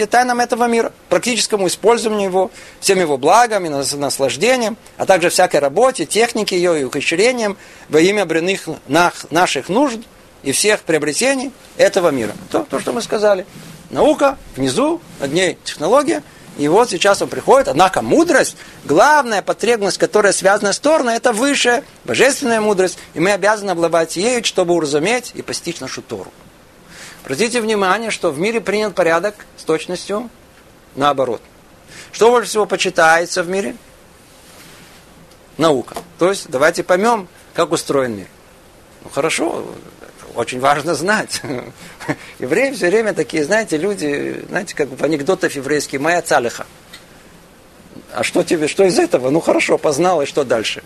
тайнам 0.10 0.40
этого 0.40 0.66
мира, 0.66 0.94
практическому 1.10 1.68
использованию 1.68 2.30
его, 2.30 2.52
всем 2.80 3.00
его 3.00 3.18
благам 3.18 3.66
и 3.66 3.70
наслаждением, 3.70 4.78
а 4.98 5.06
также 5.06 5.30
всякой 5.30 5.60
работе, 5.60 6.06
технике 6.06 6.56
ее 6.56 6.80
и 6.80 6.84
ухищрением 6.86 7.58
во 7.90 8.00
имя 8.00 8.26
бренных 8.26 8.70
наших 8.88 9.68
нужд 9.68 10.00
и 10.42 10.54
всех 10.54 10.82
приобретений 10.82 11.52
этого 11.76 12.10
мира. 12.10 12.34
То, 12.50 12.66
то, 12.70 12.80
что 12.80 12.94
мы 12.94 13.02
сказали. 13.02 13.46
Наука 13.90 14.38
внизу, 14.56 15.02
над 15.20 15.34
ней 15.34 15.58
технология, 15.66 16.24
и 16.58 16.68
вот 16.68 16.90
сейчас 16.90 17.22
он 17.22 17.30
приходит, 17.30 17.68
однако 17.68 18.02
мудрость, 18.02 18.58
главная 18.86 19.42
потребность, 19.42 19.98
которая 19.98 20.34
связана 20.34 20.72
с 20.72 20.80
Торной, 20.80 21.16
это 21.16 21.34
высшая, 21.34 21.84
божественная 22.06 22.62
мудрость, 22.62 23.00
и 23.16 23.20
мы 23.20 23.32
обязаны 23.32 23.72
обладать 23.72 24.16
ею, 24.16 24.44
чтобы 24.44 24.76
уразуметь 24.76 25.32
и 25.34 25.42
постичь 25.42 25.80
нашу 25.80 26.02
Тору. 26.02 26.32
Обратите 27.24 27.62
внимание, 27.62 28.12
что 28.12 28.32
в 28.32 28.40
мире 28.40 28.62
принят 28.62 28.94
порядок 28.94 29.36
с 29.58 29.64
точностью 29.64 30.30
наоборот. 30.96 31.42
Что 32.12 32.30
больше 32.30 32.50
всего 32.50 32.66
почитается 32.66 33.42
в 33.42 33.50
мире? 33.50 33.76
Наука. 35.58 35.96
То 36.20 36.30
есть 36.30 36.50
давайте 36.50 36.84
поймем, 36.84 37.28
как 37.54 37.72
устроен 37.72 38.18
мир. 38.18 38.28
Ну 39.04 39.10
хорошо, 39.10 39.66
очень 40.36 40.60
важно 40.60 40.96
знать. 40.96 41.42
Евреи 42.40 42.72
все 42.72 42.90
время 42.90 43.14
такие, 43.14 43.44
знаете, 43.44 43.78
люди, 43.78 44.44
знаете, 44.50 44.76
как 44.76 44.90
в 44.90 45.04
анекдотах 45.04 45.56
еврейских, 45.56 46.00
моя 46.00 46.22
цалиха. 46.22 46.66
А 48.14 48.24
что 48.24 48.44
тебе, 48.44 48.68
что 48.68 48.84
из 48.84 49.00
этого? 49.00 49.30
Ну 49.30 49.40
хорошо, 49.40 49.78
познал, 49.78 50.22
и 50.22 50.26
что 50.26 50.44
дальше? 50.44 50.84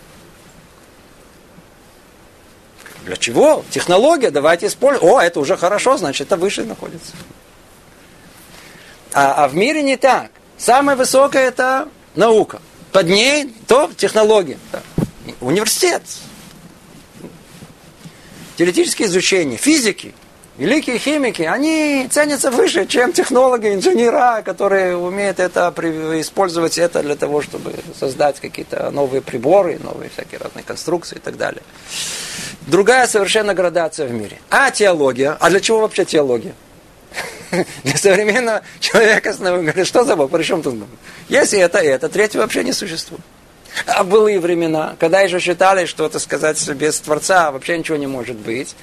Для 3.05 3.15
чего? 3.15 3.63
Технология, 3.69 4.31
давайте 4.31 4.67
используем. 4.67 5.13
О, 5.13 5.21
это 5.21 5.39
уже 5.39 5.55
хорошо, 5.55 5.97
значит, 5.97 6.27
это 6.27 6.37
выше 6.37 6.63
находится. 6.63 7.13
А, 9.13 9.45
а 9.45 9.47
в 9.47 9.55
мире 9.55 9.81
не 9.81 9.97
так. 9.97 10.31
Самое 10.57 10.97
высокое 10.97 11.47
это 11.47 11.87
наука. 12.15 12.61
Под 12.91 13.07
ней 13.07 13.53
то 13.67 13.89
технология. 13.95 14.59
Университет. 15.39 16.03
Теоретические 18.57 19.07
изучения, 19.07 19.55
физики, 19.55 20.15
великие 20.57 20.97
химики, 20.97 21.43
они 21.43 22.07
ценятся 22.09 22.49
выше, 22.49 22.87
чем 22.87 23.13
технологи, 23.13 23.71
инженера, 23.71 24.41
которые 24.43 24.97
умеют 24.97 25.39
это 25.39 25.71
использовать 26.19 26.79
это 26.79 27.03
для 27.03 27.15
того, 27.15 27.43
чтобы 27.43 27.75
создать 27.99 28.39
какие-то 28.39 28.89
новые 28.89 29.21
приборы, 29.21 29.77
новые 29.77 30.09
всякие 30.09 30.39
разные 30.39 30.63
конструкции 30.63 31.17
и 31.17 31.19
так 31.19 31.37
далее. 31.37 31.61
Другая 32.61 33.05
совершенно 33.05 33.53
градация 33.53 34.07
в 34.07 34.11
мире. 34.11 34.39
А 34.49 34.71
теология? 34.71 35.37
А 35.39 35.51
для 35.51 35.59
чего 35.59 35.81
вообще 35.81 36.03
теология? 36.03 36.55
Для 37.83 37.95
современного 37.95 38.63
человека 38.79 39.33
что 39.85 40.03
за 40.03 40.15
Бог, 40.15 40.31
при 40.31 40.43
чем 40.43 40.63
тут? 40.63 40.75
Если 41.29 41.59
это, 41.59 41.77
это, 41.77 42.09
третьего 42.09 42.41
вообще 42.41 42.63
не 42.63 42.73
существует. 42.73 43.21
А 43.85 44.03
были 44.03 44.37
времена, 44.37 44.95
когда 44.99 45.21
еще 45.21 45.39
считали, 45.39 45.85
что, 45.85 46.09
так 46.09 46.21
сказать, 46.21 46.67
без 46.69 46.99
Творца 46.99 47.51
вообще 47.51 47.77
ничего 47.77 47.97
не 47.97 48.07
может 48.07 48.35
быть, 48.35 48.75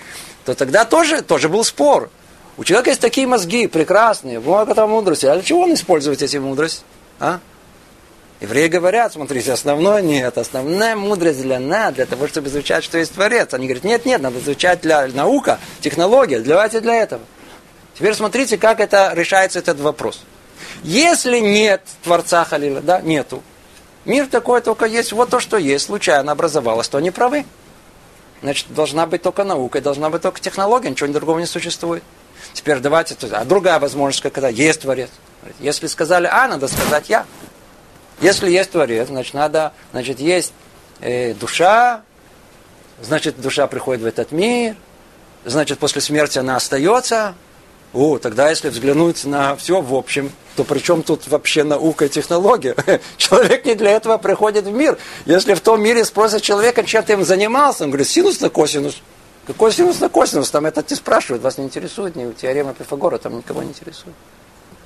то 0.44 0.54
тогда 0.54 0.84
тоже, 0.84 1.22
тоже 1.22 1.48
был 1.48 1.64
спор. 1.64 2.10
У 2.56 2.64
человека 2.64 2.90
есть 2.90 3.00
такие 3.00 3.26
мозги 3.26 3.66
прекрасные, 3.66 4.38
много 4.38 4.74
там 4.74 4.90
мудрости. 4.90 5.26
А 5.26 5.34
для 5.34 5.42
чего 5.42 5.62
он 5.62 5.74
использует 5.74 6.22
эти 6.22 6.36
мудрость? 6.36 6.84
А? 7.18 7.40
Евреи 8.40 8.68
говорят, 8.68 9.12
смотрите, 9.12 9.52
основное 9.52 10.02
нет, 10.02 10.36
основная 10.38 10.96
мудрость 10.96 11.42
для 11.42 11.58
нас, 11.58 11.94
для 11.94 12.06
того, 12.06 12.28
чтобы 12.28 12.48
изучать, 12.48 12.84
что 12.84 12.98
есть 12.98 13.12
Творец. 13.14 13.54
Они 13.54 13.66
говорят, 13.66 13.84
нет, 13.84 14.04
нет, 14.04 14.20
надо 14.20 14.38
изучать 14.38 14.82
для 14.82 15.06
наука, 15.08 15.58
технология, 15.80 16.40
давайте 16.40 16.80
для 16.80 16.94
этого. 16.96 17.22
Теперь 17.94 18.14
смотрите, 18.14 18.58
как 18.58 18.80
это 18.80 19.12
решается 19.14 19.60
этот 19.60 19.80
вопрос. 19.80 20.24
Если 20.82 21.38
нет 21.38 21.82
Творца 22.02 22.44
Халила, 22.44 22.80
да, 22.80 23.00
нету. 23.00 23.42
Мир 24.04 24.26
такой 24.26 24.60
только 24.60 24.84
есть, 24.84 25.12
вот 25.12 25.30
то, 25.30 25.40
что 25.40 25.56
есть, 25.56 25.86
случайно 25.86 26.32
образовалось, 26.32 26.88
то 26.88 26.98
они 26.98 27.10
правы. 27.10 27.44
Значит, 28.42 28.66
должна 28.68 29.06
быть 29.06 29.22
только 29.22 29.44
наука, 29.44 29.80
должна 29.80 30.10
быть 30.10 30.20
только 30.20 30.40
технология, 30.40 30.90
ничего 30.90 31.10
другого 31.10 31.38
не 31.38 31.46
существует. 31.46 32.02
Теперь 32.52 32.78
давайте, 32.80 33.16
а 33.32 33.44
другая 33.44 33.78
возможность, 33.78 34.22
когда 34.22 34.48
есть 34.48 34.82
Творец. 34.82 35.08
Если 35.60 35.86
сказали 35.86 36.28
А, 36.30 36.46
надо 36.46 36.68
сказать 36.68 37.08
Я. 37.08 37.24
Если 38.20 38.50
есть 38.50 38.70
Творец, 38.70 39.08
значит, 39.08 39.34
надо, 39.34 39.72
значит, 39.92 40.20
есть 40.20 40.52
э, 41.00 41.34
душа, 41.34 42.02
значит, 43.02 43.40
душа 43.40 43.66
приходит 43.66 44.02
в 44.02 44.06
этот 44.06 44.30
мир, 44.30 44.76
значит, 45.44 45.78
после 45.78 46.00
смерти 46.00 46.38
она 46.38 46.56
остается. 46.56 47.34
О, 47.94 48.18
тогда 48.18 48.50
если 48.50 48.70
взглянуть 48.70 49.24
на 49.24 49.54
все 49.54 49.80
в 49.80 49.94
общем, 49.94 50.32
то 50.56 50.64
при 50.64 50.80
чем 50.80 51.04
тут 51.04 51.28
вообще 51.28 51.62
наука 51.62 52.06
и 52.06 52.08
технология? 52.08 52.74
Человек 53.16 53.64
не 53.64 53.76
для 53.76 53.92
этого 53.92 54.18
приходит 54.18 54.64
в 54.64 54.72
мир. 54.72 54.98
Если 55.26 55.54
в 55.54 55.60
том 55.60 55.80
мире 55.80 56.04
спросят 56.04 56.42
человека, 56.42 56.82
чем 56.82 57.04
ты 57.04 57.12
им 57.12 57.24
занимался, 57.24 57.84
он 57.84 57.90
говорит, 57.90 58.08
синус 58.08 58.40
на 58.40 58.50
косинус. 58.50 59.00
Какой 59.46 59.72
синус 59.72 60.00
на 60.00 60.08
косинус? 60.08 60.50
Там 60.50 60.66
это 60.66 60.84
не 60.88 60.96
спрашивают, 60.96 61.42
вас 61.42 61.56
не 61.56 61.64
интересует, 61.64 62.16
ни 62.16 62.32
теорема 62.32 62.74
Пифагора, 62.74 63.18
там 63.18 63.36
никого 63.36 63.62
не 63.62 63.68
интересует. 63.68 64.16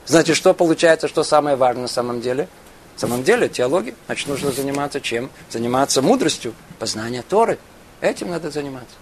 Значит, 0.05 0.37
что 0.37 0.53
получается, 0.53 1.09
что 1.09 1.25
самое 1.25 1.57
важное 1.57 1.83
на 1.83 1.89
самом 1.89 2.21
деле? 2.21 2.47
На 2.95 3.01
самом 3.01 3.25
деле 3.25 3.49
теология. 3.49 3.95
Значит, 4.07 4.29
нужно 4.29 4.53
заниматься 4.53 5.01
чем? 5.01 5.31
Заниматься 5.49 6.03
мудростью, 6.03 6.53
познание 6.79 7.23
Торы. 7.27 7.59
Этим 8.03 8.31
надо 8.31 8.51
заниматься. 8.51 8.97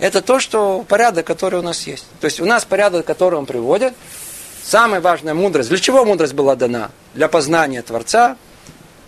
Это 0.00 0.22
то, 0.22 0.40
что 0.40 0.84
порядок, 0.88 1.26
который 1.26 1.60
у 1.60 1.62
нас 1.62 1.86
есть. 1.86 2.06
То 2.20 2.24
есть 2.24 2.40
у 2.40 2.44
нас 2.44 2.64
порядок, 2.64 3.06
который 3.06 3.38
он 3.38 3.46
приводит. 3.46 3.94
Самая 4.64 5.00
важная 5.00 5.34
мудрость. 5.34 5.68
Для 5.68 5.78
чего 5.78 6.04
мудрость 6.04 6.32
была 6.32 6.56
дана? 6.56 6.90
Для 7.14 7.28
познания 7.28 7.82
Творца. 7.82 8.36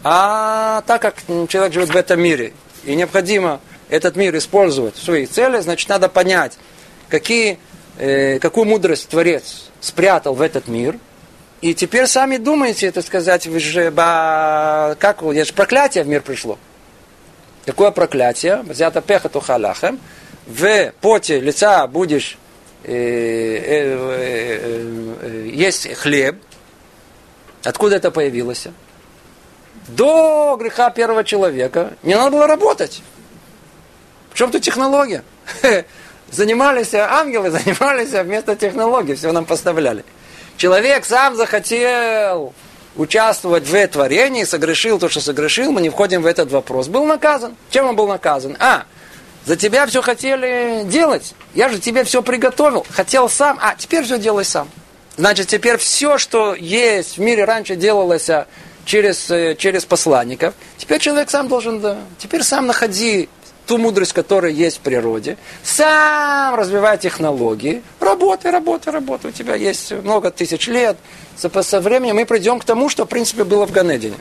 А 0.04 0.82
так 0.86 1.02
как 1.02 1.16
человек 1.48 1.72
живет 1.72 1.90
в 1.90 1.96
этом 1.96 2.20
мире, 2.20 2.52
и 2.84 2.94
необходимо 2.94 3.60
этот 3.88 4.16
мир 4.16 4.36
использовать 4.36 4.96
в 4.96 5.02
своих 5.02 5.30
целях, 5.30 5.62
значит, 5.62 5.88
надо 5.88 6.08
понять, 6.08 6.58
какие, 7.08 7.58
э, 7.98 8.38
какую 8.38 8.66
мудрость 8.66 9.08
Творец 9.08 9.70
спрятал 9.80 10.34
в 10.34 10.40
этот 10.42 10.68
мир– 10.68 10.98
и 11.62 11.74
теперь 11.74 12.08
сами 12.08 12.38
думаете, 12.38 12.88
это 12.88 13.02
сказать, 13.02 13.46
вы 13.46 13.60
же, 13.60 13.92
ба, 13.92 14.96
как, 14.98 15.22
это 15.22 15.44
же 15.44 15.52
проклятие 15.52 16.02
в 16.02 16.08
мир 16.08 16.20
пришло. 16.20 16.58
Какое 17.64 17.92
проклятие? 17.92 18.62
Взято 18.64 19.00
пеха 19.00 19.28
тухалахем. 19.28 20.00
В 20.46 20.92
поте 21.00 21.40
лица 21.40 21.86
будешь 21.86 22.36
э, 22.84 22.92
э, 22.92 23.96
э, 24.18 25.16
э, 25.22 25.50
есть 25.52 25.94
хлеб. 25.94 26.36
Откуда 27.64 27.96
это 27.96 28.10
появилось? 28.10 28.66
До 29.88 30.56
греха 30.58 30.90
первого 30.90 31.24
человека 31.24 31.92
не 32.02 32.14
надо 32.14 32.32
было 32.32 32.46
работать. 32.46 33.02
В 34.30 34.34
чем 34.34 34.50
тут 34.50 34.62
технология? 34.62 35.22
Занимались 36.30 36.94
ангелы, 36.94 37.50
занимались 37.50 38.10
вместо 38.10 38.56
технологий, 38.56 39.14
все 39.14 39.32
нам 39.32 39.44
поставляли. 39.44 40.04
Человек 40.56 41.04
сам 41.04 41.36
захотел 41.36 42.54
участвовать 42.96 43.64
в 43.64 43.88
творении, 43.88 44.44
согрешил 44.44 44.98
то, 44.98 45.08
что 45.08 45.20
согрешил, 45.20 45.72
мы 45.72 45.80
не 45.82 45.90
входим 45.90 46.22
в 46.22 46.26
этот 46.26 46.50
вопрос. 46.50 46.88
Был 46.88 47.04
наказан. 47.04 47.56
Чем 47.70 47.86
он 47.86 47.96
был 47.96 48.06
наказан? 48.06 48.56
А, 48.60 48.84
за 49.44 49.56
тебя 49.56 49.86
все 49.86 50.02
хотели 50.02 50.84
делать. 50.84 51.34
Я 51.54 51.68
же 51.68 51.78
тебе 51.78 52.04
все 52.04 52.22
приготовил. 52.22 52.86
Хотел 52.90 53.28
сам, 53.28 53.58
а 53.60 53.74
теперь 53.74 54.04
все 54.04 54.18
делай 54.18 54.44
сам. 54.44 54.68
Значит, 55.16 55.48
теперь 55.48 55.76
все, 55.76 56.16
что 56.18 56.54
есть 56.54 57.18
в 57.18 57.20
мире 57.20 57.44
раньше 57.44 57.76
делалось 57.76 58.30
а, 58.30 58.46
через, 58.84 59.30
э, 59.30 59.54
через 59.58 59.84
посланников, 59.84 60.54
теперь 60.78 61.00
человек 61.00 61.30
сам 61.30 61.48
должен, 61.48 61.80
да, 61.80 61.98
теперь 62.18 62.42
сам 62.42 62.66
находи 62.66 63.28
ту 63.66 63.78
мудрость, 63.78 64.12
которая 64.12 64.52
есть 64.52 64.78
в 64.78 64.80
природе, 64.80 65.36
сам 65.62 66.54
развивай 66.54 66.98
технологии, 66.98 67.82
работай, 68.00 68.50
работай, 68.50 68.92
работай. 68.92 69.30
У 69.30 69.34
тебя 69.34 69.54
есть 69.54 69.92
много 69.92 70.30
тысяч 70.30 70.66
лет. 70.66 70.96
Со 71.36 71.80
временем 71.80 72.16
мы 72.16 72.26
придем 72.26 72.58
к 72.58 72.64
тому, 72.64 72.88
что, 72.88 73.04
в 73.04 73.08
принципе, 73.08 73.44
было 73.44 73.66
в 73.66 73.72
Ганедине. 73.72 74.16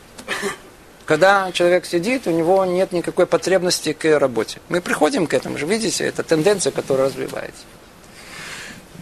Когда 1.06 1.52
человек 1.52 1.86
сидит, 1.86 2.28
у 2.28 2.32
него 2.32 2.64
нет 2.66 2.92
никакой 2.92 3.26
потребности 3.26 3.94
к 3.94 4.20
работе. 4.20 4.60
Мы 4.70 4.82
приходим 4.82 5.28
к 5.28 5.34
этому 5.34 5.58
же, 5.58 5.66
видите, 5.66 6.06
это 6.06 6.24
тенденция, 6.24 6.72
которая 6.72 7.08
развивается. 7.08 7.64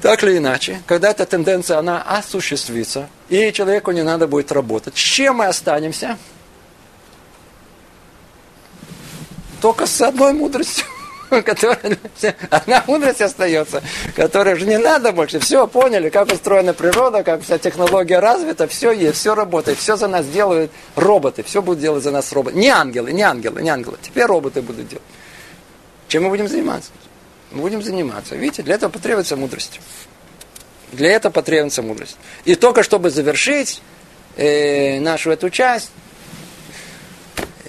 Так 0.01 0.23
или 0.23 0.37
иначе, 0.37 0.81
когда 0.87 1.11
эта 1.11 1.25
тенденция, 1.25 1.77
она 1.77 2.01
осуществится, 2.01 3.09
и 3.27 3.51
человеку 3.51 3.91
не 3.91 4.03
надо 4.03 4.27
будет 4.27 4.51
работать, 4.51 4.95
с 4.95 4.99
чем 4.99 5.37
мы 5.37 5.47
останемся? 5.47 6.17
Только 9.61 9.85
с 9.85 10.01
одной 10.01 10.31
мудростью. 10.31 10.85
которая, 11.45 11.97
одна 12.49 12.83
мудрость 12.87 13.21
остается, 13.21 13.83
которая 14.15 14.55
же 14.55 14.65
не 14.65 14.77
надо 14.77 15.11
больше. 15.11 15.39
Все, 15.39 15.67
поняли, 15.67 16.09
как 16.09 16.31
устроена 16.31 16.73
природа, 16.73 17.23
как 17.23 17.43
вся 17.43 17.57
технология 17.57 18.19
развита, 18.19 18.67
все 18.67 18.91
есть, 18.91 19.19
все 19.19 19.35
работает, 19.35 19.77
все 19.77 19.95
за 19.95 20.07
нас 20.07 20.25
делают 20.27 20.71
роботы, 20.95 21.43
все 21.43 21.61
будут 21.61 21.81
делать 21.81 22.03
за 22.03 22.11
нас 22.11 22.31
роботы. 22.33 22.57
Не 22.57 22.69
ангелы, 22.69 23.11
не 23.11 23.21
ангелы, 23.21 23.61
не 23.61 23.69
ангелы. 23.69 23.97
Теперь 24.01 24.25
роботы 24.25 24.61
будут 24.61 24.87
делать. 24.87 25.05
Чем 26.07 26.23
мы 26.23 26.29
будем 26.29 26.47
заниматься? 26.47 26.91
Мы 27.51 27.61
будем 27.61 27.83
заниматься. 27.83 28.35
Видите, 28.35 28.63
для 28.63 28.75
этого 28.75 28.89
потребуется 28.89 29.35
мудрость. 29.35 29.79
Для 30.91 31.11
этого 31.11 31.31
потребуется 31.31 31.83
мудрость. 31.83 32.17
И 32.45 32.55
только 32.55 32.81
чтобы 32.81 33.11
завершить 33.11 33.81
э, 34.35 34.99
нашу 34.99 35.29
эту 35.29 35.51
часть, 35.51 35.91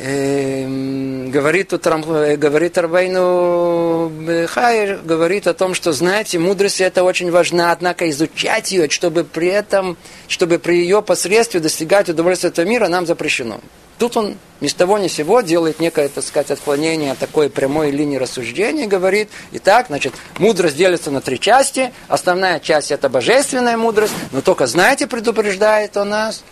говорит 0.00 1.68
тут 1.68 1.86
э, 1.86 2.36
говорит 2.36 2.78
Арбайну 2.78 4.10
Хайр, 4.48 5.00
говорит 5.04 5.46
о 5.46 5.52
том, 5.52 5.74
что, 5.74 5.92
знаете, 5.92 6.38
мудрость 6.38 6.80
это 6.80 7.04
очень 7.04 7.30
важна, 7.30 7.70
однако 7.70 8.08
изучать 8.08 8.72
ее, 8.72 8.88
чтобы 8.88 9.24
при 9.24 9.48
этом, 9.48 9.98
чтобы 10.26 10.58
при 10.58 10.78
ее 10.78 11.02
посредстве 11.02 11.60
достигать 11.60 12.08
удовольствия 12.08 12.48
этого 12.48 12.66
мира, 12.66 12.88
нам 12.88 13.06
запрещено. 13.06 13.60
Тут 13.98 14.16
он 14.16 14.38
ни 14.62 14.68
с 14.68 14.72
того 14.72 14.96
ни 14.96 15.08
с 15.08 15.12
сего 15.12 15.42
делает 15.42 15.78
некое, 15.78 16.08
так 16.08 16.24
сказать, 16.24 16.50
отклонение 16.50 17.12
от 17.12 17.18
такой 17.18 17.50
прямой 17.50 17.90
линии 17.90 18.16
рассуждения 18.16 18.86
говорит, 18.86 19.28
итак, 19.52 19.88
значит, 19.88 20.14
мудрость 20.38 20.76
делится 20.76 21.10
на 21.10 21.20
три 21.20 21.38
части. 21.38 21.92
Основная 22.08 22.60
часть– 22.60 22.90
это 22.92 23.10
божественная 23.10 23.76
мудрость, 23.76 24.14
но 24.32 24.40
только, 24.40 24.66
знаете, 24.66 25.06
предупреждает 25.06 25.98
он 25.98 26.08
нас, 26.08 26.42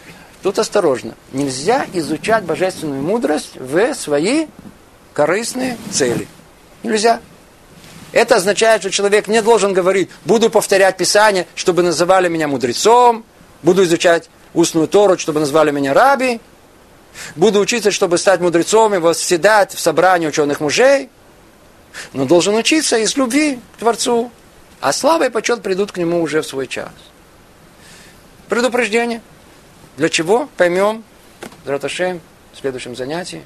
тут 0.43 0.59
осторожно, 0.59 1.15
нельзя 1.33 1.87
изучать 1.93 2.45
божественную 2.45 3.03
мудрость 3.03 3.53
в 3.57 3.95
свои 3.95 4.47
корыстные 5.13 5.77
цели. 5.91 6.29
Нельзя. 6.83 7.21
Это 8.13 8.37
означает, 8.37 8.81
что 8.81 8.91
человек 8.91 9.29
не 9.29 9.43
должен 9.43 9.73
говорить, 9.73 10.11
буду 10.25 10.49
повторять 10.49 10.97
Писание, 10.97 11.47
чтобы 11.55 11.83
называли 11.83 12.29
меня 12.29 12.49
мудрецом, 12.49 13.25
буду 13.63 13.85
изучать 13.85 14.31
устную 14.55 14.89
Тору, 14.89 15.19
чтобы 15.19 15.41
назвали 15.41 15.71
меня 15.71 15.93
раби, 15.93 16.41
Буду 17.37 17.61
учиться, 17.61 17.91
чтобы 17.91 18.19
стать 18.19 18.41
мудрецом 18.41 18.95
и 18.95 18.99
восседать 18.99 19.75
в 19.75 19.81
собрании 19.81 20.27
ученых 20.27 20.61
мужей. 20.61 21.11
Но 22.13 22.27
должен 22.27 22.55
учиться 22.55 22.99
из 22.99 23.17
любви 23.17 23.59
к 23.77 23.81
Творцу. 23.81 24.31
А 24.81 24.93
слава 24.93 25.27
и 25.27 25.31
почет 25.31 25.63
придут 25.63 25.93
к 25.93 25.97
нему 25.97 26.23
уже 26.23 26.43
в 26.43 26.47
свой 26.47 26.67
час. 26.67 26.91
Предупреждение. 28.49 29.21
Для 29.99 30.09
чего? 30.09 30.49
Поймем. 30.57 31.03
Драташем 31.65 32.21
в 32.53 32.59
следующем 32.59 32.95
занятии. 32.95 33.43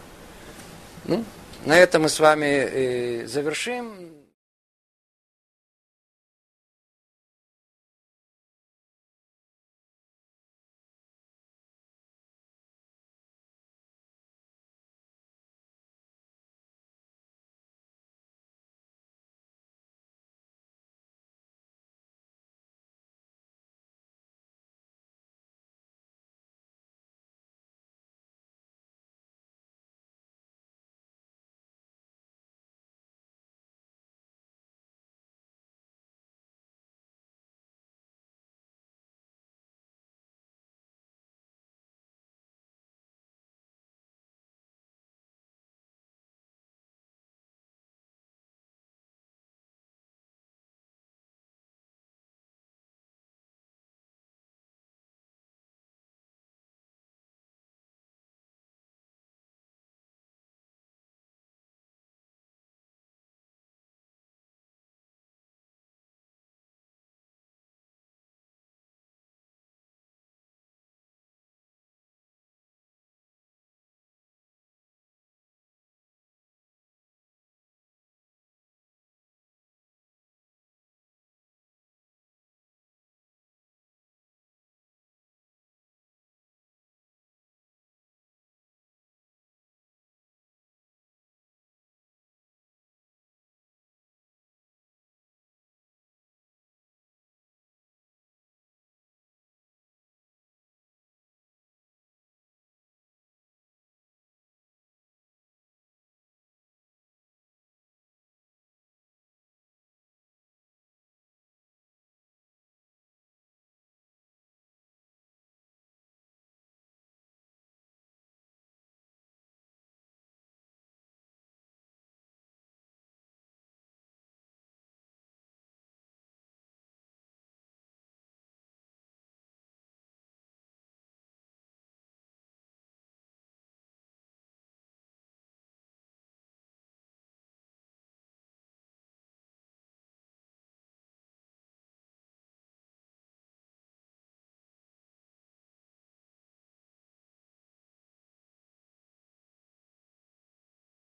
Ну, 1.07 1.25
на 1.65 1.79
этом 1.79 2.03
мы 2.03 2.11
с 2.11 2.21
вами 2.21 3.25
завершим. 3.25 4.11